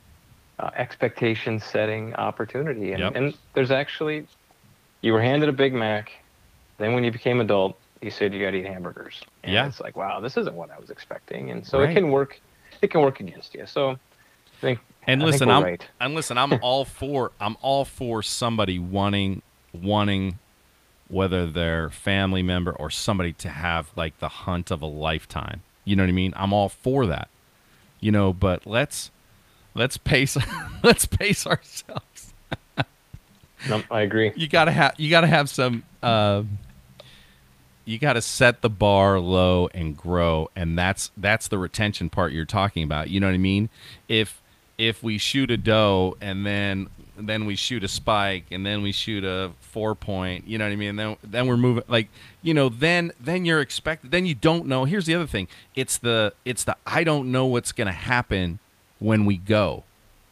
uh, 0.59 0.71
expectation 0.77 1.59
setting 1.59 2.15
opportunity, 2.15 2.93
and, 2.93 3.03
Yep. 3.03 3.17
and 3.17 3.35
there's 3.55 3.71
actually 3.71 4.27
you 5.03 5.13
were 5.13 5.21
handed 5.21 5.49
a 5.49 5.53
Big 5.53 5.75
Mac. 5.75 6.11
Then 6.79 6.95
when 6.95 7.05
you 7.05 7.13
became 7.13 7.41
adult, 7.41 7.81
you 8.01 8.11
said 8.11 8.33
you 8.35 8.41
got 8.43 8.53
to 8.53 8.59
eat 8.59 8.67
hamburgers. 8.67 9.21
And 9.43 9.55
Yeah. 9.55 9.67
it's 9.67 9.81
like 9.81 9.97
wow, 9.97 10.21
this 10.21 10.37
isn't 10.37 10.55
what 10.55 10.71
I 10.71 10.79
was 10.79 10.91
expecting, 10.91 11.51
and 11.51 11.67
so 11.67 11.81
Right. 11.81 11.91
it 11.91 11.95
can 11.95 12.11
work. 12.11 12.41
It 12.83 12.89
can 12.91 13.01
work 13.01 13.21
against 13.21 13.55
you. 13.55 13.67
So 13.67 13.91
I 13.91 13.97
think 14.61 14.81
And 15.07 15.23
I 15.23 15.27
listen, 15.27 15.51
I'm 15.51 15.63
right. 15.63 15.89
and 16.01 16.15
listen, 16.15 16.39
I'm 16.39 16.53
all 16.63 16.85
for 17.01 17.33
I'm 17.41 17.57
all 17.63 17.85
for 17.85 18.23
somebody 18.23 18.79
wanting 18.79 19.43
wanting 19.73 20.39
whether 21.09 21.47
they're 21.47 21.91
family 21.91 22.43
member 22.43 22.73
or 22.73 22.91
somebody 22.91 23.33
to 23.33 23.49
have 23.49 23.91
like 23.97 24.19
the 24.19 24.29
hunt 24.29 24.71
of 24.71 24.83
a 24.83 24.87
lifetime. 24.87 25.63
You 25.85 25.97
know 25.97 26.03
what 26.03 26.09
I 26.09 26.13
mean? 26.13 26.33
I'm 26.37 26.53
all 26.53 26.69
for 26.69 27.07
that. 27.07 27.29
You 28.01 28.11
know, 28.13 28.33
but 28.33 28.67
let's 28.67 29.11
let's 29.75 29.97
pace 29.97 30.37
let's 30.83 31.07
pace 31.07 31.47
ourselves. 31.47 32.35
No, 33.69 33.83
I 33.91 34.03
agree. 34.03 34.33
You 34.37 34.49
gotta 34.49 34.73
have 34.73 34.95
you 34.99 35.11
gotta 35.11 35.27
have 35.27 35.49
some. 35.49 35.85
Uh, 36.03 36.45
you 37.85 37.99
got 37.99 38.15
to 38.15 38.23
set 38.23 38.63
the 38.63 38.71
bar 38.71 39.21
low 39.21 39.69
and 39.75 39.97
grow, 39.97 40.51
and 40.57 40.79
that's 40.79 41.11
that's 41.17 41.49
the 41.49 41.59
retention 41.59 42.09
part 42.09 42.33
you're 42.33 42.45
talking 42.45 42.83
about. 42.83 43.11
You 43.11 43.21
know 43.21 43.27
what 43.27 43.35
I 43.35 43.39
mean? 43.39 43.69
If 44.09 44.41
if 44.79 45.03
we 45.03 45.19
shoot 45.19 45.51
a 45.51 45.57
doe 45.57 46.17
and 46.21 46.45
then 46.45 46.89
then 47.17 47.47
we 47.47 47.55
shoot 47.55 47.85
a 47.85 47.89
spike 47.89 48.47
and 48.51 48.67
then 48.67 48.83
we 48.83 48.91
shoot 48.91 49.25
a 49.25 49.53
four 49.61 49.95
point, 49.95 50.49
you 50.49 50.59
know 50.59 50.65
what 50.65 50.73
I 50.73 50.77
mean? 50.77 50.91
And 50.91 50.99
then 50.99 51.17
then 51.23 51.47
we're 51.47 51.57
moving 51.57 51.85
like 51.87 52.09
you 52.43 52.55
know 52.55 52.69
then 52.69 53.13
then 53.21 53.45
you're 53.45 53.61
expected. 53.61 54.11
Then 54.11 54.27
you 54.27 54.35
don't 54.35 54.67
know. 54.67 54.85
Here's 54.85 55.07
the 55.07 55.15
other 55.15 55.27
thing. 55.27 55.49
It's 55.75 55.99
the 55.99 56.33
it's 56.45 56.65
the 56.65 56.77
I 56.87 57.05
don't 57.05 57.31
know 57.31 57.47
what's 57.47 57.73
gonna 57.73 57.93
happen 57.93 58.61
when 58.99 59.25
we 59.25 59.37
go. 59.37 59.85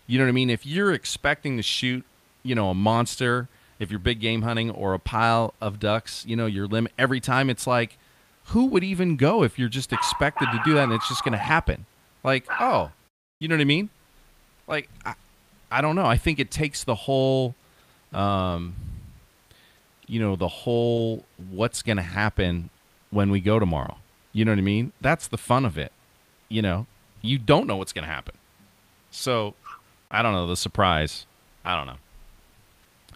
You 0.07 0.19
know 0.19 0.25
what 0.25 0.31
I 0.31 0.33
mean? 0.33 0.51
If 0.51 0.67
you're 0.67 0.93
expecting 0.93 1.57
to 1.57 1.63
shoot, 1.63 2.05
you 2.43 2.55
know, 2.55 2.71
a 2.71 2.75
monster 2.75 3.49
if 3.83 3.91
you're 3.91 3.99
big 3.99 4.21
game 4.21 4.43
hunting 4.43 4.71
or 4.71 4.95
a 4.95 4.99
pile 4.99 5.55
of 5.61 5.81
ducks, 5.81 6.25
you 6.27 6.37
know, 6.37 6.47
your 6.47 6.69
limit 6.69 6.93
every 6.97 7.21
time 7.21 7.51
it's 7.51 7.67
like 7.67 7.99
who 8.47 8.67
would 8.67 8.85
even 8.85 9.17
go 9.17 9.43
if 9.43 9.59
you're 9.59 9.69
just 9.69 9.93
expected 9.93 10.47
to 10.53 10.61
do 10.65 10.75
that 10.75 10.85
and 10.85 10.93
it's 10.93 11.09
just 11.09 11.25
going 11.25 11.33
to 11.33 11.39
happen? 11.39 11.87
Like, 12.23 12.47
oh, 12.61 12.91
you 13.41 13.49
know 13.49 13.57
what 13.57 13.61
I 13.61 13.65
mean? 13.65 13.91
Like 14.69 14.89
I, 15.05 15.15
I 15.71 15.81
don't 15.81 15.97
know. 15.97 16.07
I 16.07 16.17
think 16.17 16.39
it 16.39 16.51
takes 16.51 16.85
the 16.85 16.95
whole 16.95 17.55
um 18.13 18.75
you 20.07 20.21
know, 20.21 20.37
the 20.37 20.49
whole 20.49 21.25
what's 21.51 21.83
going 21.83 21.97
to 21.97 22.03
happen 22.03 22.71
when 23.11 23.31
we 23.31 23.41
go 23.41 23.59
tomorrow. 23.59 23.97
You 24.33 24.45
know 24.45 24.53
what 24.53 24.59
I 24.59 24.63
mean? 24.63 24.93
That's 25.01 25.27
the 25.27 25.39
fun 25.39 25.65
of 25.65 25.79
it. 25.79 25.91
You 26.49 26.61
know, 26.61 26.87
you 27.23 27.39
don't 27.39 27.67
know 27.67 27.77
what's 27.77 27.93
going 27.93 28.05
to 28.07 28.13
happen. 28.13 28.35
So, 29.13 29.55
I 30.11 30.23
don't 30.23 30.33
know, 30.33 30.47
the 30.49 30.57
surprise. 30.57 31.27
I 31.65 31.77
don't 31.77 31.87
know. 31.87 31.97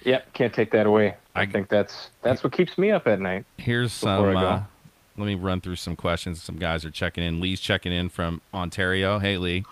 Yep, 0.04 0.32
can't 0.34 0.54
take 0.54 0.70
that 0.70 0.86
away. 0.86 1.16
I, 1.34 1.42
I- 1.42 1.46
think 1.46 1.68
that's 1.68 2.10
that's 2.22 2.44
what 2.44 2.52
keeps 2.52 2.78
me 2.78 2.92
up 2.92 3.08
at 3.08 3.18
night. 3.20 3.44
Here's 3.58 3.92
some. 3.92 4.36
Uh, 4.36 4.62
let 5.16 5.26
me 5.26 5.34
run 5.34 5.60
through 5.60 5.76
some 5.76 5.96
questions. 5.96 6.42
Some 6.42 6.56
guys 6.56 6.84
are 6.84 6.90
checking 6.90 7.24
in. 7.24 7.40
Lee's 7.40 7.58
checking 7.60 7.92
in 7.92 8.08
from 8.08 8.40
Ontario. 8.54 9.18
Hey, 9.18 9.36
Lee. 9.38 9.64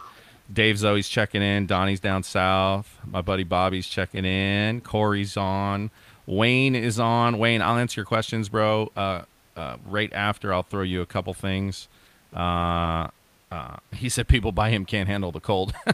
Dave 0.52 0.76
Zoe's 0.78 1.08
checking 1.08 1.40
in. 1.42 1.66
Donnie's 1.66 2.00
down 2.00 2.22
south. 2.22 2.98
My 3.06 3.20
buddy 3.22 3.44
Bobby's 3.44 3.86
checking 3.86 4.24
in. 4.24 4.80
Corey's 4.80 5.36
on. 5.36 5.90
Wayne 6.26 6.74
is 6.74 6.98
on. 6.98 7.38
Wayne, 7.38 7.62
I'll 7.62 7.76
answer 7.78 8.00
your 8.00 8.06
questions, 8.06 8.48
bro. 8.48 8.90
Uh, 8.96 9.22
uh, 9.56 9.76
right 9.86 10.12
after, 10.12 10.52
I'll 10.52 10.62
throw 10.62 10.82
you 10.82 11.00
a 11.02 11.06
couple 11.06 11.32
things. 11.34 11.88
Uh, 12.34 13.08
uh, 13.54 13.76
he 13.92 14.08
said 14.08 14.26
people 14.26 14.50
by 14.50 14.70
him 14.70 14.84
can't 14.84 15.08
handle 15.08 15.30
the 15.30 15.40
cold. 15.40 15.74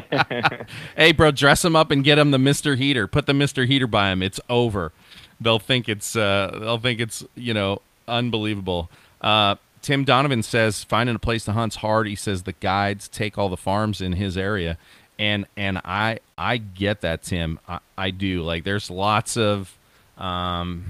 hey, 0.96 1.12
bro, 1.12 1.30
dress 1.30 1.64
him 1.64 1.76
up 1.76 1.92
and 1.92 2.02
get 2.02 2.18
him 2.18 2.32
the 2.32 2.38
Mister 2.38 2.74
Heater. 2.74 3.06
Put 3.06 3.26
the 3.26 3.34
Mister 3.34 3.64
Heater 3.64 3.86
by 3.86 4.10
him. 4.10 4.22
It's 4.22 4.40
over. 4.50 4.92
They'll 5.40 5.60
think 5.60 5.88
it's 5.88 6.16
uh, 6.16 6.58
they'll 6.60 6.78
think 6.78 7.00
it's 7.00 7.24
you 7.36 7.54
know 7.54 7.80
unbelievable. 8.08 8.90
Uh, 9.20 9.54
Tim 9.82 10.04
Donovan 10.04 10.42
says 10.42 10.82
finding 10.82 11.14
a 11.14 11.20
place 11.20 11.44
to 11.44 11.52
hunt's 11.52 11.76
hard. 11.76 12.08
He 12.08 12.16
says 12.16 12.42
the 12.42 12.54
guides 12.54 13.06
take 13.06 13.38
all 13.38 13.48
the 13.48 13.56
farms 13.56 14.00
in 14.00 14.14
his 14.14 14.36
area, 14.36 14.78
and 15.20 15.46
and 15.56 15.78
I 15.78 16.18
I 16.36 16.56
get 16.56 17.02
that 17.02 17.22
Tim. 17.22 17.60
I, 17.68 17.78
I 17.96 18.10
do. 18.10 18.42
Like 18.42 18.64
there's 18.64 18.90
lots 18.90 19.36
of 19.36 19.76
um, 20.18 20.84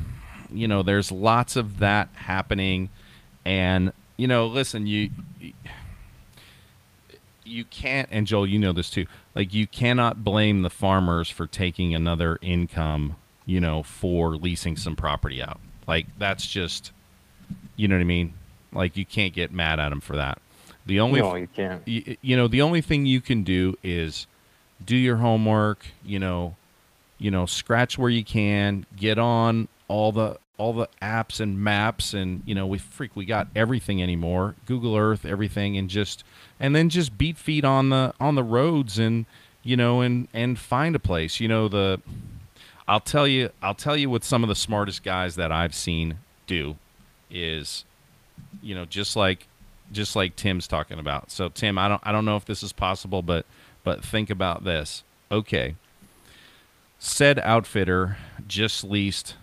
you 0.51 0.67
know 0.67 0.83
there's 0.83 1.13
lots 1.13 1.57
of 1.57 1.81
that 1.81 2.09
happening, 2.15 2.89
and 3.45 3.93
you 4.17 4.27
know 4.27 4.47
listen 4.47 4.87
you 4.87 5.11
you 7.45 7.65
can't 7.65 8.09
and 8.13 8.27
Joel 8.27 8.47
you 8.47 8.59
know 8.59 8.73
this 8.73 8.91
too 8.91 9.07
like 9.35 9.53
you 9.53 9.67
cannot 9.67 10.25
blame 10.25 10.63
the 10.63 10.71
farmers 10.71 11.29
for 11.29 11.47
taking 11.47 11.95
another 11.95 12.39
income 12.41 13.17
you 13.47 13.61
know 13.61 13.83
for 13.83 14.37
leasing 14.37 14.77
some 14.77 14.97
property 14.97 15.43
out. 15.43 15.61
Like 15.87 16.07
that's 16.19 16.47
just 16.47 16.93
you 17.77 17.89
know 17.89 17.97
what 17.97 18.03
I 18.03 18.05
mean? 18.05 18.35
Like 18.73 18.97
you 18.97 19.05
can't 19.05 19.35
get 19.35 19.53
mad 19.53 19.81
at 19.81 19.91
them 19.91 20.01
for 20.01 20.17
that. 20.17 20.41
The 20.87 21.01
only 21.01 21.21
no, 21.21 21.35
you 21.35 21.49
can't. 21.49 21.87
you, 21.87 22.17
you 22.23 22.37
know 22.37 22.49
the 22.49 22.63
only 22.63 22.81
thing 22.81 23.07
you 23.07 23.21
can 23.21 23.45
do 23.45 23.77
is 23.83 24.27
do 24.85 24.97
your 24.97 25.17
homework 25.17 25.87
you 26.05 26.19
know 26.19 26.57
you 27.19 27.31
know 27.31 27.47
scratch 27.47 27.97
where 27.97 28.11
you 28.11 28.25
can 28.25 28.85
get 28.97 29.19
on 29.19 29.69
all 29.87 30.11
the 30.11 30.39
all 30.59 30.73
the 30.73 30.89
apps 31.01 31.41
and 31.41 31.59
maps 31.59 32.15
and 32.15 32.43
you 32.45 32.55
know 32.55 32.67
we 32.67 32.79
freak 32.79 33.15
we 33.17 33.25
got 33.25 33.49
everything 33.57 34.03
anymore 34.03 34.55
google 34.67 34.97
earth 34.97 35.25
everything 35.25 35.77
and 35.77 35.89
just 35.89 36.25
and 36.61 36.77
then 36.77 36.89
just 36.89 37.17
beat 37.17 37.37
feet 37.37 37.65
on 37.65 37.89
the 37.89 38.13
on 38.21 38.35
the 38.35 38.43
roads 38.43 38.99
and 38.99 39.25
you 39.63 39.77
know 39.77 40.01
and 40.01 40.29
and 40.33 40.59
find 40.59 40.95
a 40.95 40.99
place 40.99 41.41
you 41.41 41.49
know 41.49 41.69
the 41.69 42.01
i'll 42.87 43.01
tell 43.01 43.27
you 43.27 43.51
i'll 43.63 43.75
tell 43.75 43.97
you 43.97 44.11
what 44.11 44.23
some 44.23 44.43
of 44.43 44.49
the 44.49 44.55
smartest 44.55 45.03
guys 45.03 45.37
that 45.37 45.51
i've 45.51 45.75
seen 45.75 46.17
do 46.47 46.77
is 47.31 47.85
you 48.61 48.75
know 48.75 48.85
just 48.85 49.17
like 49.17 49.49
just 49.93 50.17
like 50.17 50.35
Tim's 50.35 50.67
talking 50.67 50.99
about. 50.99 51.31
So 51.31 51.49
Tim, 51.51 51.79
I 51.79 51.89
don't 51.89 52.01
I 52.05 52.13
don't 52.13 52.25
know 52.25 52.37
if 52.37 52.45
this 52.45 52.63
is 52.63 52.73
possible, 52.73 53.23
but 53.23 53.47
but 53.85 54.05
think 54.05 54.31
about 54.31 54.65
this. 54.65 55.05
Okay. 55.31 55.77
Said 56.99 57.39
outfitter 57.41 58.17
just 58.47 58.85
leased 58.85 59.35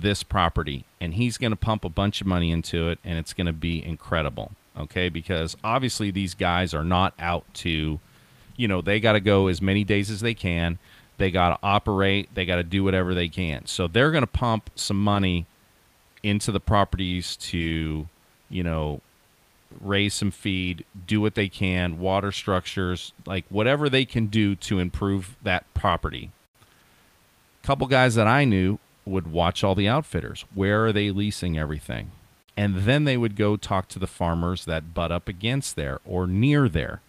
this 0.00 0.22
property 0.22 0.84
and 1.00 1.14
he's 1.14 1.38
going 1.38 1.52
to 1.52 1.56
pump 1.56 1.84
a 1.84 1.88
bunch 1.88 2.20
of 2.20 2.26
money 2.26 2.50
into 2.50 2.88
it 2.88 2.98
and 3.04 3.18
it's 3.18 3.32
going 3.32 3.46
to 3.46 3.52
be 3.52 3.84
incredible. 3.84 4.52
Okay? 4.78 5.08
Because 5.08 5.56
obviously 5.62 6.10
these 6.10 6.34
guys 6.34 6.72
are 6.72 6.84
not 6.84 7.14
out 7.18 7.44
to 7.54 8.00
you 8.56 8.68
know, 8.68 8.80
they 8.80 9.00
got 9.00 9.12
to 9.12 9.20
go 9.20 9.48
as 9.48 9.62
many 9.62 9.84
days 9.84 10.10
as 10.10 10.20
they 10.20 10.34
can. 10.34 10.78
They 11.18 11.30
got 11.30 11.50
to 11.50 11.58
operate, 11.62 12.34
they 12.34 12.44
got 12.44 12.56
to 12.56 12.62
do 12.62 12.84
whatever 12.84 13.14
they 13.14 13.28
can. 13.28 13.66
So 13.66 13.86
they're 13.86 14.10
going 14.10 14.22
to 14.22 14.26
pump 14.26 14.70
some 14.74 15.02
money 15.02 15.46
into 16.22 16.52
the 16.52 16.60
properties 16.60 17.36
to, 17.36 18.08
you 18.48 18.62
know, 18.62 19.00
raise 19.80 20.14
some 20.14 20.30
feed, 20.30 20.84
do 21.06 21.20
what 21.20 21.34
they 21.34 21.48
can, 21.48 21.98
water 21.98 22.32
structures, 22.32 23.12
like 23.26 23.44
whatever 23.48 23.88
they 23.88 24.04
can 24.04 24.26
do 24.26 24.54
to 24.56 24.78
improve 24.78 25.36
that 25.42 25.64
property. 25.74 26.30
couple 27.62 27.86
guys 27.86 28.14
that 28.16 28.26
I 28.26 28.44
knew 28.44 28.78
would 29.04 29.30
watch 29.30 29.64
all 29.64 29.74
the 29.74 29.88
outfitters. 29.88 30.44
Where 30.54 30.86
are 30.86 30.92
they 30.92 31.10
leasing 31.10 31.58
everything? 31.58 32.12
And 32.56 32.82
then 32.82 33.04
they 33.04 33.16
would 33.16 33.36
go 33.36 33.56
talk 33.56 33.88
to 33.88 33.98
the 33.98 34.06
farmers 34.06 34.64
that 34.64 34.94
butt 34.94 35.10
up 35.10 35.28
against 35.28 35.76
there 35.76 36.00
or 36.04 36.26
near 36.26 36.68
there. 36.68 37.00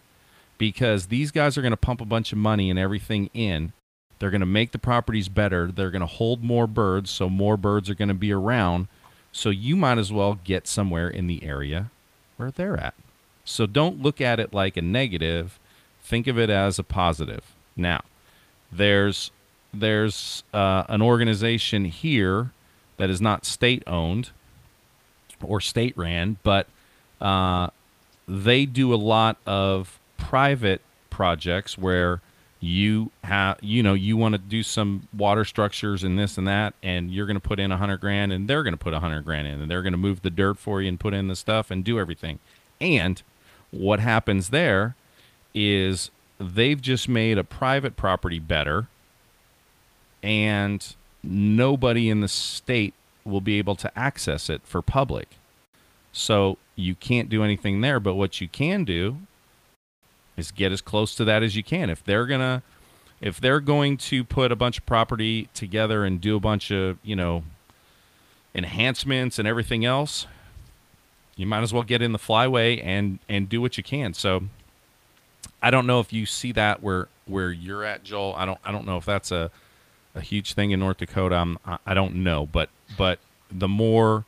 Because 0.57 1.07
these 1.07 1.31
guys 1.31 1.57
are 1.57 1.61
going 1.61 1.71
to 1.71 1.77
pump 1.77 1.99
a 1.99 2.05
bunch 2.05 2.31
of 2.31 2.37
money 2.37 2.69
and 2.69 2.79
everything 2.79 3.29
in. 3.33 3.73
They're 4.19 4.29
going 4.29 4.39
to 4.39 4.45
make 4.45 4.71
the 4.71 4.79
properties 4.79 5.27
better. 5.27 5.71
They're 5.71 5.91
going 5.91 6.01
to 6.01 6.05
hold 6.05 6.43
more 6.43 6.67
birds, 6.67 7.09
so 7.09 7.29
more 7.29 7.57
birds 7.57 7.89
are 7.89 7.95
going 7.95 8.07
to 8.07 8.13
be 8.13 8.31
around. 8.31 8.87
So 9.31 9.49
you 9.49 9.75
might 9.75 9.97
as 9.97 10.13
well 10.13 10.39
get 10.43 10.67
somewhere 10.67 11.09
in 11.09 11.27
the 11.27 11.43
area 11.43 11.91
where 12.37 12.51
they're 12.51 12.77
at. 12.77 12.93
So 13.43 13.65
don't 13.65 14.01
look 14.01 14.21
at 14.21 14.39
it 14.39 14.53
like 14.53 14.77
a 14.77 14.81
negative. 14.81 15.59
Think 16.01 16.27
of 16.27 16.39
it 16.39 16.49
as 16.49 16.79
a 16.79 16.83
positive. 16.83 17.53
Now, 17.75 18.03
there's 18.71 19.31
there's 19.73 20.43
uh, 20.53 20.83
an 20.87 21.01
organization 21.01 21.85
here 21.85 22.51
that 22.97 23.09
is 23.09 23.19
not 23.19 23.45
state 23.45 23.83
owned 23.87 24.29
or 25.41 25.59
state 25.59 25.97
ran, 25.97 26.37
but 26.43 26.67
uh, 27.19 27.69
they 28.27 28.65
do 28.65 28.93
a 28.93 28.95
lot 28.95 29.37
of 29.45 29.99
private 30.17 30.81
projects 31.09 31.77
where 31.77 32.21
you 32.59 33.11
have 33.25 33.57
you 33.61 33.83
know 33.83 33.93
you 33.93 34.15
want 34.15 34.33
to 34.33 34.39
do 34.39 34.63
some 34.63 35.05
water 35.13 35.43
structures 35.43 36.01
and 36.01 36.17
this 36.17 36.37
and 36.37 36.47
that 36.47 36.73
and 36.81 37.11
you're 37.11 37.25
going 37.25 37.35
to 37.35 37.41
put 37.41 37.59
in 37.59 37.73
a 37.73 37.77
hundred 37.77 37.97
grand 37.97 38.31
and 38.31 38.47
they're 38.47 38.63
going 38.63 38.73
to 38.73 38.77
put 38.77 38.93
a 38.93 39.01
hundred 39.01 39.25
grand 39.25 39.45
in 39.45 39.61
and 39.61 39.69
they're 39.69 39.81
going 39.81 39.91
to 39.91 39.97
move 39.97 40.21
the 40.21 40.29
dirt 40.29 40.57
for 40.57 40.81
you 40.81 40.87
and 40.87 40.97
put 40.97 41.13
in 41.13 41.27
the 41.27 41.35
stuff 41.35 41.69
and 41.69 41.83
do 41.83 41.99
everything. 41.99 42.39
And 42.79 43.21
what 43.69 43.99
happens 43.99 44.49
there 44.49 44.95
is 45.53 46.09
they've 46.39 46.81
just 46.81 47.09
made 47.09 47.37
a 47.37 47.43
private 47.43 47.97
property 47.97 48.39
better 48.39 48.87
and 50.23 50.95
nobody 51.21 52.09
in 52.09 52.21
the 52.21 52.27
state 52.27 52.93
will 53.23 53.41
be 53.41 53.57
able 53.57 53.75
to 53.75 53.99
access 53.99 54.49
it 54.49 54.61
for 54.63 54.81
public 54.81 55.27
so 56.11 56.57
you 56.75 56.95
can't 56.95 57.29
do 57.29 57.43
anything 57.43 57.81
there 57.81 57.99
but 57.99 58.15
what 58.15 58.41
you 58.41 58.47
can 58.47 58.83
do 58.83 59.17
is 60.37 60.51
get 60.51 60.71
as 60.71 60.81
close 60.81 61.15
to 61.15 61.25
that 61.25 61.43
as 61.43 61.55
you 61.55 61.63
can. 61.63 61.89
If 61.89 62.03
they're 62.03 62.25
gonna, 62.25 62.63
if 63.21 63.39
they're 63.39 63.59
going 63.59 63.97
to 63.97 64.23
put 64.23 64.51
a 64.51 64.55
bunch 64.55 64.77
of 64.77 64.85
property 64.85 65.49
together 65.53 66.03
and 66.05 66.19
do 66.19 66.35
a 66.35 66.39
bunch 66.39 66.71
of 66.71 66.97
you 67.03 67.15
know 67.15 67.43
enhancements 68.55 69.39
and 69.39 69.47
everything 69.47 69.85
else, 69.85 70.27
you 71.35 71.45
might 71.45 71.61
as 71.61 71.73
well 71.73 71.83
get 71.83 72.01
in 72.01 72.11
the 72.11 72.19
flyway 72.19 72.83
and 72.83 73.19
and 73.29 73.49
do 73.49 73.61
what 73.61 73.77
you 73.77 73.83
can. 73.83 74.13
So 74.13 74.43
I 75.61 75.71
don't 75.71 75.87
know 75.87 75.99
if 75.99 76.11
you 76.11 76.25
see 76.25 76.51
that 76.53 76.81
where 76.81 77.07
where 77.25 77.51
you're 77.51 77.83
at, 77.83 78.03
Joel. 78.03 78.33
I 78.35 78.45
don't 78.45 78.59
I 78.63 78.71
don't 78.71 78.85
know 78.85 78.97
if 78.97 79.05
that's 79.05 79.31
a 79.31 79.51
a 80.15 80.21
huge 80.21 80.53
thing 80.53 80.71
in 80.71 80.79
North 80.79 80.97
Dakota? 80.97 81.35
I'm, 81.35 81.57
I- 81.85 81.93
don't 81.93 82.15
know, 82.15 82.45
but 82.45 82.69
but 82.97 83.19
the 83.51 83.67
more, 83.67 84.25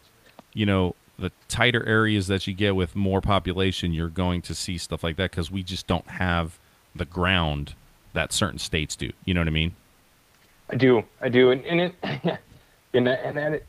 you 0.54 0.66
know, 0.66 0.96
the 1.18 1.32
tighter 1.48 1.86
areas 1.86 2.28
that 2.28 2.48
you 2.48 2.54
get 2.54 2.76
with 2.76 2.96
more 2.96 3.22
population, 3.22 3.94
you're 3.94 4.10
going 4.10 4.42
to 4.44 4.56
see 4.56 4.78
stuff 4.78 5.04
like 5.04 5.16
that 5.18 5.32
because 5.32 5.50
we 5.52 5.64
just 5.64 5.88
don't 5.88 6.08
have 6.08 6.60
the 6.96 7.06
ground 7.06 7.74
that 8.14 8.32
certain 8.34 8.60
states 8.60 8.96
do. 8.96 9.12
You 9.24 9.34
know 9.34 9.42
what 9.42 9.48
I 9.48 9.52
mean? 9.52 9.76
I 10.70 10.76
do, 10.76 11.04
I 11.22 11.30
do, 11.30 11.52
and, 11.52 11.64
and 11.66 11.82
it, 11.82 11.96
and 12.94 13.08
that, 13.08 13.24
and 13.24 13.38
that, 13.38 13.54
it, 13.54 13.66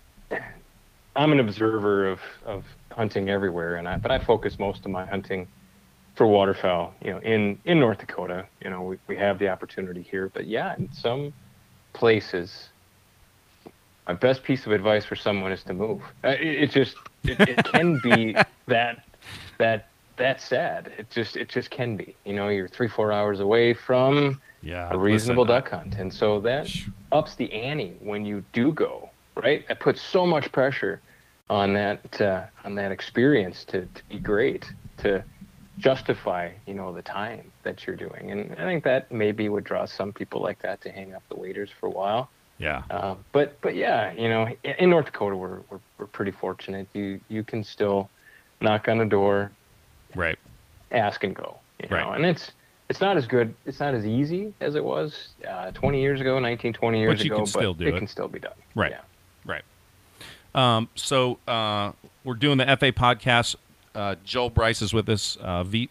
I'm 1.14 1.32
an 1.32 1.40
observer 1.40 2.08
of, 2.08 2.20
of 2.44 2.64
hunting 2.90 3.28
everywhere, 3.28 3.76
and 3.76 3.86
I, 3.88 3.96
but 3.96 4.10
I 4.10 4.18
focus 4.18 4.58
most 4.58 4.84
of 4.84 4.90
my 4.90 5.04
hunting 5.04 5.46
for 6.14 6.26
waterfowl, 6.26 6.94
you 7.02 7.10
know, 7.10 7.18
in, 7.18 7.58
in 7.64 7.78
North 7.78 7.98
Dakota. 7.98 8.46
You 8.62 8.70
know, 8.70 8.82
we, 8.82 8.98
we 9.06 9.16
have 9.16 9.38
the 9.38 9.48
opportunity 9.48 10.02
here, 10.02 10.30
but 10.32 10.46
yeah, 10.46 10.74
in 10.76 10.90
some 10.92 11.32
places, 11.97 12.70
my 14.07 14.14
best 14.14 14.44
piece 14.44 14.66
of 14.66 14.72
advice 14.72 15.05
for 15.05 15.16
someone 15.16 15.53
is 15.53 15.64
to 15.64 15.74
move. 15.74 16.03
Uh, 16.24 16.28
It, 16.28 16.62
it 16.64 16.70
just, 16.70 16.97
it, 17.26 17.40
it 17.49 17.64
can 17.72 17.99
be 17.99 18.36
that, 18.68 18.99
that, 19.59 19.88
that 20.16 20.40
sad. 20.40 20.92
It 20.99 21.11
just, 21.11 21.36
it 21.36 21.49
just 21.49 21.70
can 21.70 21.97
be. 21.97 22.16
You 22.24 22.34
know, 22.34 22.49
you're 22.49 22.68
three, 22.68 22.88
four 22.88 23.12
hours 23.12 23.40
away 23.40 23.74
from 23.74 24.40
Yeah, 24.62 24.88
a 24.92 24.99
reasonable 24.99 25.44
duck 25.44 25.70
hunt, 25.70 25.97
and 25.99 26.12
so 26.12 26.40
that 26.40 26.68
ups 27.12 27.34
the 27.34 27.53
ante 27.53 27.97
when 28.01 28.24
you 28.24 28.44
do 28.53 28.72
go. 28.72 29.11
Right, 29.36 29.66
that 29.68 29.80
puts 29.80 30.01
so 30.01 30.26
much 30.26 30.51
pressure 30.53 31.03
on 31.51 31.74
that 31.74 32.20
uh, 32.20 32.47
on 32.64 32.74
that 32.76 32.90
experience 32.90 33.64
to, 33.66 33.86
to 33.86 34.03
be 34.09 34.18
great, 34.18 34.72
to 34.99 35.24
justify 35.78 36.50
you 36.66 36.74
know 36.74 36.92
the 36.92 37.02
time 37.02 37.50
that 37.62 37.86
you're 37.86 37.96
doing, 37.96 38.30
and 38.30 38.52
I 38.58 38.64
think 38.64 38.84
that 38.84 39.10
maybe 39.12 39.48
would 39.48 39.64
draw 39.64 39.84
some 39.84 40.12
people 40.12 40.40
like 40.40 40.60
that 40.62 40.80
to 40.82 40.90
hang 40.90 41.14
up 41.14 41.22
the 41.28 41.36
waiters 41.36 41.70
for 41.78 41.86
a 41.86 41.90
while. 41.90 42.30
Yeah, 42.58 42.82
Uh, 42.90 43.16
but 43.32 43.60
but 43.60 43.74
yeah, 43.76 44.12
you 44.12 44.30
know, 44.30 44.48
in, 44.64 44.88
North 44.88 45.06
Dakota, 45.06 45.36
we're, 45.36 45.60
we're 45.68 45.80
we're 45.98 46.06
pretty 46.06 46.30
fortunate. 46.30 46.86
You 46.94 47.20
you 47.28 47.44
can 47.44 47.62
still 47.62 48.08
knock 48.62 48.88
on 48.88 49.00
a 49.00 49.04
door, 49.04 49.52
right. 50.14 50.38
ask 50.90 51.22
and 51.22 51.34
go. 51.36 51.58
You 51.82 51.90
know? 51.90 51.96
Right. 51.96 52.16
And 52.16 52.24
it's 52.24 52.52
it's 52.88 53.02
not 53.02 53.18
as 53.18 53.26
good. 53.26 53.54
It's 53.66 53.78
not 53.78 53.92
as 53.92 54.06
easy 54.06 54.54
as 54.62 54.74
it 54.74 54.82
was 54.84 55.28
uh, 55.46 55.72
20 55.72 56.00
years 56.00 56.20
ago, 56.22 56.38
19, 56.38 56.72
20 56.72 56.98
years 56.98 57.18
But 57.18 57.24
you 57.26 57.32
ago. 57.32 57.36
can 57.36 57.44
but 57.44 57.48
still 57.60 57.74
do 57.74 57.86
it, 57.88 57.94
it. 57.94 57.98
can 57.98 58.06
still 58.08 58.28
be 58.28 58.38
done. 58.38 58.52
Right. 58.74 58.92
Yeah. 58.92 59.00
Right. 59.44 59.62
Um, 60.54 60.88
so 60.94 61.38
uh, 61.46 61.92
we're 62.24 62.34
doing 62.34 62.56
the 62.58 62.64
FA 62.64 62.92
podcast. 62.92 63.56
Uh, 63.97 64.14
Joel 64.24 64.51
Brice 64.51 64.82
is 64.82 64.92
with 64.92 65.09
us. 65.09 65.36
Uh, 65.40 65.64
v- 65.64 65.88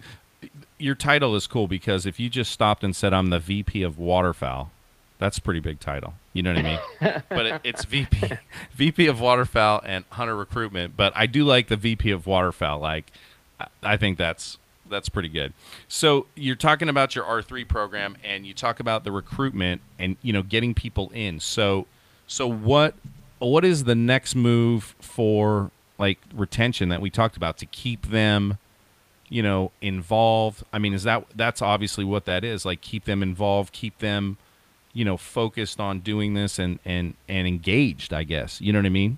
your 0.78 0.95
title 0.95 1.36
is 1.36 1.47
cool 1.47 1.68
because 1.68 2.06
if 2.06 2.20
you 2.20 2.30
just 2.30 2.51
stopped 2.51 2.84
and 2.84 2.95
said 2.95 3.14
I'm 3.14 3.32
the 3.32 3.39
VP 3.39 3.82
of 3.82 3.97
waterfowl, 3.97 4.72
that's 5.18 5.38
a 5.38 5.41
pretty 5.41 5.60
big 5.60 5.80
title. 5.80 6.14
You 6.34 6.43
know 6.43 6.53
what 6.53 6.66
I 6.66 6.70
mean? 7.01 7.24
but 7.30 7.45
it, 7.45 7.62
it's 7.64 7.86
VP 7.86 8.32
VP 8.76 9.08
of 9.08 9.20
waterfowl 9.20 9.82
and 9.86 10.06
hunter 10.12 10.36
recruitment. 10.36 10.95
But 10.95 11.14
I 11.16 11.26
do 11.26 11.43
like 11.45 11.68
the 11.68 11.78
VP 11.78 12.12
of 12.12 12.28
waterfowl. 12.28 12.80
Like 12.80 13.12
I- 13.60 13.68
I 13.84 13.97
think 13.97 14.18
that's 14.18 14.58
that's 14.88 15.10
pretty 15.10 15.30
good. 15.30 15.53
So 15.88 16.28
you're 16.36 16.56
talking 16.56 16.89
about 16.89 17.16
your 17.16 17.26
R3 17.26 17.68
program 17.68 18.18
and 18.24 18.45
you 18.45 18.53
talk 18.53 18.80
about 18.80 19.03
the 19.03 19.12
recruitment 19.12 19.82
and 19.97 20.16
you 20.22 20.32
know 20.32 20.43
getting 20.43 20.74
people 20.76 21.10
in. 21.14 21.39
So 21.39 21.88
so 22.28 22.45
what 22.47 22.93
what 23.39 23.66
is 23.66 23.86
the 23.86 23.95
next 23.95 24.36
move 24.36 24.93
for 24.99 25.72
like 25.98 26.20
retention 26.34 26.89
that 26.89 27.02
we 27.02 27.10
talked 27.10 27.38
about 27.38 27.58
to 27.58 27.66
keep 27.66 28.08
them 28.08 28.58
you 29.30 29.41
know 29.41 29.72
involved? 29.82 30.64
I 30.72 30.80
mean 30.80 30.93
is 30.93 31.04
that 31.04 31.26
that's 31.36 31.62
obviously 31.62 32.04
what 32.04 32.26
that 32.26 32.43
is. 32.43 32.66
Like 32.66 32.82
keep 32.82 33.06
them 33.06 33.24
involved, 33.24 33.74
keep 33.74 34.00
them 34.00 34.38
you 34.93 35.06
know 35.06 35.18
focused 35.18 35.80
on 35.80 36.00
doing 36.00 36.34
this 36.34 36.58
and 36.58 36.80
and 36.86 37.16
and 37.28 37.48
engaged, 37.48 38.14
I 38.14 38.24
guess. 38.24 38.62
You 38.62 38.74
know 38.74 38.80
what 38.80 38.86
I 38.88 38.89
mean? 38.89 39.18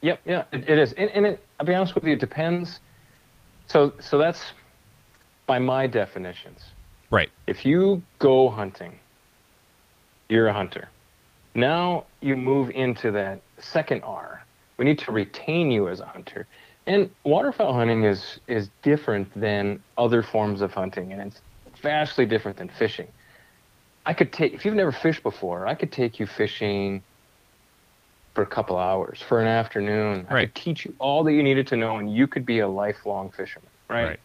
Yep. 0.00 0.20
Yeah. 0.26 0.44
It, 0.52 0.68
it 0.68 0.78
is. 0.78 0.92
And, 0.92 1.10
and 1.10 1.26
it, 1.26 1.46
I'll 1.58 1.66
be 1.66 1.74
honest 1.74 1.94
with 1.94 2.04
you. 2.04 2.12
It 2.12 2.20
depends. 2.20 2.80
So 3.66 3.92
so 4.00 4.18
that's 4.18 4.52
by 5.46 5.58
my 5.58 5.86
definitions. 5.86 6.60
Right. 7.10 7.30
If 7.46 7.64
you 7.64 8.02
go 8.18 8.48
hunting, 8.48 8.98
you're 10.28 10.48
a 10.48 10.52
hunter. 10.52 10.88
Now 11.54 12.04
you 12.20 12.36
move 12.36 12.70
into 12.70 13.10
that 13.12 13.40
second 13.58 14.02
R. 14.02 14.43
We 14.78 14.84
need 14.84 14.98
to 15.00 15.12
retain 15.12 15.70
you 15.70 15.88
as 15.88 16.00
a 16.00 16.06
hunter. 16.06 16.48
And 16.86 17.10
waterfowl 17.24 17.72
hunting 17.72 18.04
is 18.04 18.40
is 18.46 18.70
different 18.82 19.32
than 19.38 19.82
other 19.96 20.22
forms 20.22 20.60
of 20.60 20.72
hunting, 20.74 21.12
and 21.12 21.22
it's 21.22 21.40
vastly 21.80 22.26
different 22.26 22.58
than 22.58 22.68
fishing. 22.68 23.08
I 24.04 24.12
could 24.12 24.32
take 24.32 24.52
if 24.52 24.64
you've 24.64 24.74
never 24.74 24.92
fished 24.92 25.22
before, 25.22 25.66
I 25.66 25.74
could 25.74 25.92
take 25.92 26.18
you 26.18 26.26
fishing 26.26 27.02
for 28.34 28.42
a 28.42 28.46
couple 28.46 28.76
hours, 28.76 29.22
for 29.22 29.40
an 29.40 29.46
afternoon. 29.46 30.26
I 30.28 30.34
Right. 30.34 30.54
could 30.54 30.60
teach 30.62 30.84
you 30.84 30.94
all 30.98 31.22
that 31.24 31.32
you 31.32 31.42
needed 31.42 31.68
to 31.68 31.76
know, 31.76 31.96
and 31.96 32.12
you 32.12 32.26
could 32.26 32.44
be 32.44 32.58
a 32.58 32.68
lifelong 32.68 33.30
fisherman, 33.30 33.70
right? 33.88 34.04
Right. 34.04 34.20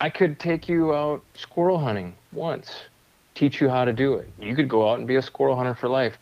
I 0.00 0.10
could 0.10 0.38
take 0.40 0.68
you 0.68 0.92
out 0.94 1.24
squirrel 1.34 1.78
hunting 1.78 2.18
once, 2.32 2.88
teach 3.34 3.60
you 3.60 3.68
how 3.70 3.84
to 3.84 3.92
do 3.92 4.14
it. 4.14 4.34
You 4.38 4.54
could 4.56 4.68
go 4.68 4.90
out 4.90 4.98
and 4.98 5.06
be 5.08 5.16
a 5.16 5.22
squirrel 5.22 5.56
hunter 5.56 5.74
for 5.74 5.88
life. 5.88 6.18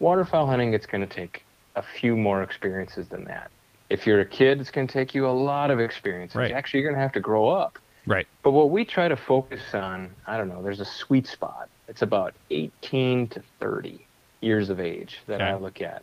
Waterfowl 0.00 0.46
hunting, 0.46 0.72
it's 0.72 0.86
going 0.86 1.02
to 1.02 1.06
take 1.06 1.46
a 1.76 1.82
few 1.82 2.16
more 2.16 2.42
experiences 2.42 3.08
than 3.08 3.24
that. 3.24 3.50
If 3.88 4.06
you're 4.06 4.20
a 4.20 4.26
kid, 4.26 4.60
it's 4.60 4.70
going 4.70 4.86
to 4.86 4.92
take 4.92 5.14
you 5.14 5.26
a 5.26 5.30
lot 5.30 5.70
of 5.70 5.80
experiences. 5.80 6.36
Right. 6.36 6.52
Actually, 6.52 6.80
you're 6.80 6.90
going 6.90 6.98
to 6.98 7.02
have 7.02 7.12
to 7.12 7.20
grow 7.20 7.48
up. 7.48 7.78
Right. 8.06 8.26
But 8.42 8.52
what 8.52 8.70
we 8.70 8.84
try 8.84 9.08
to 9.08 9.16
focus 9.16 9.60
on, 9.74 10.10
I 10.26 10.36
don't 10.36 10.48
know, 10.48 10.62
there's 10.62 10.80
a 10.80 10.84
sweet 10.84 11.26
spot. 11.26 11.68
It's 11.88 12.02
about 12.02 12.34
18 12.50 13.28
to 13.28 13.42
30 13.58 14.06
years 14.40 14.70
of 14.70 14.80
age 14.80 15.18
that 15.26 15.42
I 15.42 15.56
look 15.56 15.80
at. 15.80 16.02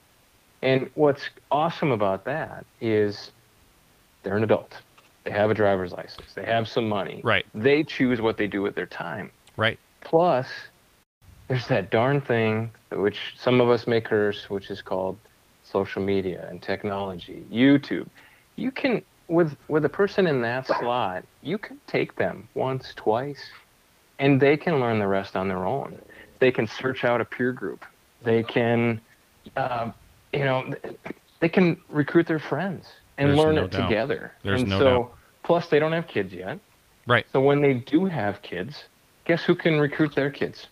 And 0.62 0.90
what's 0.96 1.30
awesome 1.50 1.92
about 1.92 2.26
that 2.26 2.66
is 2.82 3.32
they're 4.24 4.38
an 4.38 4.44
adult. 4.44 4.76
They 5.24 5.32
have 5.32 5.50
a 5.50 5.54
driver's 5.54 5.92
license. 5.92 6.34
They 6.34 6.46
have 6.46 6.68
some 6.68 6.88
money. 6.88 7.22
Right. 7.24 7.46
They 7.54 7.84
choose 7.84 8.22
what 8.22 8.38
they 8.38 8.48
do 8.48 8.62
with 8.62 8.76
their 8.76 8.86
time. 8.86 9.32
Right. 9.56 9.80
Plus, 10.02 10.48
there's 11.48 11.68
that 11.68 11.90
darn 11.90 12.22
thing 12.22 12.72
which 12.92 13.34
some 13.38 13.62
of 13.62 13.70
us 13.70 13.88
may 13.88 14.02
curse, 14.02 14.50
which 14.50 14.70
is 14.70 14.82
called 14.82 15.18
social 15.72 16.02
media 16.02 16.48
and 16.50 16.62
technology, 16.62 17.44
YouTube. 17.52 18.08
You 18.56 18.72
can, 18.72 19.02
with 19.28 19.56
with 19.68 19.86
a 19.86 19.90
person 19.90 20.28
in 20.28 20.42
that 20.42 20.68
slot, 20.68 21.24
you 21.42 21.58
can 21.58 21.80
take 21.88 22.16
them 22.16 22.48
once, 22.56 22.94
twice, 22.96 23.44
and 24.20 24.40
they 24.42 24.58
can 24.58 24.80
learn 24.80 25.00
the 25.00 25.08
rest 25.08 25.36
on 25.36 25.48
their 25.48 25.66
own. 25.66 26.00
They 26.40 26.52
can 26.52 26.68
search 26.68 27.04
out 27.04 27.22
a 27.22 27.26
peer 27.26 27.52
group. 27.52 27.86
They 28.24 28.44
can, 28.44 29.00
uh, 29.56 29.92
you 30.34 30.46
know, 30.46 30.74
they 31.40 31.50
can 31.50 31.78
recruit 31.90 32.28
their 32.28 32.40
friends 32.40 32.88
and 33.18 33.30
There's 33.30 33.40
learn 33.40 33.56
no 33.56 33.64
it 33.66 33.72
doubt. 33.72 33.88
together. 33.90 34.32
There's 34.44 34.62
and 34.62 34.70
no 34.70 34.80
so, 34.80 34.86
doubt. 34.86 35.14
plus 35.44 35.68
they 35.70 35.80
don't 35.80 35.94
have 35.94 36.08
kids 36.08 36.34
yet. 36.34 36.60
Right. 37.06 37.26
So 37.32 37.40
when 37.42 37.62
they 37.62 37.76
do 37.76 38.06
have 38.06 38.42
kids, 38.42 38.86
guess 39.26 39.44
who 39.44 39.56
can 39.56 39.80
recruit 39.80 40.14
their 40.16 40.30
kids? 40.32 40.68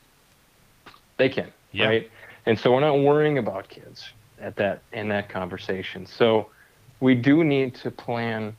They 1.17 1.29
can, 1.29 1.51
Yeah. 1.71 1.87
right? 1.87 2.11
And 2.45 2.59
so 2.59 2.73
we're 2.73 2.79
not 2.81 2.99
worrying 2.99 3.37
about 3.37 3.69
kids 3.69 4.03
at 4.39 4.55
that 4.57 4.81
in 4.93 5.07
that 5.09 5.29
conversation. 5.29 6.05
So 6.05 6.49
we 6.99 7.15
do 7.15 7.43
need 7.43 7.75
to 7.75 7.91
plan 7.91 8.55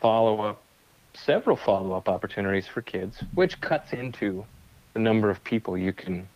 follow 0.00 0.40
up, 0.40 0.62
several 1.14 1.56
follow 1.56 1.96
up 1.96 2.08
opportunities 2.08 2.66
for 2.66 2.82
kids, 2.82 3.22
which 3.34 3.60
cuts 3.60 3.92
into 3.92 4.44
the 4.94 5.00
number 5.00 5.30
of 5.30 5.42
people 5.44 5.76
you 5.76 5.92
can, 5.92 6.28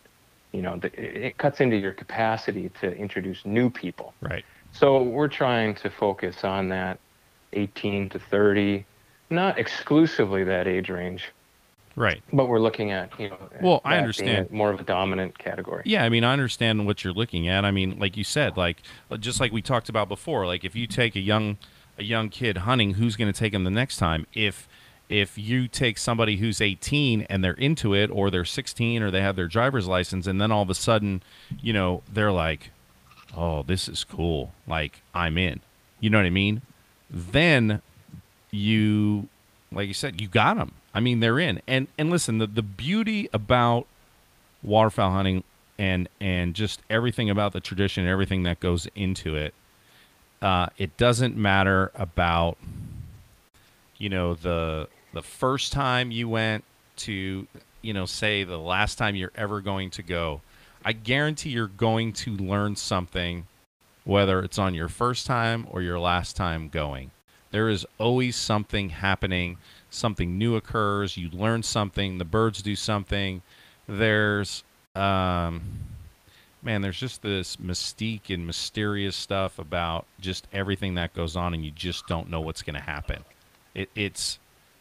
you 0.52 0.62
know, 0.62 0.78
it 0.82 1.36
cuts 1.38 1.60
into 1.60 1.76
your 1.76 1.92
capacity 1.92 2.70
to 2.80 2.94
introduce 2.94 3.44
new 3.44 3.70
people. 3.70 4.14
Right. 4.20 4.44
So 4.72 5.02
we're 5.02 5.28
trying 5.28 5.74
to 5.76 5.90
focus 5.90 6.44
on 6.44 6.68
that 6.70 6.98
18 7.52 8.10
to 8.10 8.18
30, 8.18 8.84
not 9.30 9.58
exclusively 9.58 10.44
that 10.44 10.66
age 10.66 10.90
range, 10.90 11.32
Right. 11.96 12.22
but 12.32 12.46
we're 12.48 12.58
looking 12.60 12.90
at, 12.90 13.10
you 13.20 13.30
know, 13.30 13.38
Well, 13.62 13.80
I 13.84 13.98
understand. 13.98 14.50
more 14.50 14.70
of 14.70 14.80
a 14.80 14.84
dominant 14.84 15.38
category. 15.38 15.82
Yeah, 15.86 16.04
I 16.04 16.08
mean, 16.08 16.24
I 16.24 16.32
understand 16.32 16.86
what 16.86 17.04
you're 17.04 17.12
looking 17.12 17.46
at. 17.48 17.64
I 17.64 17.70
mean, 17.70 17.98
like 17.98 18.16
you 18.16 18.24
said, 18.24 18.56
like 18.56 18.82
just 19.20 19.38
like 19.40 19.52
we 19.52 19.62
talked 19.62 19.88
about 19.88 20.08
before, 20.08 20.46
like 20.46 20.64
if 20.64 20.74
you 20.74 20.86
take 20.86 21.14
a 21.14 21.20
young 21.20 21.56
a 21.96 22.02
young 22.02 22.28
kid 22.28 22.58
hunting, 22.58 22.94
who's 22.94 23.14
going 23.14 23.32
to 23.32 23.38
take 23.38 23.54
him 23.54 23.62
the 23.62 23.70
next 23.70 23.98
time? 23.98 24.26
If 24.34 24.66
if 25.08 25.38
you 25.38 25.68
take 25.68 25.98
somebody 25.98 26.38
who's 26.38 26.60
18 26.60 27.22
and 27.30 27.44
they're 27.44 27.52
into 27.52 27.94
it 27.94 28.10
or 28.10 28.30
they're 28.30 28.44
16 28.44 29.02
or 29.02 29.10
they 29.10 29.20
have 29.20 29.36
their 29.36 29.46
driver's 29.46 29.86
license 29.86 30.26
and 30.26 30.40
then 30.40 30.50
all 30.50 30.62
of 30.62 30.70
a 30.70 30.74
sudden, 30.74 31.22
you 31.60 31.72
know, 31.74 32.02
they're 32.12 32.32
like, 32.32 32.70
"Oh, 33.36 33.62
this 33.62 33.86
is 33.88 34.02
cool. 34.02 34.52
Like, 34.66 35.02
I'm 35.14 35.38
in." 35.38 35.60
You 36.00 36.10
know 36.10 36.18
what 36.18 36.26
I 36.26 36.30
mean? 36.30 36.62
Then 37.10 37.80
you 38.50 39.28
like 39.72 39.88
you 39.88 39.94
said, 39.94 40.20
you 40.20 40.28
got 40.28 40.56
them. 40.56 40.72
I 40.94 41.00
mean, 41.00 41.20
they're 41.20 41.38
in. 41.38 41.60
And 41.66 41.88
and 41.98 42.10
listen, 42.10 42.38
the 42.38 42.46
the 42.46 42.62
beauty 42.62 43.28
about 43.32 43.86
waterfowl 44.62 45.10
hunting 45.10 45.44
and 45.78 46.08
and 46.20 46.54
just 46.54 46.80
everything 46.88 47.28
about 47.28 47.52
the 47.52 47.60
tradition 47.60 48.06
everything 48.06 48.44
that 48.44 48.60
goes 48.60 48.86
into 48.94 49.34
it 49.34 49.52
uh, 50.40 50.66
it 50.78 50.96
doesn't 50.96 51.36
matter 51.36 51.90
about 51.96 52.56
you 53.98 54.08
know 54.08 54.34
the 54.34 54.88
the 55.12 55.20
first 55.20 55.72
time 55.72 56.10
you 56.10 56.28
went 56.28 56.64
to 56.96 57.46
you 57.82 57.92
know 57.92 58.06
say 58.06 58.44
the 58.44 58.56
last 58.56 58.96
time 58.96 59.16
you're 59.16 59.32
ever 59.36 59.60
going 59.60 59.90
to 59.90 60.02
go 60.02 60.40
I 60.84 60.92
guarantee 60.92 61.50
you're 61.50 61.66
going 61.66 62.12
to 62.12 62.36
learn 62.36 62.76
something, 62.76 63.46
whether 64.04 64.40
it's 64.40 64.58
on 64.58 64.74
your 64.74 64.88
first 64.88 65.26
time 65.26 65.66
or 65.70 65.80
your 65.80 65.98
last 65.98 66.36
time 66.36 66.68
going. 66.68 67.10
There 67.54 67.68
is 67.68 67.86
always 68.00 68.34
something 68.34 68.88
happening, 68.88 69.58
something 69.88 70.36
new 70.36 70.56
occurs, 70.56 71.16
you 71.16 71.30
learn 71.30 71.62
something, 71.62 72.18
the 72.18 72.24
birds 72.24 72.62
do 72.62 72.74
something. 72.74 73.42
There's, 73.86 74.64
um, 74.96 75.62
man, 76.64 76.82
there's 76.82 76.98
just 76.98 77.22
this 77.22 77.54
mystique 77.54 78.28
and 78.28 78.44
mysterious 78.44 79.14
stuff 79.14 79.60
about 79.60 80.04
just 80.18 80.48
everything 80.52 80.96
that 80.96 81.14
goes 81.14 81.36
on, 81.36 81.54
and 81.54 81.64
you 81.64 81.70
just 81.70 82.08
don't 82.08 82.28
know 82.28 82.40
what's 82.40 82.62
going 82.62 82.74
to 82.74 82.82
happen. 82.82 83.24
It, 83.72 83.88
it's, 83.94 84.40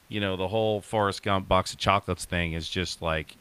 you 0.10 0.20
know, 0.20 0.36
the 0.36 0.48
whole 0.48 0.82
Forrest 0.82 1.22
Gump 1.22 1.48
box 1.48 1.74
of 1.74 1.78
chocolates 1.78 2.26
thing 2.26 2.54
is 2.54 2.68
just 2.68 3.04
like 3.04 3.38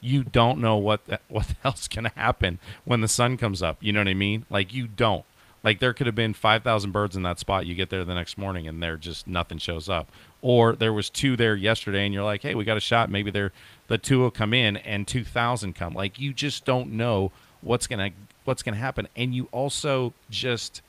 you 0.00 0.22
don't 0.22 0.60
know 0.60 0.76
what 0.76 1.06
the, 1.06 1.18
what 1.28 1.48
the 1.48 1.56
hell's 1.60 1.88
going 1.88 2.04
to 2.04 2.12
happen 2.14 2.60
when 2.84 3.00
the 3.00 3.08
sun 3.08 3.36
comes 3.36 3.62
up. 3.62 3.78
You 3.80 3.92
know 3.92 3.98
what 3.98 4.06
I 4.06 4.14
mean? 4.14 4.46
Like 4.48 4.72
you 4.72 4.86
don't. 4.86 5.24
Like 5.66 5.80
there 5.80 5.92
could 5.92 6.06
have 6.06 6.14
been 6.14 6.32
5,000 6.32 6.92
birds 6.92 7.16
in 7.16 7.24
that 7.24 7.40
spot. 7.40 7.66
You 7.66 7.74
get 7.74 7.90
there 7.90 8.04
the 8.04 8.14
next 8.14 8.38
morning 8.38 8.68
and 8.68 8.80
there 8.80 8.96
just 8.96 9.26
nothing 9.26 9.58
shows 9.58 9.88
up. 9.88 10.08
Or 10.40 10.76
there 10.76 10.92
was 10.92 11.10
two 11.10 11.36
there 11.36 11.56
yesterday 11.56 12.04
and 12.04 12.14
you're 12.14 12.22
like, 12.22 12.42
"Hey, 12.42 12.54
we 12.54 12.64
got 12.64 12.76
a 12.76 12.80
shot. 12.80 13.10
Maybe 13.10 13.32
there 13.32 13.50
the 13.88 13.98
two 13.98 14.20
will 14.20 14.30
come 14.30 14.54
in 14.54 14.76
and 14.76 15.08
2,000 15.08 15.74
come." 15.74 15.92
Like 15.92 16.20
you 16.20 16.32
just 16.32 16.64
don't 16.64 16.92
know 16.92 17.32
what's 17.62 17.88
going 17.88 18.12
to 18.12 18.16
what's 18.44 18.62
going 18.62 18.76
to 18.76 18.80
happen. 18.80 19.08
And 19.16 19.34
you 19.34 19.48
also 19.50 20.12
just 20.30 20.82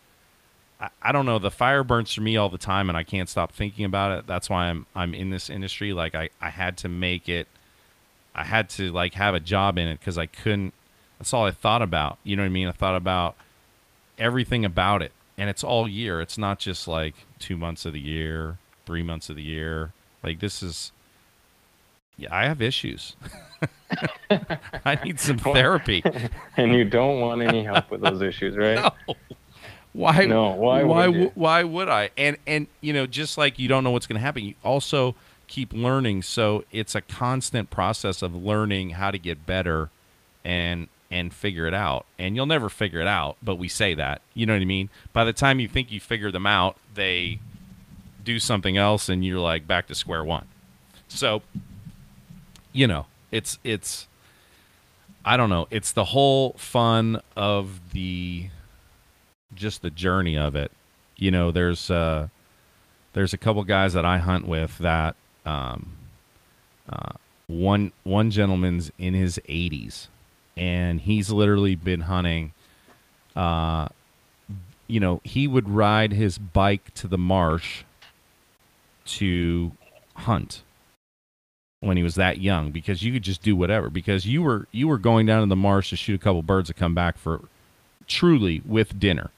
I, 0.79 0.89
I 1.01 1.11
don't 1.11 1.25
know, 1.25 1.39
the 1.39 1.49
fire 1.49 1.83
burns 1.83 2.13
for 2.13 2.21
me 2.21 2.37
all 2.37 2.49
the 2.49 2.59
time 2.59 2.87
and 2.87 2.95
I 2.95 3.01
can't 3.01 3.29
stop 3.29 3.51
thinking 3.51 3.83
about 3.83 4.11
it. 4.11 4.27
That's 4.27 4.47
why 4.47 4.65
I'm 4.65 4.85
I'm 4.95 5.15
in 5.15 5.31
this 5.31 5.49
industry. 5.49 5.91
Like 5.91 6.13
I 6.13 6.29
I 6.39 6.51
had 6.51 6.77
to 6.77 6.87
make 6.87 7.27
it 7.27 7.47
I 8.35 8.43
had 8.43 8.69
to 8.71 8.91
like 8.91 9.15
have 9.15 9.33
a 9.33 9.39
job 9.39 9.79
in 9.79 9.87
it 9.87 9.99
because 9.99 10.19
I 10.19 10.27
couldn't. 10.27 10.75
That's 11.17 11.33
all 11.33 11.45
I 11.45 11.51
thought 11.51 11.81
about. 11.81 12.19
You 12.23 12.35
know 12.35 12.43
what 12.43 12.47
I 12.47 12.49
mean? 12.49 12.67
I 12.67 12.73
thought 12.73 12.95
about 12.95 13.35
everything 14.17 14.65
about 14.65 15.01
it, 15.01 15.11
and 15.37 15.49
it's 15.49 15.63
all 15.63 15.87
year. 15.87 16.21
It's 16.21 16.37
not 16.37 16.59
just 16.59 16.87
like 16.87 17.15
two 17.39 17.57
months 17.57 17.85
of 17.85 17.93
the 17.93 17.99
year, 17.99 18.57
three 18.85 19.03
months 19.03 19.29
of 19.29 19.35
the 19.35 19.43
year. 19.43 19.93
Like 20.23 20.39
this 20.39 20.61
is. 20.63 20.91
Yeah, 22.19 22.33
I 22.35 22.45
have 22.45 22.63
issues. 22.63 23.15
I 24.85 24.97
need 25.03 25.19
some 25.19 25.37
therapy. 25.37 26.03
and 26.57 26.73
you 26.73 26.83
don't 26.83 27.21
want 27.21 27.43
any 27.43 27.63
help 27.63 27.91
with 27.91 28.01
those 28.01 28.21
issues, 28.23 28.57
right? 28.57 28.75
No. 29.07 29.15
Why? 29.93 30.25
No, 30.25 30.51
why 30.51 30.83
Why? 30.83 31.07
would 31.07 31.13
w- 31.13 31.31
Why 31.35 31.63
would 31.63 31.89
I? 31.89 32.09
And 32.17 32.37
and 32.45 32.67
you 32.81 32.93
know, 32.93 33.05
just 33.07 33.37
like 33.37 33.57
you 33.59 33.67
don't 33.67 33.83
know 33.83 33.91
what's 33.91 34.07
going 34.07 34.19
to 34.19 34.21
happen, 34.25 34.43
you 34.43 34.53
also 34.63 35.15
keep 35.47 35.73
learning. 35.73 36.23
So 36.23 36.65
it's 36.71 36.93
a 36.95 37.01
constant 37.01 37.69
process 37.69 38.21
of 38.21 38.35
learning 38.35 38.91
how 38.91 39.11
to 39.11 39.17
get 39.17 39.45
better, 39.45 39.89
and 40.43 40.87
and 41.09 41.33
figure 41.33 41.65
it 41.67 41.73
out. 41.73 42.05
And 42.17 42.35
you'll 42.35 42.45
never 42.45 42.69
figure 42.69 42.99
it 42.99 43.07
out, 43.07 43.37
but 43.41 43.55
we 43.55 43.67
say 43.67 43.93
that. 43.93 44.21
You 44.33 44.45
know 44.45 44.53
what 44.53 44.61
I 44.61 44.65
mean? 44.65 44.89
By 45.13 45.23
the 45.23 45.33
time 45.33 45.59
you 45.59 45.67
think 45.67 45.91
you 45.91 45.99
figure 45.99 46.31
them 46.31 46.45
out, 46.45 46.77
they 46.93 47.39
do 48.23 48.39
something 48.39 48.77
else, 48.77 49.09
and 49.09 49.23
you're 49.23 49.39
like 49.39 49.67
back 49.67 49.87
to 49.87 49.95
square 49.95 50.23
one. 50.23 50.47
So, 51.07 51.41
you 52.73 52.87
know, 52.87 53.05
it's 53.31 53.57
it's. 53.63 54.07
I 55.23 55.35
don't 55.35 55.49
know. 55.49 55.67
It's 55.71 55.91
the 55.91 56.05
whole 56.05 56.53
fun 56.53 57.21
of 57.35 57.91
the 57.91 58.49
just 59.53 59.81
the 59.81 59.89
journey 59.89 60.37
of 60.37 60.55
it. 60.55 60.71
You 61.17 61.31
know, 61.31 61.51
there's 61.51 61.89
uh, 61.89 62.27
there's 63.13 63.33
a 63.33 63.37
couple 63.37 63.63
guys 63.63 63.93
that 63.93 64.05
I 64.05 64.19
hunt 64.19 64.47
with 64.47 64.77
that 64.77 65.15
um, 65.45 65.93
uh, 66.87 67.13
one 67.47 67.91
one 68.03 68.29
gentleman's 68.29 68.91
in 68.97 69.13
his 69.13 69.39
80s, 69.49 70.07
and 70.57 70.99
he's 71.01 71.29
literally 71.29 71.75
been 71.75 72.01
hunting. 72.01 72.53
Uh, 73.35 73.87
you 74.87 74.99
know, 74.99 75.21
he 75.23 75.47
would 75.47 75.69
ride 75.69 76.11
his 76.11 76.37
bike 76.37 76.93
to 76.95 77.07
the 77.07 77.17
marsh 77.17 77.83
to 79.05 79.71
hunt 80.15 80.63
when 81.79 81.95
he 81.95 82.03
was 82.03 82.15
that 82.15 82.39
young 82.39 82.71
because 82.71 83.03
you 83.03 83.13
could 83.13 83.21
just 83.21 83.41
do 83.43 83.55
whatever 83.55 83.89
because 83.89 84.25
you 84.25 84.41
were 84.41 84.67
you 84.71 84.87
were 84.87 84.97
going 84.97 85.25
down 85.25 85.41
to 85.41 85.47
the 85.47 85.55
marsh 85.55 85.91
to 85.91 85.95
shoot 85.95 86.15
a 86.15 86.23
couple 86.23 86.41
birds 86.41 86.67
to 86.67 86.73
come 86.73 86.95
back 86.95 87.17
for 87.17 87.41
truly 88.07 88.61
with 88.65 88.99
dinner 88.99 89.29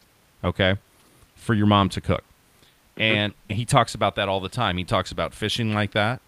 okay 0.44 0.78
for 1.36 1.54
your 1.54 1.68
mom 1.68 1.90
to 1.90 2.00
cook 2.00 2.24
and 2.96 3.34
he 3.50 3.66
talks 3.66 3.94
about 3.94 4.16
that 4.16 4.30
all 4.30 4.40
the 4.40 4.50
time 4.50 4.78
he 4.78 4.86
talks 4.86 5.12
about 5.12 5.34
fishing 5.34 5.74
like 5.74 5.92
that 5.92 6.22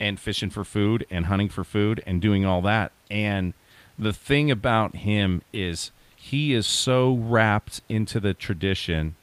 and 0.00 0.18
fishing 0.18 0.48
for 0.48 0.64
food 0.64 1.06
and 1.10 1.26
hunting 1.26 1.50
for 1.50 1.64
food 1.64 2.02
and 2.06 2.22
doing 2.22 2.46
all 2.46 2.62
that 2.62 2.90
and 3.10 3.52
the 3.98 4.12
thing 4.12 4.50
about 4.50 4.96
him 4.96 5.42
is 5.52 5.90
he 6.16 6.52
is 6.52 6.66
so 6.66 7.14
wrapped 7.14 7.80
into 7.88 8.20
the 8.20 8.34
tradition 8.34 9.16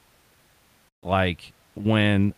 like 1.02 1.52
when 1.74 2.34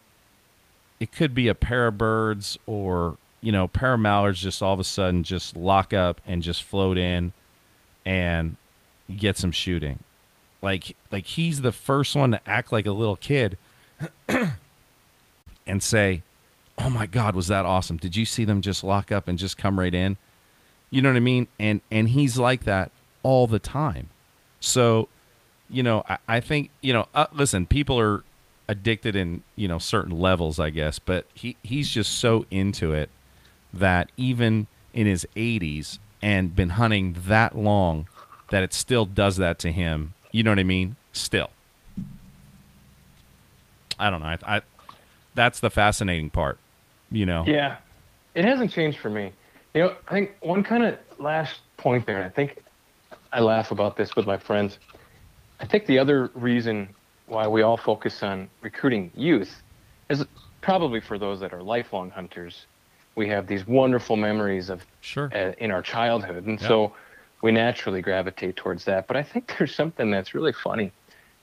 it 1.01 1.11
could 1.11 1.35
be 1.35 1.49
a 1.49 1.55
pair 1.55 1.89
of 1.89 1.99
birds 1.99 2.59
or 2.67 3.17
you 3.41 3.51
know 3.51 3.67
pair 3.67 3.95
of 3.95 4.01
mallards 4.01 4.41
just 4.41 4.63
all 4.63 4.73
of 4.73 4.81
a 4.81 4.85
sudden 4.85 5.25
just 5.25 5.57
lock 5.57 5.93
up 5.93 6.21
and 6.27 6.43
just 6.43 6.63
float 6.63 6.97
in 6.97 7.33
and 8.05 8.57
get 9.17 9.37
some 9.37 9.51
shooting. 9.51 9.99
Like 10.63 10.97
like 11.11 11.27
he's 11.27 11.63
the 11.63 11.73
first 11.73 12.15
one 12.15 12.31
to 12.31 12.41
act 12.49 12.73
like 12.73 12.87
a 12.87 12.93
little 12.93 13.17
kid 13.17 13.59
and 15.67 15.83
say 15.83 16.23
oh 16.79 16.89
my 16.89 17.07
god 17.07 17.35
was 17.35 17.49
that 17.49 17.67
awesome. 17.67 17.97
Did 17.97 18.15
you 18.15 18.25
see 18.25 18.45
them 18.45 18.63
just 18.63 18.85
lock 18.85 19.11
up 19.11 19.27
and 19.27 19.39
just 19.39 19.59
come 19.59 19.79
right 19.79 19.95
in 19.95 20.17
you 20.93 21.03
know 21.03 21.09
what 21.09 21.17
i 21.17 21.21
mean? 21.21 21.49
And 21.59 21.81
and 21.91 22.11
he's 22.11 22.39
like 22.39 22.63
that 22.65 22.93
all 23.25 23.49
the 23.49 23.59
time. 23.59 24.11
So 24.61 25.09
you 25.73 25.83
know 25.83 26.05
i, 26.09 26.19
I 26.29 26.41
think 26.41 26.71
you 26.83 26.93
know 26.93 27.09
uh, 27.15 27.27
listen 27.33 27.67
people 27.67 27.99
are 27.99 28.23
addicted 28.69 29.17
in 29.17 29.43
you 29.57 29.67
know 29.67 29.79
certain 29.79 30.13
levels 30.21 30.61
i 30.61 30.71
guess 30.71 30.99
but 30.99 31.27
he 31.35 31.57
he's 31.63 31.91
just 31.91 32.19
so 32.19 32.45
into 32.51 32.93
it 32.93 33.09
that 33.73 34.13
even 34.17 34.67
in 34.93 35.07
his 35.07 35.27
80s 35.35 35.99
and 36.21 36.55
been 36.55 36.71
hunting 36.71 37.17
that 37.27 37.57
long 37.57 38.07
that 38.51 38.63
it 38.63 38.75
still 38.75 39.07
does 39.07 39.39
that 39.39 39.59
to 39.61 39.73
him. 39.73 40.13
You 40.31 40.43
know 40.43 40.51
what 40.51 40.59
i 40.59 40.65
mean? 40.65 40.97
Still. 41.13 41.51
I 43.99 44.11
don't 44.11 44.21
know. 44.21 44.27
I, 44.27 44.39
I 44.47 44.63
that's 45.35 45.61
the 45.61 45.71
fascinating 45.71 46.31
part 46.31 46.59
you 47.11 47.27
know? 47.27 47.45
Yeah, 47.47 47.77
it 48.35 48.45
hasn't 48.45 48.73
changed 48.73 48.99
for 48.99 49.11
me. 49.11 49.33
You 49.75 49.83
know, 49.83 49.97
I 50.07 50.13
think 50.13 50.33
one 50.41 50.63
kind 50.63 50.85
of 50.85 50.99
last 51.19 51.61
point 51.79 52.07
there, 52.07 52.17
and 52.17 52.27
I 52.27 52.29
think 52.29 52.59
I 53.33 53.41
laugh 53.41 53.71
about 53.71 53.97
this 53.97 54.15
with 54.15 54.27
my 54.27 54.37
friends. 54.37 54.79
I 55.61 55.67
think 55.67 55.87
the 55.87 55.99
other 55.99 56.31
reason 56.35 56.95
why 57.27 57.49
we 57.49 57.63
all 57.63 57.77
focus 57.79 58.23
on 58.23 58.51
recruiting 58.61 59.13
youth 59.15 59.63
is 60.11 60.27
probably 60.61 61.01
for 61.01 61.19
those 61.19 61.41
that 61.41 61.55
are 61.55 61.63
lifelong 61.63 62.11
hunters. 62.11 62.67
We 63.17 63.29
have 63.29 63.47
these 63.47 63.67
wonderful 63.67 64.17
memories 64.17 64.69
of 64.69 64.85
sure 65.01 65.31
uh, 65.35 65.53
in 65.59 65.71
our 65.71 65.83
childhood, 65.83 66.45
and 66.45 66.61
Yeah. 66.61 66.69
so 66.69 66.97
we 67.43 67.51
naturally 67.53 68.03
gravitate 68.03 68.57
towards 68.57 68.85
that. 68.85 69.07
But 69.07 69.17
I 69.17 69.23
think 69.23 69.55
there's 69.59 69.75
something 69.75 70.11
that's 70.11 70.35
really 70.35 70.53
funny. 70.53 70.93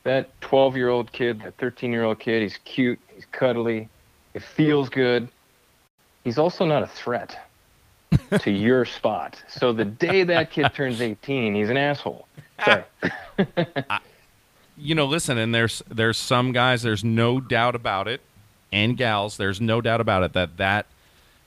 That 0.06 0.40
12-year-old 0.42 1.12
kid, 1.12 1.42
that 1.42 1.58
13-year-old 1.58 2.20
kid, 2.20 2.44
he's 2.44 2.58
cute, 2.64 3.00
he's 3.08 3.26
cuddly, 3.26 3.90
it 4.34 4.44
feels 4.44 4.90
good. 4.90 5.30
He's 6.24 6.38
also 6.38 6.66
not 6.66 6.84
a 6.84 6.88
threat 6.88 7.49
to 8.40 8.52
your 8.52 8.86
spot. 8.86 9.42
So 9.48 9.74
the 9.74 9.86
day 9.86 10.24
that 10.24 10.52
kid 10.52 10.70
turns 10.76 11.02
18, 11.02 11.56
he's 11.56 11.70
an 11.70 11.78
asshole. 11.78 12.28
Ah. 12.60 12.84
Sorry. 13.38 13.58
you 14.78 14.96
know, 14.96 15.06
listen, 15.06 15.38
and 15.38 15.54
there's 15.54 15.84
there's 15.90 16.18
some 16.18 16.52
guys, 16.52 16.82
there's 16.82 17.04
no 17.04 17.40
doubt 17.40 17.76
about 17.76 18.08
it, 18.08 18.22
and 18.72 18.98
gals, 18.98 19.38
there's 19.38 19.62
no 19.62 19.82
doubt 19.82 20.02
about 20.02 20.24
it 20.24 20.34
that 20.34 20.58
that 20.58 20.86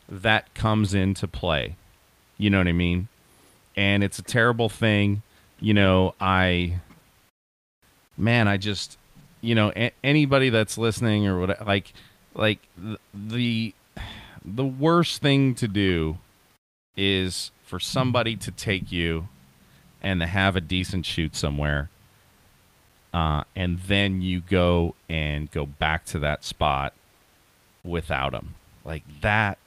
that 0.08 0.52
comes 0.54 0.94
into 0.94 1.26
play. 1.26 1.76
You 2.38 2.50
know 2.50 2.58
what 2.58 2.68
I 2.68 2.72
mean? 2.72 3.08
And 3.76 4.04
it's 4.04 4.18
a 4.18 4.22
terrible 4.22 4.68
thing. 4.68 5.22
You 5.60 5.74
know, 5.74 6.14
I 6.20 6.80
man, 8.16 8.48
I 8.48 8.56
just 8.56 8.98
you 9.40 9.54
know, 9.54 9.72
a- 9.74 9.92
anybody 10.04 10.48
that's 10.50 10.78
listening 10.78 11.26
or 11.26 11.38
what 11.40 11.66
like 11.66 11.92
like 12.34 12.58
the 13.14 13.74
the 14.44 14.64
worst 14.64 15.22
thing 15.22 15.54
to 15.56 15.68
do 15.68 16.18
is 16.96 17.50
for 17.64 17.80
somebody 17.80 18.36
to 18.36 18.50
take 18.50 18.92
you 18.92 19.28
and 20.02 20.20
to 20.20 20.26
have 20.26 20.56
a 20.56 20.60
decent 20.60 21.06
shoot 21.06 21.34
somewhere 21.34 21.90
uh, 23.14 23.44
and 23.54 23.78
then 23.80 24.22
you 24.22 24.40
go 24.40 24.94
and 25.08 25.50
go 25.50 25.66
back 25.66 26.04
to 26.04 26.18
that 26.18 26.44
spot 26.44 26.92
without 27.84 28.32
them 28.32 28.54
like 28.84 29.02
that 29.20 29.58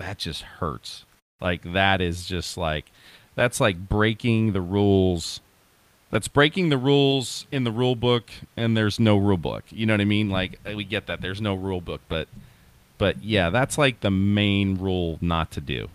that 0.00 0.18
just 0.18 0.42
hurts. 0.42 1.04
Like 1.40 1.72
that 1.72 2.00
is 2.00 2.26
just 2.26 2.56
like 2.56 2.90
that's 3.36 3.60
like 3.60 3.88
breaking 3.88 4.52
the 4.52 4.60
rules 4.60 5.40
that's 6.10 6.26
breaking 6.26 6.70
the 6.70 6.78
rules 6.78 7.46
in 7.52 7.62
the 7.62 7.70
rule 7.70 7.94
book 7.94 8.30
and 8.56 8.76
there's 8.76 8.98
no 8.98 9.16
rule 9.16 9.36
book. 9.36 9.64
You 9.70 9.86
know 9.86 9.92
what 9.92 10.00
i 10.00 10.06
mean? 10.06 10.28
Like 10.28 10.58
we 10.64 10.84
get 10.84 11.06
that. 11.06 11.20
There's 11.20 11.40
no 11.40 11.54
rule 11.54 11.80
book 11.80 12.00
but 12.08 12.28
but 12.98 13.22
yeah 13.22 13.50
that's 13.50 13.78
like 13.78 14.00
the 14.00 14.10
main 14.10 14.76
rule 14.76 15.18
not 15.20 15.50
to 15.52 15.60
do 15.60 15.88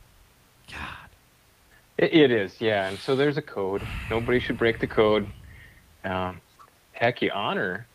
It, 1.98 2.14
it 2.14 2.32
is, 2.32 2.60
yeah. 2.60 2.88
And 2.88 3.00
so 3.00 3.16
there's 3.16 3.38
a 3.38 3.42
code. 3.42 3.82
Nobody 4.10 4.40
should 4.40 4.58
break 4.58 4.80
the 4.80 4.88
code. 4.88 5.28
Um, 6.04 6.42
heck, 6.94 7.22
you 7.22 7.32
honor 7.34 7.88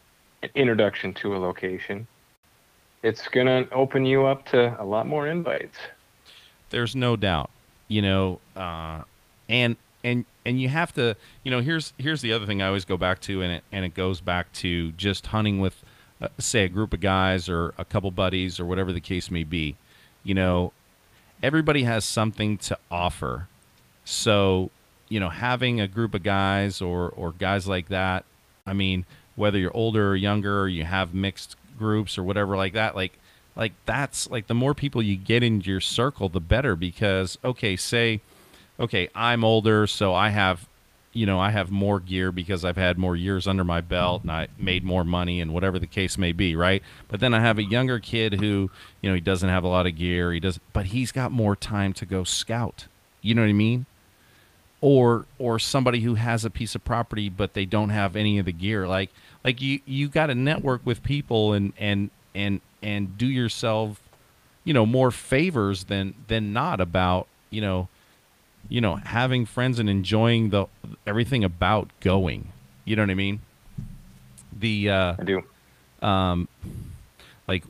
an 0.42 0.50
introduction 0.54 1.12
to 1.14 1.36
a 1.36 1.38
location. 1.38 2.06
It's 3.02 3.28
gonna 3.28 3.66
open 3.72 4.04
you 4.04 4.26
up 4.26 4.44
to 4.46 4.80
a 4.80 4.84
lot 4.84 5.06
more 5.06 5.26
invites. 5.26 5.76
There's 6.70 6.94
no 6.94 7.16
doubt, 7.16 7.50
you 7.88 8.02
know, 8.02 8.40
uh, 8.54 9.02
and 9.48 9.76
and 10.04 10.24
and 10.44 10.60
you 10.60 10.68
have 10.68 10.92
to, 10.94 11.16
you 11.42 11.50
know, 11.50 11.60
here's 11.60 11.92
here's 11.98 12.20
the 12.20 12.32
other 12.32 12.46
thing 12.46 12.62
I 12.62 12.66
always 12.66 12.84
go 12.84 12.96
back 12.96 13.20
to, 13.22 13.42
and 13.42 13.52
it 13.52 13.64
and 13.72 13.84
it 13.84 13.94
goes 13.94 14.20
back 14.20 14.52
to 14.54 14.92
just 14.92 15.28
hunting 15.28 15.60
with, 15.60 15.82
uh, 16.20 16.28
say, 16.38 16.64
a 16.64 16.68
group 16.68 16.92
of 16.92 17.00
guys 17.00 17.48
or 17.48 17.74
a 17.78 17.84
couple 17.84 18.10
buddies 18.10 18.60
or 18.60 18.64
whatever 18.64 18.92
the 18.92 19.00
case 19.00 19.30
may 19.30 19.44
be. 19.44 19.76
You 20.22 20.34
know, 20.34 20.72
everybody 21.42 21.84
has 21.84 22.04
something 22.04 22.58
to 22.58 22.78
offer, 22.90 23.48
so 24.10 24.70
you 25.10 25.20
know, 25.20 25.28
having 25.28 25.80
a 25.80 25.88
group 25.88 26.14
of 26.14 26.22
guys 26.22 26.80
or 26.80 27.10
or 27.10 27.32
guys 27.32 27.66
like 27.68 27.88
that. 27.88 28.24
I 28.66 28.72
mean, 28.72 29.04
whether 29.36 29.58
you're 29.58 29.76
older 29.76 30.10
or 30.10 30.16
younger, 30.16 30.60
or 30.60 30.68
you 30.68 30.84
have 30.84 31.12
mixed 31.12 31.56
groups 31.78 32.16
or 32.16 32.22
whatever 32.22 32.56
like 32.56 32.72
that, 32.72 32.94
like 32.94 33.18
like 33.56 33.72
that's 33.84 34.30
like 34.30 34.46
the 34.46 34.54
more 34.54 34.74
people 34.74 35.02
you 35.02 35.16
get 35.16 35.42
into 35.42 35.70
your 35.70 35.80
circle, 35.80 36.28
the 36.28 36.40
better. 36.40 36.76
Because 36.76 37.36
okay, 37.44 37.76
say 37.76 38.20
okay, 38.78 39.10
I'm 39.14 39.44
older, 39.44 39.86
so 39.86 40.14
I 40.14 40.30
have, 40.30 40.66
you 41.12 41.26
know, 41.26 41.38
I 41.38 41.50
have 41.50 41.70
more 41.70 42.00
gear 42.00 42.32
because 42.32 42.64
I've 42.64 42.78
had 42.78 42.96
more 42.96 43.14
years 43.14 43.46
under 43.46 43.62
my 43.62 43.82
belt 43.82 44.22
and 44.22 44.30
I 44.30 44.48
made 44.58 44.84
more 44.84 45.04
money 45.04 45.40
and 45.40 45.52
whatever 45.52 45.78
the 45.78 45.86
case 45.86 46.16
may 46.16 46.32
be, 46.32 46.56
right? 46.56 46.82
But 47.08 47.20
then 47.20 47.34
I 47.34 47.40
have 47.40 47.58
a 47.58 47.62
younger 47.62 47.98
kid 47.98 48.40
who, 48.40 48.70
you 49.02 49.10
know, 49.10 49.14
he 49.14 49.20
doesn't 49.20 49.48
have 49.48 49.64
a 49.64 49.68
lot 49.68 49.86
of 49.86 49.96
gear, 49.96 50.32
he 50.32 50.40
does, 50.40 50.58
but 50.72 50.86
he's 50.86 51.12
got 51.12 51.30
more 51.30 51.54
time 51.54 51.92
to 51.94 52.06
go 52.06 52.24
scout. 52.24 52.86
You 53.20 53.34
know 53.34 53.42
what 53.42 53.48
I 53.48 53.52
mean? 53.52 53.84
Or 54.82 55.26
or 55.38 55.58
somebody 55.58 56.00
who 56.00 56.14
has 56.14 56.44
a 56.44 56.50
piece 56.50 56.74
of 56.74 56.82
property 56.84 57.28
but 57.28 57.52
they 57.52 57.66
don't 57.66 57.90
have 57.90 58.16
any 58.16 58.38
of 58.38 58.46
the 58.46 58.52
gear. 58.52 58.88
Like 58.88 59.10
like 59.44 59.60
you 59.60 59.80
you 59.84 60.08
got 60.08 60.26
to 60.26 60.34
network 60.34 60.80
with 60.84 61.02
people 61.02 61.52
and 61.52 61.74
and 61.78 62.10
and 62.34 62.60
and 62.82 63.18
do 63.18 63.26
yourself, 63.26 64.00
you 64.64 64.72
know, 64.72 64.86
more 64.86 65.10
favors 65.10 65.84
than 65.84 66.14
than 66.28 66.54
not 66.54 66.80
about, 66.80 67.26
you 67.50 67.60
know, 67.60 67.88
you 68.70 68.80
know, 68.80 68.96
having 68.96 69.44
friends 69.44 69.78
and 69.78 69.90
enjoying 69.90 70.48
the 70.50 70.66
everything 71.06 71.44
about 71.44 71.88
going. 72.00 72.52
You 72.86 72.96
know 72.96 73.02
what 73.02 73.10
I 73.10 73.14
mean? 73.14 73.40
The 74.58 74.90
uh, 74.90 75.16
I 75.18 75.24
do. 75.24 75.42
um, 76.02 76.48
like 77.46 77.64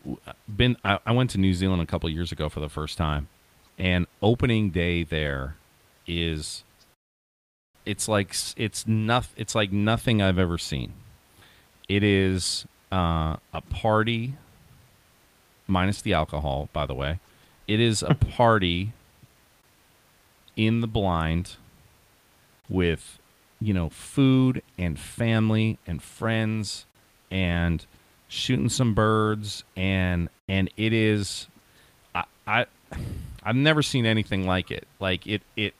been 0.49 0.77
I, 0.85 0.99
I 1.05 1.13
went 1.13 1.31
to 1.31 1.39
New 1.39 1.55
Zealand 1.55 1.83
a 1.83 1.87
couple 1.87 2.09
of 2.09 2.15
years 2.15 2.31
ago 2.31 2.49
for 2.49 2.61
the 2.61 2.69
first 2.69 2.97
time, 2.97 3.29
and 3.79 4.07
opening 4.23 4.71
day 4.71 5.03
there 5.03 5.57
is 6.07 6.63
it's 7.87 8.09
like 8.09 8.35
it's 8.57 8.87
nothing. 8.87 9.35
It's 9.37 9.55
like 9.55 9.73
nothing 9.73 10.23
I've 10.23 10.39
ever 10.39 10.59
seen. 10.59 10.93
It 11.89 12.03
is 12.03 12.67
uh, 12.93 13.37
a 13.53 13.61
party, 13.69 14.35
minus 15.67 16.03
the 16.03 16.13
alcohol, 16.15 16.69
by 16.73 16.87
the 16.87 16.95
way. 16.95 17.21
It 17.67 17.81
is 17.81 18.03
a 18.03 18.15
party 18.37 18.93
in 20.57 20.81
the 20.81 20.87
blind 20.87 21.57
with 22.69 23.19
you 23.61 23.75
know 23.75 23.89
food 23.89 24.63
and 24.79 24.99
family 24.99 25.79
and 25.87 26.03
friends 26.03 26.87
and 27.31 27.85
shooting 28.29 28.69
some 28.69 28.95
birds 28.95 29.65
and 29.77 30.29
and 30.49 30.71
it 30.77 30.93
is 30.93 31.49
I, 32.15 32.25
I 32.47 32.67
I've 33.43 33.57
never 33.57 33.83
seen 33.83 34.05
anything 34.05 34.47
like 34.47 34.71
it. 34.71 34.87
Like 34.99 35.27
it 35.27 35.43
it, 35.57 35.75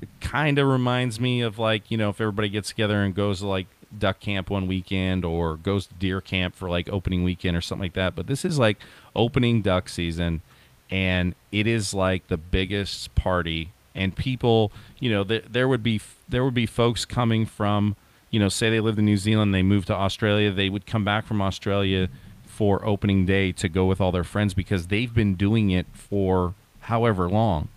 it 0.00 0.08
kind 0.20 0.58
of 0.58 0.66
reminds 0.66 1.20
me 1.20 1.40
of 1.40 1.58
like, 1.58 1.90
you 1.90 1.96
know, 1.96 2.10
if 2.10 2.20
everybody 2.20 2.48
gets 2.48 2.68
together 2.68 3.02
and 3.02 3.14
goes 3.14 3.40
to 3.40 3.46
like 3.46 3.66
duck 3.96 4.20
camp 4.20 4.50
one 4.50 4.66
weekend 4.66 5.24
or 5.24 5.56
goes 5.56 5.86
to 5.86 5.94
deer 5.94 6.20
camp 6.20 6.54
for 6.54 6.68
like 6.68 6.88
opening 6.90 7.24
weekend 7.24 7.56
or 7.56 7.60
something 7.60 7.84
like 7.84 7.94
that. 7.94 8.14
But 8.14 8.26
this 8.26 8.44
is 8.44 8.58
like 8.58 8.78
opening 9.16 9.62
duck 9.62 9.88
season 9.88 10.42
and 10.90 11.34
it 11.52 11.66
is 11.66 11.94
like 11.94 12.28
the 12.28 12.36
biggest 12.36 13.14
party 13.14 13.72
and 13.94 14.14
people, 14.14 14.70
you 15.00 15.10
know, 15.10 15.24
there, 15.24 15.42
there 15.48 15.68
would 15.68 15.82
be 15.82 16.00
there 16.28 16.44
would 16.44 16.54
be 16.54 16.66
folks 16.66 17.04
coming 17.04 17.46
from, 17.46 17.96
you 18.30 18.38
know, 18.38 18.48
say 18.48 18.70
they 18.70 18.80
lived 18.80 18.98
in 18.98 19.04
New 19.04 19.16
Zealand, 19.16 19.54
they 19.54 19.62
moved 19.62 19.88
to 19.88 19.94
Australia, 19.94 20.52
they 20.52 20.68
would 20.68 20.86
come 20.86 21.04
back 21.04 21.26
from 21.26 21.42
Australia 21.42 22.08
for 22.46 22.84
opening 22.84 23.26
day 23.26 23.52
to 23.52 23.68
go 23.68 23.86
with 23.86 24.00
all 24.00 24.12
their 24.12 24.24
friends 24.24 24.54
because 24.54 24.86
they've 24.86 25.14
been 25.14 25.34
doing 25.34 25.70
it 25.70 25.86
for 25.92 26.54
however 26.80 27.28
long. 27.28 27.68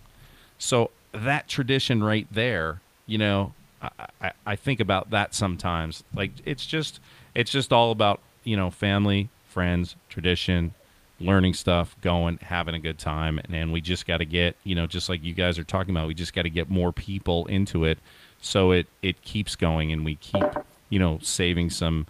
So 0.58 0.90
that 1.12 1.48
tradition 1.48 2.02
right 2.02 2.26
there, 2.30 2.80
you 3.06 3.18
know, 3.18 3.52
I, 3.80 3.90
I, 4.20 4.32
I 4.46 4.56
think 4.56 4.80
about 4.80 5.10
that 5.10 5.34
sometimes. 5.34 6.04
Like 6.14 6.32
it's 6.44 6.66
just 6.66 7.00
it's 7.34 7.50
just 7.50 7.72
all 7.72 7.90
about, 7.90 8.20
you 8.44 8.56
know, 8.56 8.70
family, 8.70 9.28
friends, 9.48 9.96
tradition, 10.08 10.74
learning 11.20 11.54
stuff, 11.54 11.96
going, 12.00 12.38
having 12.42 12.74
a 12.74 12.78
good 12.78 12.98
time, 12.98 13.38
and, 13.38 13.54
and 13.54 13.72
we 13.72 13.80
just 13.80 14.06
got 14.06 14.18
to 14.18 14.24
get, 14.24 14.56
you 14.64 14.74
know, 14.74 14.86
just 14.86 15.08
like 15.08 15.22
you 15.22 15.34
guys 15.34 15.58
are 15.58 15.64
talking 15.64 15.94
about, 15.94 16.08
we 16.08 16.14
just 16.14 16.34
got 16.34 16.42
to 16.42 16.50
get 16.50 16.68
more 16.68 16.92
people 16.92 17.46
into 17.46 17.84
it, 17.84 17.98
so 18.40 18.72
it 18.72 18.86
it 19.02 19.22
keeps 19.22 19.56
going, 19.56 19.92
and 19.92 20.04
we 20.04 20.16
keep, 20.16 20.44
you 20.88 20.98
know, 20.98 21.18
saving 21.22 21.70
some 21.70 22.06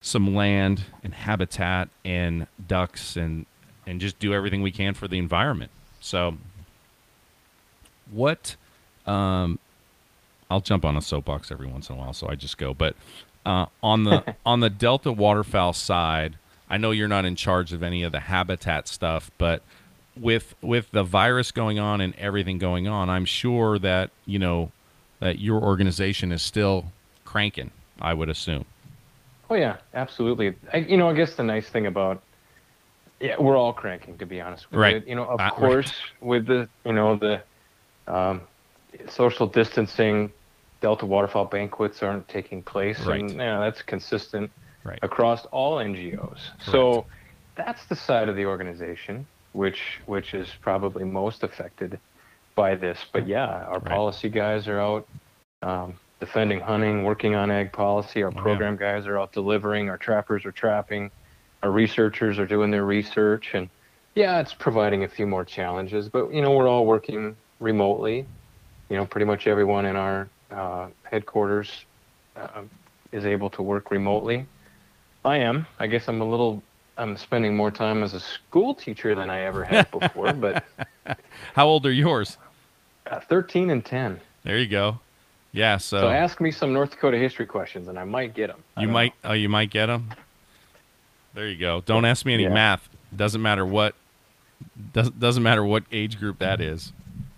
some 0.00 0.34
land 0.34 0.84
and 1.02 1.14
habitat 1.14 1.88
and 2.04 2.46
ducks 2.68 3.16
and 3.16 3.44
and 3.86 4.00
just 4.00 4.18
do 4.18 4.32
everything 4.34 4.62
we 4.62 4.70
can 4.70 4.94
for 4.94 5.08
the 5.08 5.18
environment. 5.18 5.70
So, 6.00 6.36
what? 8.10 8.56
Um, 9.06 9.58
I'll 10.50 10.60
jump 10.60 10.84
on 10.84 10.96
a 10.96 11.02
soapbox 11.02 11.50
every 11.50 11.66
once 11.66 11.88
in 11.90 11.96
a 11.96 11.98
while, 11.98 12.12
so 12.12 12.28
I 12.28 12.34
just 12.34 12.58
go. 12.58 12.72
But 12.74 12.94
uh, 13.44 13.66
on 13.82 14.04
the 14.04 14.34
on 14.46 14.60
the 14.60 14.70
Delta 14.70 15.12
waterfowl 15.12 15.72
side, 15.72 16.36
I 16.70 16.76
know 16.76 16.90
you're 16.90 17.08
not 17.08 17.24
in 17.24 17.36
charge 17.36 17.72
of 17.72 17.82
any 17.82 18.02
of 18.02 18.12
the 18.12 18.20
habitat 18.20 18.88
stuff, 18.88 19.30
but 19.38 19.62
with 20.16 20.54
with 20.62 20.90
the 20.92 21.02
virus 21.02 21.50
going 21.52 21.78
on 21.78 22.00
and 22.00 22.14
everything 22.16 22.58
going 22.58 22.88
on, 22.88 23.10
I'm 23.10 23.24
sure 23.24 23.78
that 23.80 24.10
you 24.24 24.38
know 24.38 24.70
that 25.20 25.38
your 25.38 25.60
organization 25.62 26.32
is 26.32 26.42
still 26.42 26.86
cranking. 27.24 27.70
I 28.00 28.12
would 28.14 28.28
assume. 28.28 28.66
Oh 29.48 29.54
yeah, 29.54 29.76
absolutely. 29.94 30.54
I, 30.72 30.78
you 30.78 30.96
know, 30.96 31.08
I 31.08 31.12
guess 31.14 31.34
the 31.34 31.42
nice 31.44 31.68
thing 31.68 31.86
about 31.86 32.20
yeah, 33.20 33.36
we're 33.38 33.56
all 33.56 33.72
cranking 33.72 34.18
to 34.18 34.26
be 34.26 34.40
honest 34.40 34.70
with 34.70 34.78
Right. 34.80 34.96
you. 35.02 35.10
You 35.10 35.14
know, 35.16 35.24
of 35.24 35.40
Uh, 35.40 35.44
right. 35.44 35.52
course, 35.52 35.92
with 36.20 36.46
the 36.46 36.68
you 36.84 36.92
know 36.92 37.16
the 37.16 37.42
um, 38.06 38.42
social 39.08 39.46
distancing, 39.46 40.32
Delta 40.80 41.06
Waterfowl 41.06 41.46
banquets 41.46 42.02
aren't 42.02 42.28
taking 42.28 42.62
place, 42.62 43.00
Right. 43.06 43.20
and 43.20 43.34
yeah, 43.36 43.60
that's 43.60 43.82
consistent 43.82 44.50
Right. 44.84 44.98
across 45.02 45.44
all 45.46 45.78
NGOs. 45.78 46.38
So 46.60 47.06
that's 47.56 47.86
the 47.86 47.96
side 47.96 48.28
of 48.28 48.36
the 48.36 48.46
organization 48.46 49.26
which 49.52 50.00
which 50.04 50.34
is 50.34 50.54
probably 50.60 51.02
most 51.02 51.42
affected 51.42 51.98
by 52.54 52.74
this. 52.74 53.06
But 53.12 53.26
yeah, 53.26 53.46
our 53.46 53.80
Right. 53.80 53.84
policy 53.84 54.28
guys 54.28 54.68
are 54.68 54.78
out 54.78 55.08
um, 55.62 55.98
defending 56.20 56.60
hunting, 56.60 57.04
working 57.04 57.34
on 57.34 57.50
ag 57.50 57.72
policy. 57.72 58.22
Our 58.22 58.28
Oh, 58.28 58.32
yeah. 58.36 58.42
program 58.42 58.76
guys 58.76 59.06
are 59.06 59.18
out 59.18 59.32
delivering. 59.32 59.88
Our 59.88 59.96
trappers 59.96 60.44
are 60.44 60.52
trapping. 60.52 61.10
Our 61.62 61.70
researchers 61.70 62.38
are 62.38 62.46
doing 62.46 62.70
their 62.70 62.84
research, 62.84 63.54
and 63.54 63.70
yeah, 64.14 64.40
it's 64.40 64.52
providing 64.54 65.04
a 65.04 65.08
few 65.08 65.26
more 65.26 65.44
challenges. 65.44 66.10
But 66.10 66.32
you 66.34 66.42
know, 66.42 66.52
we're 66.54 66.68
all 66.68 66.84
working 66.84 67.36
remotely. 67.60 68.26
You 68.88 68.96
know, 68.96 69.06
pretty 69.06 69.24
much 69.24 69.46
everyone 69.46 69.86
in 69.86 69.96
our 69.96 70.28
uh, 70.50 70.88
headquarters 71.04 71.70
uh, 72.36 72.62
is 73.12 73.24
able 73.24 73.50
to 73.50 73.62
work 73.62 73.90
remotely. 73.90 74.46
I 75.24 75.38
am. 75.38 75.66
I 75.78 75.86
guess 75.86 76.08
I'm 76.08 76.20
a 76.20 76.24
little. 76.28 76.62
I'm 76.98 77.16
spending 77.16 77.56
more 77.56 77.70
time 77.70 78.02
as 78.02 78.14
a 78.14 78.20
school 78.20 78.74
teacher 78.74 79.14
than 79.14 79.28
I 79.28 79.40
ever 79.42 79.64
have 79.64 79.90
before. 79.90 80.32
but 80.32 80.64
How 81.54 81.66
old 81.66 81.84
are 81.84 81.92
yours? 81.92 82.38
uh, 83.10 83.20
13 83.20 83.70
and 83.70 83.84
10. 83.84 84.20
There 84.44 84.58
you 84.58 84.66
go. 84.66 85.00
Yeah, 85.52 85.76
so, 85.78 86.00
So 86.00 86.08
ask 86.10 86.40
me 86.40 86.50
some 86.50 86.72
North 86.72 86.90
Dakota 86.90 87.16
history 87.18 87.46
questions, 87.46 87.88
and 87.88 87.98
I 87.98 88.04
might 88.04 88.34
get 88.34 88.48
them. 88.48 88.62
you 88.78 88.88
might 88.88 89.14
oh 89.24 89.32
you 89.32 89.48
might 89.48 89.70
get 89.70 89.86
them. 89.86 90.10
There 91.34 91.48
you 91.48 91.58
go. 91.58 91.82
Don't 91.84 92.04
ask 92.04 92.24
me 92.24 92.34
any 92.34 92.44
Yeah. 92.44 92.50
math. 92.50 92.88
Doesn't 93.14 93.42
matter 93.42 93.64
what 93.66 93.94
doesn't 94.92 95.18
doesn't 95.18 95.42
matter 95.42 95.64
what 95.64 95.84
age 95.90 96.18
group 96.18 96.38
that 96.38 96.60
is. 96.60 96.92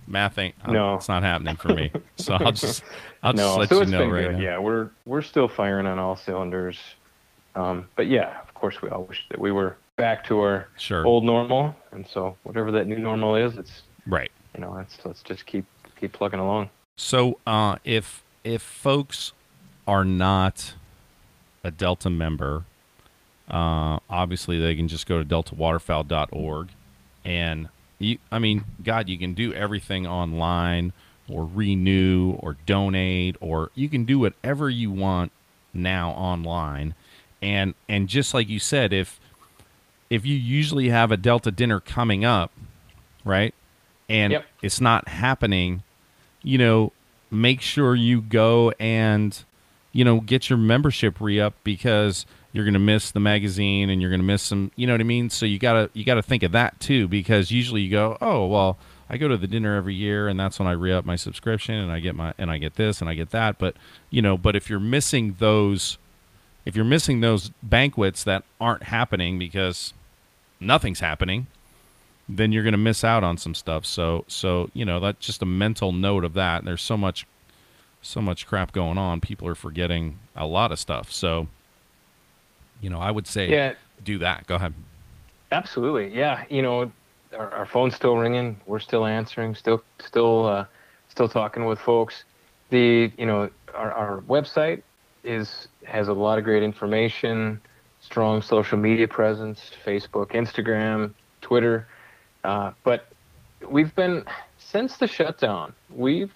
Math 0.09 0.39
ain't 0.39 0.55
uh, 0.65 0.73
No. 0.73 0.95
it's 0.95 1.09
not 1.09 1.23
happening 1.23 1.57
for 1.57 1.69
me. 1.75 1.93
So 2.17 2.35
I'll 2.35 2.53
just 2.53 2.83
I'll 3.23 3.33
just 3.33 3.45
No, 3.45 3.57
let 3.57 3.69
so 3.69 3.81
you 3.81 3.87
know 3.87 4.07
right 4.09 4.25
good. 4.25 4.33
now. 4.37 4.41
Yeah, 4.41 4.59
we're 4.59 4.91
we're 5.05 5.23
still 5.23 5.49
firing 5.49 5.87
on 5.87 5.99
all 5.99 6.17
cylinders. 6.17 6.79
Um, 7.55 7.89
but 7.97 8.07
yeah, 8.09 8.41
of 8.41 8.55
course, 8.55 8.81
we 8.83 8.89
all 8.89 9.05
wish 9.05 9.25
that 9.31 9.39
we 9.39 9.53
were 9.53 9.77
back 9.97 10.25
to 10.27 10.39
our 10.41 10.69
Sure. 10.77 11.05
old 11.07 11.25
normal, 11.25 11.75
and 11.93 12.07
so 12.07 12.37
whatever 12.45 12.71
that 12.73 12.87
new 12.87 12.99
normal 12.99 13.35
is, 13.37 13.57
it's 13.59 13.83
Right. 14.07 14.31
you 14.55 14.61
know, 14.61 14.73
let's 14.73 14.99
let's 15.05 15.23
just 15.23 15.45
keep 15.47 15.65
keep 16.01 16.13
plugging 16.13 16.41
along. 16.41 16.71
So 16.97 17.39
uh, 17.47 17.77
if 17.85 18.23
if 18.45 18.63
folks 18.63 19.33
are 19.87 20.05
not 20.05 20.75
a 21.65 21.71
Delta 21.71 22.09
member, 22.11 22.65
uh, 23.51 23.99
obviously 24.09 24.59
they 24.61 24.75
can 24.77 24.87
just 24.89 25.07
go 25.07 25.19
to 25.23 25.25
deltawaterfowl.org, 25.25 26.69
and 27.25 27.69
you, 27.99 28.19
I 28.31 28.39
mean, 28.39 28.65
God, 28.83 29.09
you 29.09 29.19
can 29.19 29.35
do 29.35 29.53
everything 29.55 30.07
online 30.07 30.93
or 31.29 31.45
renew 31.45 32.33
or 32.41 32.57
donate 32.67 33.37
or 33.41 33.71
you 33.75 33.89
can 33.89 34.05
do 34.05 34.19
whatever 34.19 34.71
you 34.71 34.91
want 34.91 35.31
now 35.75 36.11
online 36.13 36.95
and 37.43 37.75
and 37.89 38.09
just 38.09 38.33
like 38.33 38.49
you 38.49 38.59
said 38.59 38.93
if 38.95 39.21
if 40.09 40.25
you 40.25 40.35
usually 40.35 40.89
have 40.89 41.13
a 41.13 41.17
delta 41.19 41.51
dinner 41.51 41.81
coming 41.81 42.25
up 42.25 42.51
right 43.27 43.55
and 44.09 44.33
Yep. 44.33 44.47
it's 44.63 44.81
not 44.81 45.07
happening 45.09 45.83
you 46.43 46.57
know 46.57 46.93
make 47.31 47.61
sure 47.61 47.95
you 47.95 48.23
go 48.23 48.73
and 48.81 49.45
you 49.93 50.05
know 50.07 50.21
get 50.21 50.49
your 50.49 50.57
membership 50.59 51.21
re-up 51.21 51.53
because 51.63 52.25
you're 52.53 52.65
going 52.65 52.75
to 52.75 52.81
miss 52.81 53.11
the 53.11 53.21
magazine 53.21 53.91
and 53.91 54.01
you're 54.01 54.11
going 54.11 54.21
to 54.21 54.27
miss 54.27 54.43
some 54.43 54.71
you 54.77 54.87
know 54.87 54.95
what 54.95 55.01
i 55.01 55.05
mean? 55.05 55.31
So 55.31 55.47
you 55.47 55.59
got 55.59 55.75
to 55.75 55.91
you 55.93 56.05
got 56.05 56.15
to 56.15 56.23
think 56.23 56.43
of 56.43 56.53
that 56.53 56.81
too 56.81 57.09
because 57.09 57.51
usually 57.51 57.83
you 57.83 57.91
go 57.91 58.17
oh 58.21 58.47
well 58.47 58.79
i 59.11 59.17
go 59.17 59.29
to 59.29 59.37
the 59.37 59.47
dinner 59.47 59.77
every 59.77 59.95
year 59.95 60.29
and 60.29 60.39
that's 60.39 60.59
when 60.59 60.69
i 60.69 60.73
re-up 60.73 61.05
my 61.05 61.17
subscription 61.17 61.75
and 61.75 61.93
i 61.93 62.01
get 62.01 62.15
my 62.15 62.35
and 62.39 62.51
i 62.51 62.59
get 62.59 62.75
this 62.75 63.01
and 63.01 63.09
i 63.09 63.15
get 63.15 63.31
that. 63.31 63.59
But 63.59 63.77
you 64.11 64.23
know 64.23 64.37
but 64.37 64.57
if 64.57 64.71
you're 64.71 64.81
missing 64.81 65.37
those 65.39 65.99
if 66.65 66.77
you're 66.77 66.85
missing 66.85 67.21
those 67.21 67.51
banquets 67.63 68.25
that 68.25 68.45
aren't 68.61 68.85
happening 68.85 69.39
because 69.39 69.93
nothing's 70.61 71.01
happening 71.01 71.47
then 72.29 72.53
you're 72.53 72.63
going 72.63 72.73
to 72.73 72.79
miss 72.79 73.03
out 73.05 73.25
on 73.25 73.39
some 73.39 73.55
stuff. 73.55 73.87
So 73.87 74.25
so 74.29 74.71
you 74.75 74.85
know 74.85 75.01
that's 75.01 75.25
just 75.25 75.43
a 75.43 75.47
mental 75.47 75.93
note 75.93 76.25
of 76.25 76.35
that. 76.35 76.65
There's 76.65 76.83
so 76.83 76.97
much 76.97 77.27
so 78.03 78.21
much 78.21 78.47
crap 78.47 78.73
going 78.73 78.99
on. 78.99 79.21
People 79.21 79.49
are 79.49 79.55
forgetting 79.55 80.19
a 80.37 80.47
lot 80.47 80.71
of 80.71 80.79
stuff. 80.79 81.11
So 81.11 81.49
you 82.81 82.91
know 82.91 82.99
i 82.99 83.11
would 83.11 83.27
say 83.27 83.49
Yeah, 83.51 83.75
do 84.05 84.19
that 84.19 84.47
go 84.47 84.57
ahead 84.57 84.75
absolutely. 85.53 86.15
Yeah, 86.17 86.45
you 86.49 86.63
know, 86.63 86.91
our, 87.37 87.51
our 87.53 87.67
phone's 87.67 87.95
still 87.95 88.17
ringing. 88.17 88.61
We're 88.67 88.81
still 88.81 89.07
answering. 89.07 89.55
Still, 89.55 89.83
still, 89.99 90.47
uh, 90.47 90.65
still 91.09 91.29
talking 91.29 91.65
with 91.65 91.79
folks. 91.79 92.25
The 92.71 93.11
you 93.17 93.27
know 93.27 93.51
our, 93.75 93.93
our 93.93 94.21
website 94.23 94.83
is 95.25 95.69
has 95.85 96.09
a 96.09 96.13
lot 96.13 96.39
of 96.39 96.45
great 96.45 96.63
information. 96.63 97.61
Strong 98.01 98.43
social 98.43 98.79
media 98.79 99.09
presence: 99.09 99.71
Facebook, 99.85 100.33
Instagram, 100.33 101.13
Twitter. 101.41 101.87
Uh, 102.45 102.73
but 102.85 103.09
we've 103.69 103.95
been 103.95 104.25
since 104.59 104.99
the 104.99 105.07
shutdown. 105.07 105.73
We've 105.91 106.33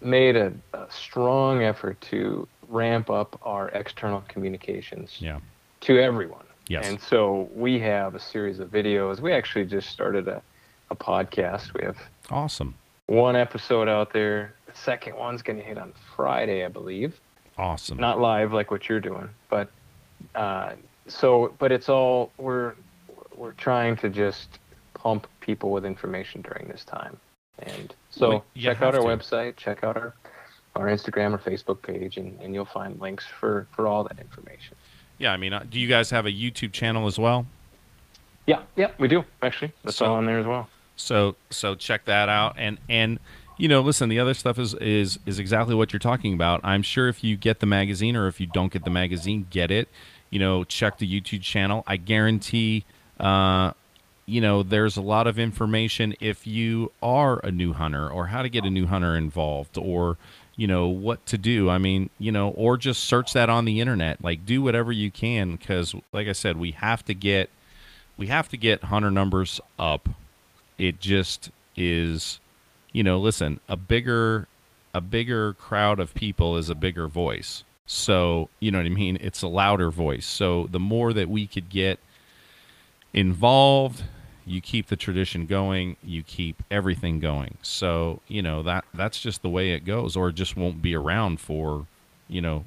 made 0.00 0.36
a, 0.36 0.52
a 0.72 0.86
strong 0.90 1.62
effort 1.62 2.00
to 2.02 2.48
ramp 2.68 3.10
up 3.10 3.38
our 3.42 3.68
external 3.70 4.22
communications 4.28 5.16
yeah 5.20 5.38
to 5.80 5.98
everyone. 5.98 6.44
Yes. 6.68 6.86
And 6.86 7.00
so 7.00 7.48
we 7.54 7.78
have 7.78 8.14
a 8.14 8.20
series 8.20 8.58
of 8.58 8.70
videos. 8.70 9.20
We 9.20 9.32
actually 9.32 9.64
just 9.64 9.88
started 9.88 10.28
a, 10.28 10.42
a 10.90 10.96
podcast. 10.96 11.72
We 11.72 11.82
have 11.84 11.96
awesome 12.30 12.74
one 13.06 13.36
episode 13.36 13.88
out 13.88 14.12
there. 14.12 14.54
The 14.66 14.74
second 14.74 15.16
one's 15.16 15.40
going 15.40 15.58
to 15.58 15.64
hit 15.64 15.78
on 15.78 15.94
Friday, 16.14 16.64
I 16.64 16.68
believe. 16.68 17.18
awesome 17.56 17.96
Not 17.98 18.20
live 18.20 18.52
like 18.52 18.70
what 18.70 18.88
you're 18.88 19.00
doing, 19.00 19.30
but 19.48 19.70
uh, 20.34 20.72
so 21.06 21.54
but 21.58 21.72
it's 21.72 21.88
all 21.88 22.32
we're 22.36 22.74
we're 23.34 23.52
trying 23.52 23.96
to 23.96 24.10
just 24.10 24.58
pump 24.94 25.26
people 25.40 25.70
with 25.70 25.86
information 25.86 26.42
during 26.42 26.68
this 26.68 26.84
time. 26.84 27.16
And 27.60 27.94
so 28.10 28.28
Well, 28.28 28.44
check 28.56 28.82
out 28.82 28.94
our 28.94 29.00
to. 29.00 29.06
website, 29.06 29.56
check 29.56 29.82
out 29.84 29.96
our 29.96 30.14
our 30.78 30.86
Instagram 30.86 31.34
or 31.34 31.38
Facebook 31.38 31.82
page, 31.82 32.16
and, 32.16 32.38
and 32.40 32.54
you'll 32.54 32.64
find 32.64 32.98
links 33.00 33.24
for, 33.40 33.66
for 33.74 33.86
all 33.86 34.04
that 34.04 34.18
information. 34.18 34.74
yeah 35.18 35.32
i 35.32 35.36
mean 35.36 35.52
uh, 35.52 35.64
do 35.68 35.78
you 35.80 35.88
guys 35.88 36.10
have 36.10 36.24
a 36.26 36.30
youtube 36.30 36.72
channel 36.72 37.06
as 37.06 37.18
well 37.18 37.44
Yeah, 38.46 38.62
yeah, 38.76 38.90
we 38.98 39.08
do 39.08 39.24
actually. 39.42 39.72
That's 39.84 39.96
So- 39.96 40.06
all 40.06 40.14
on 40.16 40.24
there 40.26 40.38
as 40.38 40.46
well. 40.46 40.68
So 40.96 41.36
so 41.50 41.74
check 41.74 42.04
that 42.06 42.28
out 42.28 42.54
and 42.56 42.78
and 42.88 43.18
you 43.56 43.68
know 43.68 43.80
listen 43.82 44.08
the 44.08 44.18
other 44.20 44.34
stuff 44.34 44.58
is 44.58 44.74
is 44.74 45.18
is 45.26 45.38
exactly 45.38 45.74
what 45.74 45.92
you're 45.92 46.00
talking 46.00 46.32
about. 46.34 46.60
I'm 46.64 46.82
sure 46.82 47.08
if 47.08 47.22
you 47.22 47.36
get 47.36 47.60
the 47.60 47.66
magazine 47.66 48.16
or 48.16 48.26
if 48.26 48.40
you 48.40 48.46
don't 48.46 48.72
get 48.72 48.84
the 48.84 48.90
magazine, 48.90 49.46
get 49.50 49.70
it. 49.70 49.88
You 50.30 50.38
know, 50.40 50.64
check 50.64 50.98
the 50.98 51.06
YouTube 51.20 51.42
channel. 51.42 51.84
I 51.86 51.96
guarantee 51.98 52.84
uh 53.20 53.72
you 54.26 54.40
know 54.40 54.62
there's 54.62 54.96
a 54.96 55.02
lot 55.02 55.26
of 55.26 55.38
information 55.38 56.14
if 56.20 56.46
you 56.46 56.90
are 57.02 57.38
a 57.44 57.50
new 57.52 57.72
hunter 57.74 58.08
or 58.10 58.26
how 58.28 58.42
to 58.42 58.48
get 58.48 58.64
a 58.64 58.70
new 58.70 58.86
hunter 58.86 59.14
involved 59.16 59.76
or 59.78 60.16
you 60.58 60.66
know 60.66 60.88
what 60.88 61.24
to 61.26 61.38
do. 61.38 61.70
I 61.70 61.78
mean 61.78 62.10
you 62.18 62.30
know 62.32 62.50
or 62.50 62.76
just 62.76 63.04
search 63.04 63.32
that 63.32 63.48
on 63.48 63.64
the 63.64 63.80
internet. 63.80 64.22
Like 64.22 64.44
do 64.44 64.60
whatever 64.60 64.92
you 64.92 65.10
can 65.10 65.52
because 65.52 65.94
like 66.12 66.26
i 66.28 66.32
said 66.32 66.58
we 66.58 66.72
have 66.72 67.02
to 67.06 67.14
get 67.14 67.48
we 68.18 68.26
have 68.26 68.48
to 68.50 68.58
get 68.58 68.84
hunter 68.84 69.10
numbers 69.10 69.60
up. 69.78 70.10
It 70.76 71.00
just 71.00 71.50
is 71.76 72.40
you 72.92 73.02
know 73.02 73.18
listen 73.18 73.60
a 73.68 73.76
bigger 73.76 74.48
a 74.92 75.00
bigger 75.00 75.54
crowd 75.54 76.00
of 76.00 76.12
people 76.12 76.56
is 76.56 76.68
a 76.68 76.74
bigger 76.74 77.06
voice. 77.06 77.62
So 77.86 78.50
you 78.58 78.72
know 78.72 78.78
what 78.78 78.86
i 78.86 78.90
mean? 78.90 79.16
It's 79.20 79.42
a 79.42 79.48
louder 79.48 79.90
voice. 79.90 80.26
So 80.26 80.68
the 80.70 80.80
more 80.80 81.12
that 81.12 81.30
we 81.30 81.46
could 81.46 81.70
get 81.70 82.00
involved 83.14 84.02
you 84.48 84.60
keep 84.60 84.86
the 84.86 84.96
tradition 84.96 85.46
going 85.46 85.96
you 86.02 86.22
keep 86.22 86.62
everything 86.70 87.20
going. 87.20 87.58
So 87.62 88.20
you 88.28 88.42
know 88.42 88.62
that 88.62 88.84
that's 88.94 89.20
just 89.20 89.42
the 89.42 89.48
way 89.48 89.70
it 89.72 89.84
goes 89.84 90.16
or 90.16 90.28
it 90.30 90.34
just 90.34 90.56
won't 90.56 90.82
be 90.82 90.94
around 90.94 91.40
for 91.40 91.86
you 92.28 92.40
know 92.40 92.64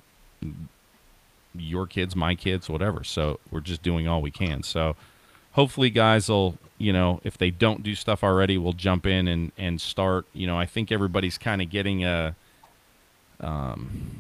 your 1.55 1.87
kids 1.87 2.15
my 2.15 2.35
kids 2.35 2.69
whatever. 2.69 3.03
So 3.03 3.39
we're 3.49 3.61
just 3.61 3.81
doing 3.81 4.07
all 4.07 4.21
we 4.21 4.31
can. 4.31 4.63
So 4.63 4.95
hopefully 5.53 5.89
guys 5.89 6.29
will 6.29 6.57
you 6.77 6.93
know 6.93 7.19
if 7.23 7.37
they 7.37 7.51
don't 7.51 7.83
do 7.83 7.93
stuff 7.93 8.23
already 8.23 8.57
we'll 8.57 8.73
jump 8.73 9.05
in 9.05 9.27
and 9.27 9.51
and 9.57 9.79
start 9.79 10.25
you 10.33 10.47
know 10.47 10.57
i 10.57 10.65
think 10.65 10.91
everybody's 10.91 11.37
kind 11.37 11.61
of 11.61 11.69
getting 11.69 12.03
a 12.03 12.35
um 13.41 14.19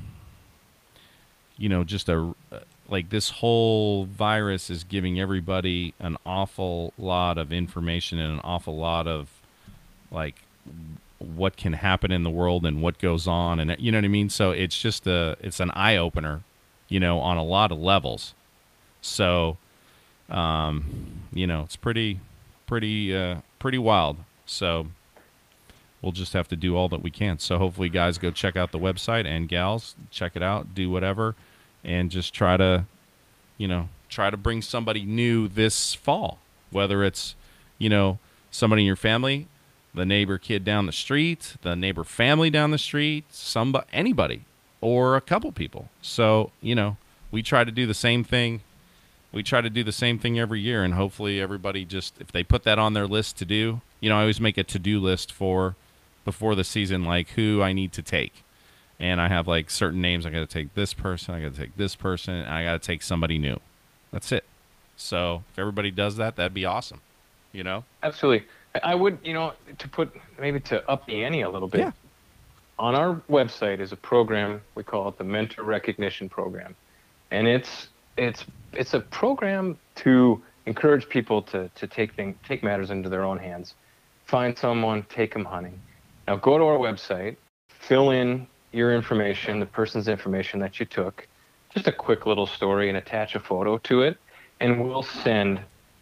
you 1.57 1.69
know 1.69 1.83
just 1.83 2.09
a 2.09 2.33
like 2.91 3.09
this 3.09 3.29
whole 3.29 4.05
virus 4.05 4.69
is 4.69 4.83
giving 4.83 5.19
everybody 5.19 5.95
an 5.99 6.15
awful 6.25 6.93
lot 6.99 7.39
of 7.39 7.51
information 7.51 8.19
and 8.19 8.33
an 8.33 8.41
awful 8.43 8.77
lot 8.77 9.07
of 9.07 9.29
like 10.11 10.35
what 11.17 11.57
can 11.57 11.73
happen 11.73 12.11
in 12.11 12.21
the 12.21 12.29
world 12.29 12.65
and 12.65 12.81
what 12.81 12.99
goes 12.99 13.25
on 13.25 13.59
and 13.59 13.75
you 13.79 13.91
know 13.91 13.97
what 13.97 14.05
i 14.05 14.07
mean 14.07 14.29
so 14.29 14.51
it's 14.51 14.77
just 14.79 15.07
a 15.07 15.35
it's 15.39 15.59
an 15.59 15.71
eye 15.71 15.97
opener 15.97 16.41
you 16.89 16.99
know 16.99 17.19
on 17.19 17.37
a 17.37 17.43
lot 17.43 17.71
of 17.71 17.79
levels 17.79 18.35
so 19.01 19.57
um, 20.31 20.85
you 21.33 21.45
know, 21.45 21.61
it's 21.63 21.75
pretty, 21.75 22.19
pretty, 22.65 23.15
uh, 23.15 23.41
pretty 23.59 23.77
wild. 23.77 24.17
So 24.45 24.87
we'll 26.01 26.13
just 26.13 26.33
have 26.33 26.47
to 26.47 26.55
do 26.55 26.75
all 26.75 26.87
that 26.89 27.03
we 27.03 27.11
can. 27.11 27.37
So 27.37 27.57
hopefully, 27.57 27.89
guys, 27.89 28.17
go 28.17 28.31
check 28.31 28.55
out 28.55 28.71
the 28.71 28.79
website 28.79 29.25
and 29.25 29.47
gals, 29.47 29.95
check 30.09 30.35
it 30.35 30.41
out, 30.41 30.73
do 30.73 30.89
whatever, 30.89 31.35
and 31.83 32.11
just 32.11 32.33
try 32.33 32.57
to, 32.57 32.85
you 33.57 33.67
know, 33.67 33.89
try 34.09 34.29
to 34.29 34.37
bring 34.37 34.61
somebody 34.61 35.03
new 35.03 35.47
this 35.47 35.93
fall. 35.93 36.39
Whether 36.69 37.03
it's, 37.03 37.35
you 37.77 37.89
know, 37.89 38.19
somebody 38.49 38.83
in 38.83 38.85
your 38.85 38.95
family, 38.95 39.47
the 39.93 40.05
neighbor 40.05 40.37
kid 40.37 40.63
down 40.63 40.85
the 40.85 40.91
street, 40.91 41.55
the 41.61 41.75
neighbor 41.75 42.03
family 42.03 42.49
down 42.49 42.71
the 42.71 42.77
street, 42.77 43.25
somebody, 43.29 43.85
anybody, 43.91 44.41
or 44.79 45.15
a 45.15 45.21
couple 45.21 45.51
people. 45.51 45.89
So 46.01 46.51
you 46.61 46.75
know, 46.75 46.97
we 47.31 47.43
try 47.43 47.63
to 47.63 47.71
do 47.71 47.85
the 47.85 47.93
same 47.93 48.23
thing 48.23 48.61
we 49.31 49.43
try 49.43 49.61
to 49.61 49.69
do 49.69 49.83
the 49.83 49.91
same 49.91 50.19
thing 50.19 50.39
every 50.39 50.59
year 50.59 50.83
and 50.83 50.93
hopefully 50.93 51.39
everybody 51.39 51.85
just 51.85 52.15
if 52.19 52.31
they 52.31 52.43
put 52.43 52.63
that 52.63 52.77
on 52.79 52.93
their 52.93 53.07
list 53.07 53.37
to 53.37 53.45
do 53.45 53.81
you 53.99 54.09
know 54.09 54.17
i 54.17 54.21
always 54.21 54.41
make 54.41 54.57
a 54.57 54.63
to-do 54.63 54.99
list 54.99 55.31
for 55.31 55.75
before 56.25 56.55
the 56.55 56.63
season 56.63 57.03
like 57.03 57.29
who 57.29 57.61
i 57.61 57.73
need 57.73 57.91
to 57.93 58.01
take 58.01 58.43
and 59.01 59.19
i 59.19 59.27
have 59.27 59.47
like 59.47 59.69
certain 59.69 59.99
names 59.99 60.25
i 60.25 60.29
got 60.29 60.39
to 60.39 60.47
take 60.47 60.73
this 60.75 60.93
person 60.93 61.35
i 61.35 61.41
got 61.41 61.53
to 61.53 61.59
take 61.59 61.75
this 61.75 61.95
person 61.95 62.35
and 62.35 62.47
i 62.47 62.63
got 62.63 62.81
to 62.81 62.87
take 62.87 63.01
somebody 63.01 63.37
new 63.37 63.59
that's 64.11 64.31
it 64.31 64.45
so 64.95 65.43
if 65.51 65.59
everybody 65.59 65.91
does 65.91 66.15
that 66.15 66.37
that'd 66.37 66.53
be 66.53 66.65
awesome 66.65 67.01
you 67.51 67.63
know 67.63 67.83
Absolutely. 68.03 68.47
I- 68.83 68.95
would, 68.95 69.17
you 69.23 69.33
know, 69.33 69.53
to 69.77 69.89
put 69.89 70.15
maybe 70.39 70.59
to 70.61 70.87
up 70.89 71.05
the 71.05 71.23
ante 71.23 71.41
a 71.41 71.49
little 71.49 71.67
bit. 71.67 71.81
Yeah. 71.81 71.91
On 72.79 72.95
our 72.95 73.21
website 73.29 73.79
is 73.79 73.91
a 73.91 73.95
program 73.97 74.61
we 74.75 74.83
call 74.83 75.07
it 75.09 75.17
the 75.17 75.23
Mentor 75.23 75.63
Recognition 75.63 76.29
Program, 76.29 76.75
and 77.29 77.47
it's 77.47 77.89
it's 78.17 78.45
it's 78.73 78.93
a 78.93 78.99
program 79.01 79.77
to 79.95 80.41
encourage 80.65 81.07
people 81.07 81.41
to 81.43 81.69
to 81.75 81.85
take 81.85 82.13
thing, 82.13 82.37
take 82.47 82.63
matters 82.63 82.89
into 82.89 83.09
their 83.09 83.23
own 83.23 83.37
hands, 83.37 83.75
find 84.25 84.57
someone, 84.57 85.05
take 85.09 85.33
them 85.33 85.45
hunting. 85.45 85.79
Now 86.27 86.37
go 86.37 86.57
to 86.57 86.63
our 86.63 86.77
website, 86.77 87.35
fill 87.69 88.11
in 88.11 88.47
your 88.71 88.93
information, 88.93 89.59
the 89.59 89.65
person's 89.65 90.07
information 90.07 90.59
that 90.59 90.79
you 90.79 90.85
took, 90.85 91.27
just 91.73 91.87
a 91.87 91.91
quick 91.91 92.25
little 92.25 92.47
story, 92.47 92.89
and 92.89 92.97
attach 92.97 93.35
a 93.35 93.39
photo 93.39 93.77
to 93.79 94.01
it, 94.01 94.17
and 94.59 94.83
we'll 94.83 95.03
send 95.03 95.59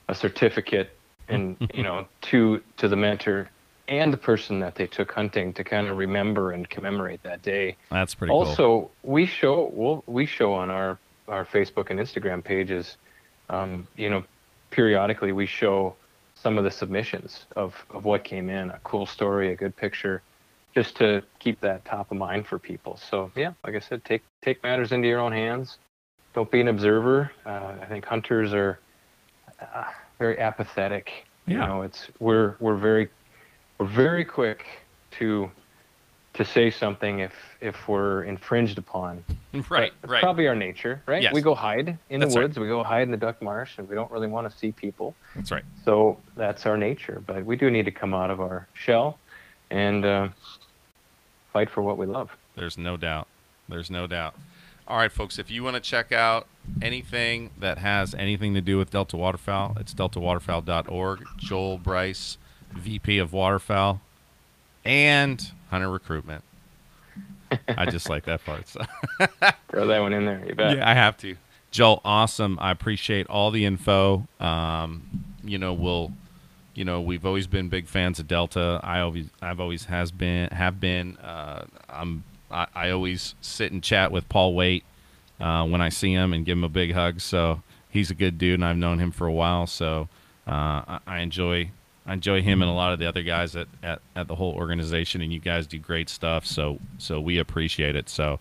a 0.07 0.15
certificate 0.15 0.91
and 1.27 1.55
you 1.73 1.83
know 1.83 2.07
to 2.21 2.61
to 2.77 2.87
the 2.87 2.95
mentor 2.95 3.49
and 3.89 4.13
the 4.13 4.17
person 4.17 4.59
that 4.59 4.75
they 4.75 4.85
took 4.85 5.11
hunting 5.11 5.51
to 5.51 5.63
kind 5.63 5.87
of 5.87 5.97
remember 5.97 6.51
and 6.51 6.69
commemorate 6.69 7.23
that 7.23 7.41
day. 7.41 7.75
that's 7.89 8.13
pretty 8.13 8.29
cool 8.29 8.41
also, 8.41 8.91
we 9.01 9.25
show 9.25 9.71
we'll, 9.73 10.03
we 10.05 10.25
show 10.25 10.53
on 10.53 10.69
our 10.69 10.97
our 11.27 11.45
Facebook 11.45 11.89
and 11.89 11.99
Instagram 11.99 12.43
pages, 12.43 12.97
um, 13.49 13.87
you 13.95 14.09
know, 14.09 14.23
periodically 14.71 15.31
we 15.31 15.45
show 15.45 15.95
some 16.35 16.57
of 16.57 16.63
the 16.63 16.71
submissions 16.71 17.45
of 17.55 17.75
of 17.89 18.05
what 18.05 18.23
came 18.23 18.49
in, 18.49 18.69
a 18.69 18.79
cool 18.83 19.05
story, 19.05 19.51
a 19.51 19.55
good 19.55 19.75
picture, 19.75 20.21
just 20.75 20.95
to 20.97 21.23
keep 21.39 21.59
that 21.61 21.83
top 21.85 22.11
of 22.11 22.17
mind 22.17 22.47
for 22.47 22.59
people. 22.59 22.97
So 22.97 23.31
yeah, 23.35 23.53
like 23.65 23.75
I 23.75 23.79
said, 23.79 24.03
take 24.05 24.23
take 24.41 24.61
matters 24.63 24.91
into 24.91 25.07
your 25.07 25.19
own 25.19 25.31
hands. 25.31 25.77
Don't 26.33 26.49
be 26.51 26.61
an 26.61 26.67
observer. 26.67 27.31
Uh, 27.45 27.73
I 27.81 27.85
think 27.85 28.05
hunters 28.05 28.53
are 28.53 28.79
uh, 29.61 29.85
very 30.19 30.37
apathetic. 30.39 31.25
You 31.47 31.57
Yeah. 31.57 31.65
know, 31.67 31.81
it's 31.81 32.07
we're 32.19 32.55
we're 32.59 32.77
very 32.77 33.09
we're 33.79 33.87
very 33.87 34.23
quick 34.23 34.65
to 35.11 35.49
to 36.35 36.45
say 36.45 36.69
something 36.69 37.19
if 37.19 37.33
if 37.61 37.87
we're 37.87 38.23
infringed 38.23 38.77
upon. 38.77 39.23
Right, 39.67 39.91
That's 40.01 40.11
right. 40.11 40.21
Probably 40.21 40.47
our 40.47 40.53
nature, 40.53 41.01
right? 41.07 41.23
Yes. 41.23 41.33
We 41.33 41.41
go 41.41 41.55
hide 41.55 41.97
in 42.11 42.19
That's 42.19 42.35
the 42.35 42.39
right. 42.39 42.45
woods. 42.45 42.59
We 42.59 42.67
go 42.67 42.83
hide 42.83 43.01
in 43.01 43.09
the 43.11 43.17
duck 43.17 43.41
marsh, 43.41 43.79
and 43.79 43.89
we 43.89 43.95
don't 43.95 44.11
really 44.11 44.27
want 44.27 44.47
to 44.49 44.55
see 44.55 44.71
people. 44.71 45.15
That's 45.35 45.49
right. 45.51 45.63
So 45.83 46.19
that's 46.35 46.67
our 46.67 46.77
nature. 46.77 47.23
But 47.25 47.43
we 47.43 47.55
do 47.55 47.71
need 47.71 47.85
to 47.85 47.91
come 47.91 48.13
out 48.13 48.29
of 48.29 48.39
our 48.39 48.67
shell 48.73 49.17
and 49.71 50.05
uh, 50.05 50.27
fight 51.51 51.69
for 51.69 51.81
what 51.81 51.97
we 51.97 52.05
love. 52.05 52.35
There's 52.55 52.77
no 52.77 52.97
doubt. 52.97 53.27
There's 53.67 53.89
no 53.89 54.07
doubt. 54.07 54.35
All 54.87 54.97
right, 54.97 55.11
folks, 55.11 55.37
if 55.37 55.51
you 55.51 55.63
want 55.63 55.75
to 55.75 55.79
check 55.79 56.11
out 56.11 56.47
anything 56.81 57.51
that 57.59 57.77
has 57.77 58.15
anything 58.15 58.55
to 58.55 58.61
do 58.61 58.77
with 58.77 58.89
Delta 58.89 59.17
Waterfowl, 59.17 59.77
it's 59.79 59.93
deltawaterfowl.org. 59.93 61.25
Joel 61.37 61.77
Brice, 61.77 62.37
VP 62.73 63.19
of 63.19 63.31
Waterfowl 63.31 64.01
and 64.83 65.51
Hunter 65.69 65.89
Recruitment. 65.89 66.43
I 67.67 67.85
just 67.85 68.09
like 68.09 68.25
that 68.25 68.43
part. 68.45 68.67
So. 68.67 68.81
Throw 69.69 69.87
that 69.87 69.99
one 69.99 70.13
in 70.13 70.25
there. 70.25 70.43
You 70.47 70.55
bet. 70.55 70.77
Yeah, 70.77 70.89
I 70.89 70.93
have 70.93 71.17
to. 71.17 71.35
Joel, 71.71 72.01
awesome. 72.03 72.57
I 72.59 72.71
appreciate 72.71 73.27
all 73.27 73.51
the 73.51 73.65
info. 73.65 74.27
Um, 74.39 75.25
you 75.43 75.57
know, 75.57 75.73
we'll, 75.73 76.11
you 76.79 76.85
know, 76.85 77.01
we've 77.01 77.25
always 77.25 77.45
been 77.45 77.67
big 77.67 77.87
fans 77.87 78.19
of 78.19 78.27
Delta. 78.29 78.79
I 78.81 79.01
always, 79.01 79.27
I've 79.41 79.59
always 79.59 79.83
has 79.85 80.11
been, 80.11 80.47
have 80.51 80.79
been. 80.79 81.17
Uh, 81.17 81.65
I'm, 81.89 82.23
I, 82.49 82.67
I 82.73 82.89
always 82.91 83.35
sit 83.41 83.73
and 83.73 83.83
chat 83.83 84.13
with 84.13 84.29
Paul 84.29 84.55
Waite 84.55 84.85
uh, 85.41 85.67
when 85.67 85.81
I 85.81 85.89
see 85.89 86.13
him 86.13 86.31
and 86.31 86.45
give 86.45 86.57
him 86.57 86.63
a 86.63 86.69
big 86.69 86.93
hug. 86.93 87.19
So 87.19 87.63
he's 87.89 88.09
a 88.11 88.15
good 88.15 88.37
dude, 88.37 88.53
and 88.53 88.63
I've 88.63 88.77
known 88.77 88.97
him 88.97 89.11
for 89.11 89.27
a 89.27 89.31
while. 89.33 89.67
So 89.67 90.07
uh, 90.47 90.51
I, 90.51 90.99
I 91.05 91.19
enjoy, 91.19 91.69
I 92.05 92.13
enjoy 92.13 92.41
him 92.41 92.61
and 92.61 92.71
a 92.71 92.73
lot 92.73 92.93
of 92.93 92.99
the 92.99 93.07
other 93.07 93.23
guys 93.23 93.57
at, 93.57 93.67
at, 93.83 93.99
at 94.15 94.29
the 94.29 94.35
whole 94.35 94.53
organization. 94.53 95.21
And 95.21 95.33
you 95.33 95.41
guys 95.41 95.67
do 95.67 95.79
great 95.79 96.07
stuff. 96.07 96.45
So, 96.45 96.79
so 96.97 97.19
we 97.19 97.37
appreciate 97.39 97.97
it. 97.97 98.09
So. 98.09 98.39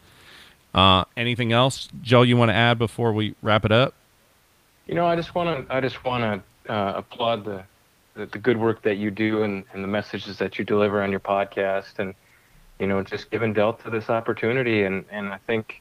Uh, 0.75 1.03
anything 1.17 1.51
else, 1.51 1.89
Joe? 2.03 2.23
You 2.23 2.37
want 2.37 2.51
to 2.51 2.55
add 2.55 2.79
before 2.79 3.13
we 3.13 3.35
wrap 3.43 3.65
it 3.65 3.73
up? 3.73 3.95
You 4.87 4.95
know, 4.95 5.07
I 5.07 5.17
just 5.17 5.35
want 5.35 5.67
to 5.67 5.75
I 5.75 5.81
just 5.81 6.05
want 6.05 6.45
to 6.67 6.73
uh, 6.73 6.99
applaud 6.99 7.47
the, 7.47 7.65
the 8.19 8.27
the 8.27 8.39
good 8.39 8.59
work 8.59 8.83
that 8.83 8.97
you 8.97 9.11
do 9.11 9.45
and, 9.45 9.65
and 9.73 9.83
the 9.83 9.89
messages 9.89 10.39
that 10.39 10.59
you 10.59 10.65
deliver 10.65 11.03
on 11.03 11.11
your 11.11 11.21
podcast, 11.21 11.99
and 11.99 12.15
you 12.79 12.87
know, 12.87 13.03
just 13.03 13.31
giving 13.31 13.53
Delta 13.53 13.89
this 13.91 14.11
opportunity. 14.11 14.83
And 14.83 15.05
and 15.11 15.29
I 15.29 15.39
think 15.47 15.81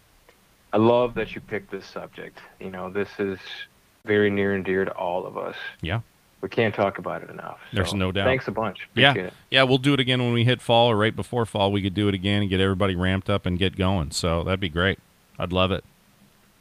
I 0.72 0.78
love 0.78 1.16
that 1.16 1.36
you 1.36 1.42
picked 1.42 1.72
this 1.72 1.86
subject. 1.86 2.40
You 2.60 2.70
know, 2.70 2.90
this 2.90 3.10
is 3.20 3.40
very 4.06 4.30
near 4.30 4.54
and 4.54 4.64
dear 4.64 4.86
to 4.86 4.92
all 4.92 5.26
of 5.26 5.38
us. 5.38 5.56
Yeah, 5.82 6.00
We 6.42 6.48
can't 6.48 6.74
talk 6.74 6.98
about 6.98 7.24
it 7.24 7.30
enough. 7.30 7.60
There's 7.74 7.94
no 7.94 8.12
doubt. 8.12 8.26
Thanks 8.26 8.48
a 8.48 8.52
bunch. 8.52 8.88
Appreciate 8.92 9.16
yeah, 9.16 9.28
it. 9.28 9.34
yeah. 9.50 9.64
We'll 9.64 9.80
do 9.80 9.94
it 9.94 10.00
again 10.00 10.24
when 10.24 10.32
we 10.32 10.46
hit 10.46 10.62
fall 10.62 10.90
or 10.90 10.96
right 10.96 11.16
before 11.16 11.46
fall. 11.46 11.72
We 11.72 11.82
could 11.82 11.94
do 11.94 12.08
it 12.08 12.14
again 12.14 12.42
and 12.42 12.50
get 12.50 12.62
everybody 12.62 12.96
ramped 12.96 13.30
up 13.30 13.46
and 13.46 13.58
get 13.60 13.76
going. 13.76 14.12
So 14.12 14.44
that'd 14.44 14.60
be 14.60 14.70
great. 14.70 15.00
I'd 15.40 15.52
love 15.52 15.72
it. 15.72 15.84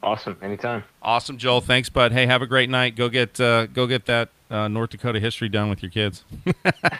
Awesome. 0.03 0.37
Anytime. 0.41 0.83
Awesome, 1.01 1.37
Joel. 1.37 1.61
Thanks, 1.61 1.89
bud. 1.89 2.11
Hey, 2.11 2.25
have 2.27 2.41
a 2.41 2.47
great 2.47 2.69
night. 2.69 2.95
Go 2.95 3.09
get 3.09 3.39
uh, 3.39 3.65
go 3.67 3.87
get 3.87 4.05
that 4.05 4.29
uh, 4.49 4.67
North 4.67 4.91
Dakota 4.91 5.19
history 5.19 5.49
done 5.49 5.69
with 5.69 5.81
your 5.81 5.91
kids. 5.91 6.23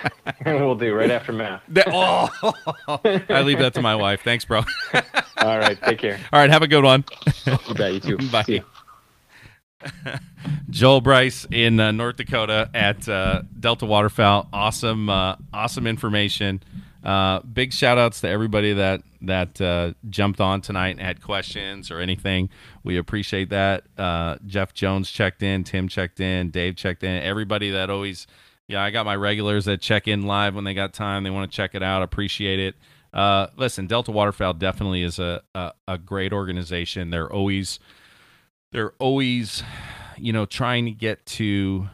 we'll 0.45 0.75
do 0.75 0.93
right 0.93 1.11
after 1.11 1.33
math. 1.33 1.61
That- 1.69 1.87
oh, 1.91 2.29
I 3.29 3.41
leave 3.41 3.59
that 3.59 3.73
to 3.75 3.81
my 3.81 3.95
wife. 3.95 4.21
Thanks, 4.23 4.45
bro. 4.45 4.63
All 5.37 5.57
right. 5.57 5.81
Take 5.83 5.99
care. 5.99 6.19
All 6.31 6.39
right, 6.39 6.49
have 6.49 6.61
a 6.61 6.67
good 6.67 6.83
one. 6.83 7.05
You 7.45 7.73
bet. 7.73 7.93
You 7.93 7.99
too. 7.99 8.17
Bye. 8.29 8.43
See. 8.43 8.61
Joel 10.69 11.01
Brice 11.01 11.45
in 11.51 11.79
uh, 11.79 11.91
North 11.91 12.17
Dakota 12.17 12.69
at 12.73 13.07
uh, 13.07 13.43
Delta 13.59 13.85
Waterfowl. 13.85 14.49
Awesome, 14.51 15.09
uh, 15.09 15.35
awesome 15.53 15.85
information. 15.87 16.61
Uh, 17.03 17.39
big 17.41 17.73
shout 17.73 17.97
outs 17.97 18.21
to 18.21 18.27
everybody 18.27 18.73
that 18.73 19.01
that 19.21 19.59
uh, 19.61 19.93
jumped 20.09 20.41
on 20.41 20.61
tonight 20.61 20.89
and 20.89 20.99
had 20.99 21.21
questions 21.21 21.89
or 21.91 21.99
anything. 21.99 22.49
We 22.83 22.97
appreciate 22.97 23.49
that. 23.49 23.85
Uh, 23.97 24.37
Jeff 24.45 24.73
Jones 24.73 25.09
checked 25.09 25.43
in, 25.43 25.63
Tim 25.63 25.87
checked 25.87 26.19
in, 26.19 26.49
Dave 26.49 26.75
checked 26.75 27.03
in. 27.03 27.21
Everybody 27.23 27.71
that 27.71 27.89
always, 27.89 28.27
yeah, 28.67 28.83
I 28.83 28.91
got 28.91 29.05
my 29.05 29.15
regulars 29.15 29.65
that 29.65 29.81
check 29.81 30.07
in 30.07 30.23
live 30.23 30.55
when 30.55 30.63
they 30.63 30.73
got 30.73 30.93
time. 30.93 31.23
They 31.23 31.29
want 31.29 31.49
to 31.51 31.55
check 31.55 31.75
it 31.75 31.83
out. 31.83 32.03
Appreciate 32.03 32.59
it. 32.59 32.75
Uh, 33.13 33.47
listen, 33.55 33.87
Delta 33.87 34.11
Waterfowl 34.11 34.53
definitely 34.53 35.01
is 35.01 35.17
a, 35.17 35.41
a, 35.55 35.71
a 35.87 35.97
great 35.97 36.33
organization. 36.33 37.09
They're 37.09 37.31
always 37.31 37.79
they're 38.71 38.93
always 38.99 39.63
you 40.17 40.33
know 40.33 40.45
trying 40.45 40.85
to 40.85 40.91
get 40.91 41.25
to 41.25 41.87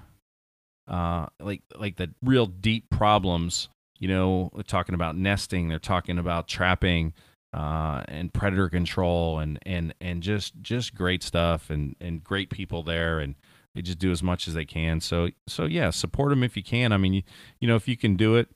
uh 0.88 1.28
like 1.40 1.62
like 1.76 1.96
the 1.96 2.10
real 2.22 2.46
deep 2.46 2.90
problems 2.90 3.70
you 4.04 4.10
know 4.10 4.52
talking 4.68 4.96
about 4.96 5.16
nesting 5.16 5.70
they're 5.70 5.80
talking 5.80 6.20
about 6.20 6.48
trapping 6.48 7.14
uh 7.54 8.04
and 8.10 8.34
predator 8.34 8.68
control 8.68 9.40
and 9.40 9.58
and 9.66 9.94
and 10.02 10.22
just 10.22 10.54
just 10.62 10.94
great 10.94 11.24
stuff 11.24 11.70
and 11.70 11.96
and 12.02 12.22
great 12.22 12.50
people 12.50 12.84
there 12.84 13.20
and 13.20 13.36
they 13.76 13.82
just 13.82 14.00
do 14.00 14.12
as 14.12 14.22
much 14.22 14.46
as 14.46 14.54
they 14.54 14.66
can 14.66 15.00
so 15.00 15.30
so 15.48 15.64
yeah 15.64 15.90
support 15.90 16.32
them 16.32 16.44
if 16.44 16.58
you 16.58 16.64
can 16.64 16.92
i 16.92 16.98
mean 16.98 17.14
you, 17.14 17.24
you 17.62 17.68
know 17.68 17.78
if 17.78 17.88
you 17.88 17.96
can 17.96 18.18
do 18.18 18.36
it 18.36 18.50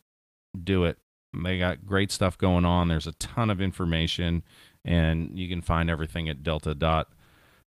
do 0.61 0.83
it 0.83 0.97
they 1.45 1.57
got 1.57 1.85
great 1.85 2.11
stuff 2.11 2.37
going 2.37 2.65
on 2.65 2.89
there's 2.89 3.07
a 3.07 3.13
ton 3.13 3.49
of 3.49 3.61
information 3.61 4.43
and 4.83 5.39
you 5.39 5.47
can 5.47 5.61
find 5.61 5.89
everything 5.89 6.27
at 6.27 6.43
delta 6.43 6.75
dot 6.75 7.07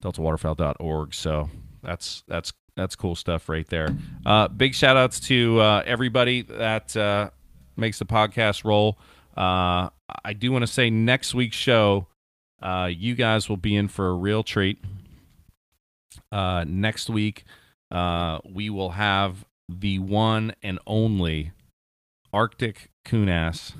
deltawaterfowl.org. 0.02 1.14
So 1.14 1.50
that's 1.82 2.22
that's 2.28 2.52
that's 2.76 2.94
cool 2.96 3.14
stuff 3.14 3.48
right 3.48 3.66
there. 3.68 3.96
Uh, 4.24 4.48
big 4.48 4.74
shout 4.74 4.96
outs 4.96 5.20
to 5.20 5.60
uh, 5.60 5.82
everybody 5.86 6.42
that 6.42 6.96
uh, 6.96 7.30
makes 7.76 7.98
the 7.98 8.06
podcast 8.06 8.64
roll. 8.64 8.98
Uh, 9.36 9.90
I 10.24 10.32
do 10.32 10.52
want 10.52 10.62
to 10.62 10.66
say 10.66 10.90
next 10.90 11.34
week's 11.34 11.56
show, 11.56 12.06
uh, 12.62 12.90
you 12.92 13.14
guys 13.14 13.48
will 13.48 13.56
be 13.56 13.76
in 13.76 13.88
for 13.88 14.08
a 14.08 14.14
real 14.14 14.42
treat. 14.42 14.78
Uh, 16.32 16.64
next 16.66 17.10
week, 17.10 17.44
uh, 17.90 18.38
we 18.44 18.70
will 18.70 18.90
have 18.90 19.44
the 19.68 19.98
one 19.98 20.54
and 20.62 20.78
only 20.86 21.52
Arctic 22.32 22.90
Kunas 23.04 23.72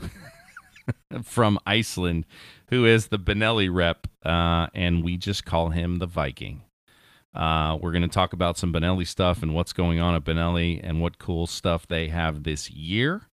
from 1.22 1.59
Iceland 1.66 2.26
who 2.68 2.84
is 2.84 3.09
the 3.09 3.18
Benelli 3.18 3.72
rep, 3.72 4.07
uh, 4.24 4.66
and 4.74 5.05
we 5.05 5.16
just 5.16 5.44
call 5.44 5.70
him 5.70 5.99
the 5.99 6.07
Viking. 6.07 6.62
Uh, 7.34 7.76
we're 7.80 7.92
going 7.92 8.03
to 8.03 8.09
talk 8.09 8.32
about 8.32 8.57
some 8.57 8.72
Benelli 8.72 9.07
stuff 9.07 9.42
and 9.42 9.55
what's 9.55 9.72
going 9.72 10.01
on 10.01 10.14
at 10.14 10.24
Benelli 10.24 10.80
and 10.82 11.01
what 11.01 11.18
cool 11.18 11.47
stuff 11.47 11.86
they 11.86 12.09
have 12.09 12.42
this 12.42 12.70
year. 12.70 13.28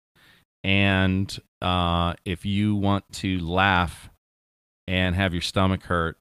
And 0.64 1.38
uh, 1.62 2.14
if 2.24 2.44
you 2.44 2.74
want 2.76 3.11
to 3.14 3.38
laugh 3.38 4.11
and 4.86 5.14
have 5.14 5.32
your 5.32 5.42
stomach 5.42 5.84
hurt, 5.84 6.16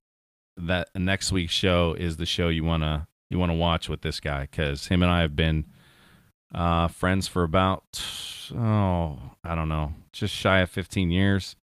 that 0.57 0.89
next 0.95 1.31
week's 1.31 1.53
show 1.53 1.95
is 1.97 2.17
the 2.17 2.25
show 2.25 2.49
you 2.49 2.63
want 2.63 2.83
to 2.83 3.07
you 3.29 3.37
want 3.37 3.51
to 3.51 3.57
watch 3.57 3.89
with 3.89 4.01
this 4.01 4.19
guy 4.19 4.41
because 4.41 4.87
him 4.87 5.03
and 5.03 5.11
I 5.11 5.21
have 5.21 5.35
been 5.35 5.65
uh, 6.55 6.87
friends 6.87 7.27
for 7.27 7.43
about 7.43 7.83
oh 8.55 9.19
I 9.43 9.53
don't 9.53 9.69
know 9.69 9.93
just 10.17 10.33
shy 10.33 10.59
of 10.59 10.69
15 10.69 11.11
years. 11.11 11.55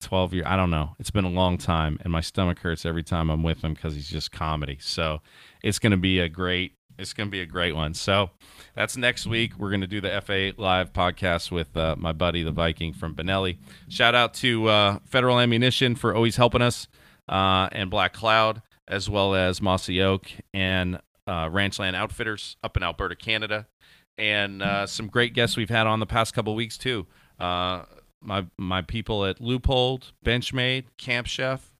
12 0.00 0.34
years. 0.34 0.46
I 0.46 0.56
don't 0.56 0.70
know. 0.70 0.94
It's 1.00 1.10
been 1.10 1.24
a 1.24 1.30
long 1.30 1.58
time, 1.58 1.98
and 2.02 2.12
my 2.12 2.20
stomach 2.20 2.60
hurts 2.60 2.86
every 2.86 3.02
time 3.02 3.30
I'm 3.30 3.42
with 3.42 3.62
him 3.62 3.74
because 3.74 3.94
he's 3.94 4.08
just 4.08 4.30
comedy. 4.30 4.78
So 4.80 5.20
it's 5.62 5.80
to 5.90 5.96
be 5.96 6.20
a 6.20 6.28
great. 6.28 6.74
It's 6.98 7.12
going 7.12 7.28
to 7.28 7.30
be 7.30 7.40
a 7.40 7.46
great 7.46 7.76
one. 7.76 7.94
So 7.94 8.30
that's 8.74 8.96
next 8.96 9.26
week. 9.26 9.56
We're 9.56 9.70
going 9.70 9.82
to 9.82 9.86
do 9.86 10.00
the 10.00 10.20
FA 10.20 10.52
live 10.60 10.92
podcast 10.92 11.52
with 11.52 11.76
uh, 11.76 11.94
my 11.96 12.12
buddy, 12.12 12.42
the 12.42 12.50
Viking 12.50 12.92
from 12.92 13.14
Benelli. 13.14 13.58
Shout 13.88 14.16
out 14.16 14.34
to 14.34 14.66
uh, 14.68 14.98
Federal 15.06 15.38
Ammunition 15.38 15.94
for 15.94 16.14
always 16.14 16.34
helping 16.36 16.60
us, 16.60 16.88
uh, 17.28 17.68
and 17.70 17.88
Black 17.88 18.12
Cloud, 18.12 18.62
as 18.88 19.08
well 19.08 19.36
as 19.36 19.62
Mossy 19.62 20.02
Oak 20.02 20.26
and 20.52 20.96
uh, 21.28 21.48
Ranchland 21.48 21.94
Outfitters 21.94 22.56
up 22.64 22.76
in 22.76 22.82
Alberta, 22.82 23.14
Canada, 23.14 23.68
and 24.16 24.60
uh, 24.60 24.86
some 24.86 25.06
great 25.06 25.34
guests 25.34 25.56
we've 25.56 25.70
had 25.70 25.86
on 25.86 26.00
the 26.00 26.06
past 26.06 26.34
couple 26.34 26.54
weeks 26.56 26.76
too. 26.76 27.06
Uh, 27.38 27.84
my 28.20 28.44
my 28.58 28.82
people 28.82 29.24
at 29.24 29.38
Leupold, 29.38 30.10
Benchmade, 30.24 30.86
Camp 30.96 31.28
Chef, 31.28 31.74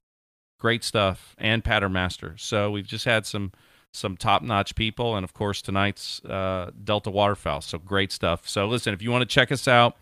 great 0.59 0.85
stuff, 0.85 1.35
and 1.37 1.61
Patternmaster. 1.61 2.39
So 2.39 2.71
we've 2.71 2.87
just 2.87 3.03
had 3.03 3.25
some 3.25 3.51
some 3.91 4.17
top 4.17 4.41
notch 4.41 4.75
people, 4.75 5.15
and 5.15 5.23
of 5.23 5.33
course 5.33 5.61
tonight's 5.61 6.23
uh, 6.25 6.71
Delta 6.83 7.09
Waterfowl. 7.09 7.61
So 7.61 7.77
great 7.77 8.11
stuff. 8.11 8.47
So 8.47 8.67
listen, 8.67 8.93
if 8.93 9.01
you 9.01 9.11
want 9.11 9.21
to 9.21 9.33
check 9.33 9.51
us 9.51 9.67
out, 9.67 9.97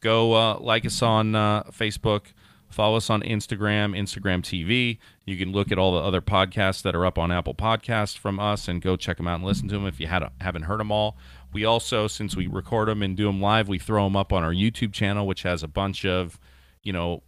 go 0.00 0.34
uh, 0.34 0.58
like 0.58 0.86
us 0.86 1.02
on 1.02 1.34
uh, 1.34 1.64
Facebook, 1.64 2.32
Follow 2.70 2.98
us 2.98 3.08
on 3.08 3.22
Instagram, 3.22 3.98
Instagram 3.98 4.42
TV. 4.42 4.98
You 5.24 5.38
can 5.38 5.52
look 5.52 5.72
at 5.72 5.78
all 5.78 5.92
the 5.92 6.00
other 6.00 6.20
podcasts 6.20 6.82
that 6.82 6.94
are 6.94 7.06
up 7.06 7.18
on 7.18 7.32
Apple 7.32 7.54
Podcasts 7.54 8.16
from 8.16 8.38
us 8.38 8.68
and 8.68 8.82
go 8.82 8.94
check 8.96 9.16
them 9.16 9.26
out 9.26 9.36
and 9.36 9.44
listen 9.44 9.68
to 9.68 9.74
them 9.74 9.86
if 9.86 9.98
you 9.98 10.06
had, 10.06 10.22
haven't 10.40 10.64
heard 10.64 10.80
them 10.80 10.92
all. 10.92 11.16
We 11.50 11.64
also, 11.64 12.06
since 12.06 12.36
we 12.36 12.46
record 12.46 12.88
them 12.88 13.02
and 13.02 13.16
do 13.16 13.24
them 13.24 13.40
live, 13.40 13.68
we 13.68 13.78
throw 13.78 14.04
them 14.04 14.16
up 14.16 14.34
on 14.34 14.44
our 14.44 14.52
YouTube 14.52 14.92
channel, 14.92 15.26
which 15.26 15.42
has 15.42 15.62
a 15.62 15.68
bunch 15.68 16.04
of, 16.04 16.38
you 16.82 16.92
know, 16.92 17.22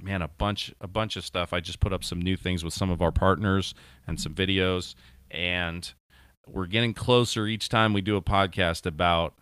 man, 0.00 0.22
a 0.22 0.28
bunch 0.28 0.74
a 0.80 0.88
bunch 0.88 1.16
of 1.16 1.24
stuff. 1.24 1.52
I 1.52 1.60
just 1.60 1.80
put 1.80 1.92
up 1.92 2.02
some 2.02 2.20
new 2.20 2.36
things 2.36 2.64
with 2.64 2.72
some 2.72 2.90
of 2.90 3.02
our 3.02 3.12
partners 3.12 3.74
and 4.06 4.18
some 4.18 4.34
videos, 4.34 4.94
and 5.30 5.92
we're 6.46 6.66
getting 6.66 6.94
closer 6.94 7.46
each 7.46 7.68
time 7.68 7.92
we 7.92 8.00
do 8.00 8.16
a 8.16 8.22
podcast 8.22 8.86
about 8.86 9.34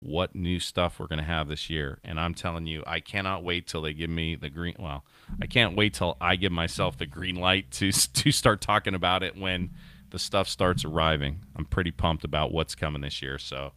what 0.00 0.34
new 0.34 0.60
stuff 0.60 0.98
we're 1.00 1.06
going 1.06 1.18
to 1.18 1.24
have 1.24 1.48
this 1.48 1.68
year. 1.68 1.98
And 2.04 2.20
I'm 2.20 2.34
telling 2.34 2.66
you, 2.66 2.84
I 2.86 3.00
cannot 3.00 3.42
wait 3.42 3.66
till 3.66 3.82
they 3.82 3.92
give 3.92 4.10
me 4.10 4.36
the 4.36 4.50
green. 4.50 4.76
Well, 4.78 5.04
I 5.42 5.46
can't 5.46 5.76
wait 5.76 5.94
till 5.94 6.16
I 6.20 6.36
give 6.36 6.52
myself 6.52 6.96
the 6.98 7.06
green 7.06 7.36
light 7.36 7.70
to 7.72 7.90
to 7.92 8.32
start 8.32 8.60
talking 8.60 8.94
about 8.94 9.22
it 9.22 9.36
when 9.36 9.70
the 10.10 10.18
stuff 10.18 10.48
starts 10.48 10.84
arriving. 10.84 11.40
I'm 11.56 11.64
pretty 11.64 11.90
pumped 11.90 12.24
about 12.24 12.52
what's 12.52 12.74
coming 12.74 13.02
this 13.02 13.20
year. 13.22 13.38
So 13.38 13.72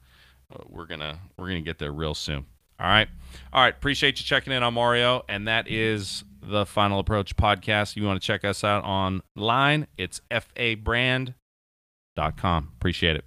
uh, 0.53 0.63
we're 0.67 0.85
gonna 0.85 1.19
we're 1.37 1.47
gonna 1.47 1.61
get 1.61 1.79
there 1.79 1.91
real 1.91 2.13
soon. 2.13 2.45
All 2.79 2.87
right, 2.87 3.07
all 3.53 3.61
right. 3.61 3.73
Appreciate 3.75 4.19
you 4.19 4.25
checking 4.25 4.53
in 4.53 4.63
on 4.63 4.73
Mario, 4.73 5.23
and 5.29 5.47
that 5.47 5.67
is 5.67 6.23
the 6.41 6.65
Final 6.65 6.99
Approach 6.99 7.35
podcast. 7.35 7.95
You 7.95 8.03
want 8.05 8.21
to 8.21 8.25
check 8.25 8.43
us 8.43 8.63
out 8.63 8.83
online, 8.83 9.87
it's 9.97 10.21
fabrand.com. 10.29 11.35
Appreciate 12.77 13.15
it. 13.15 13.25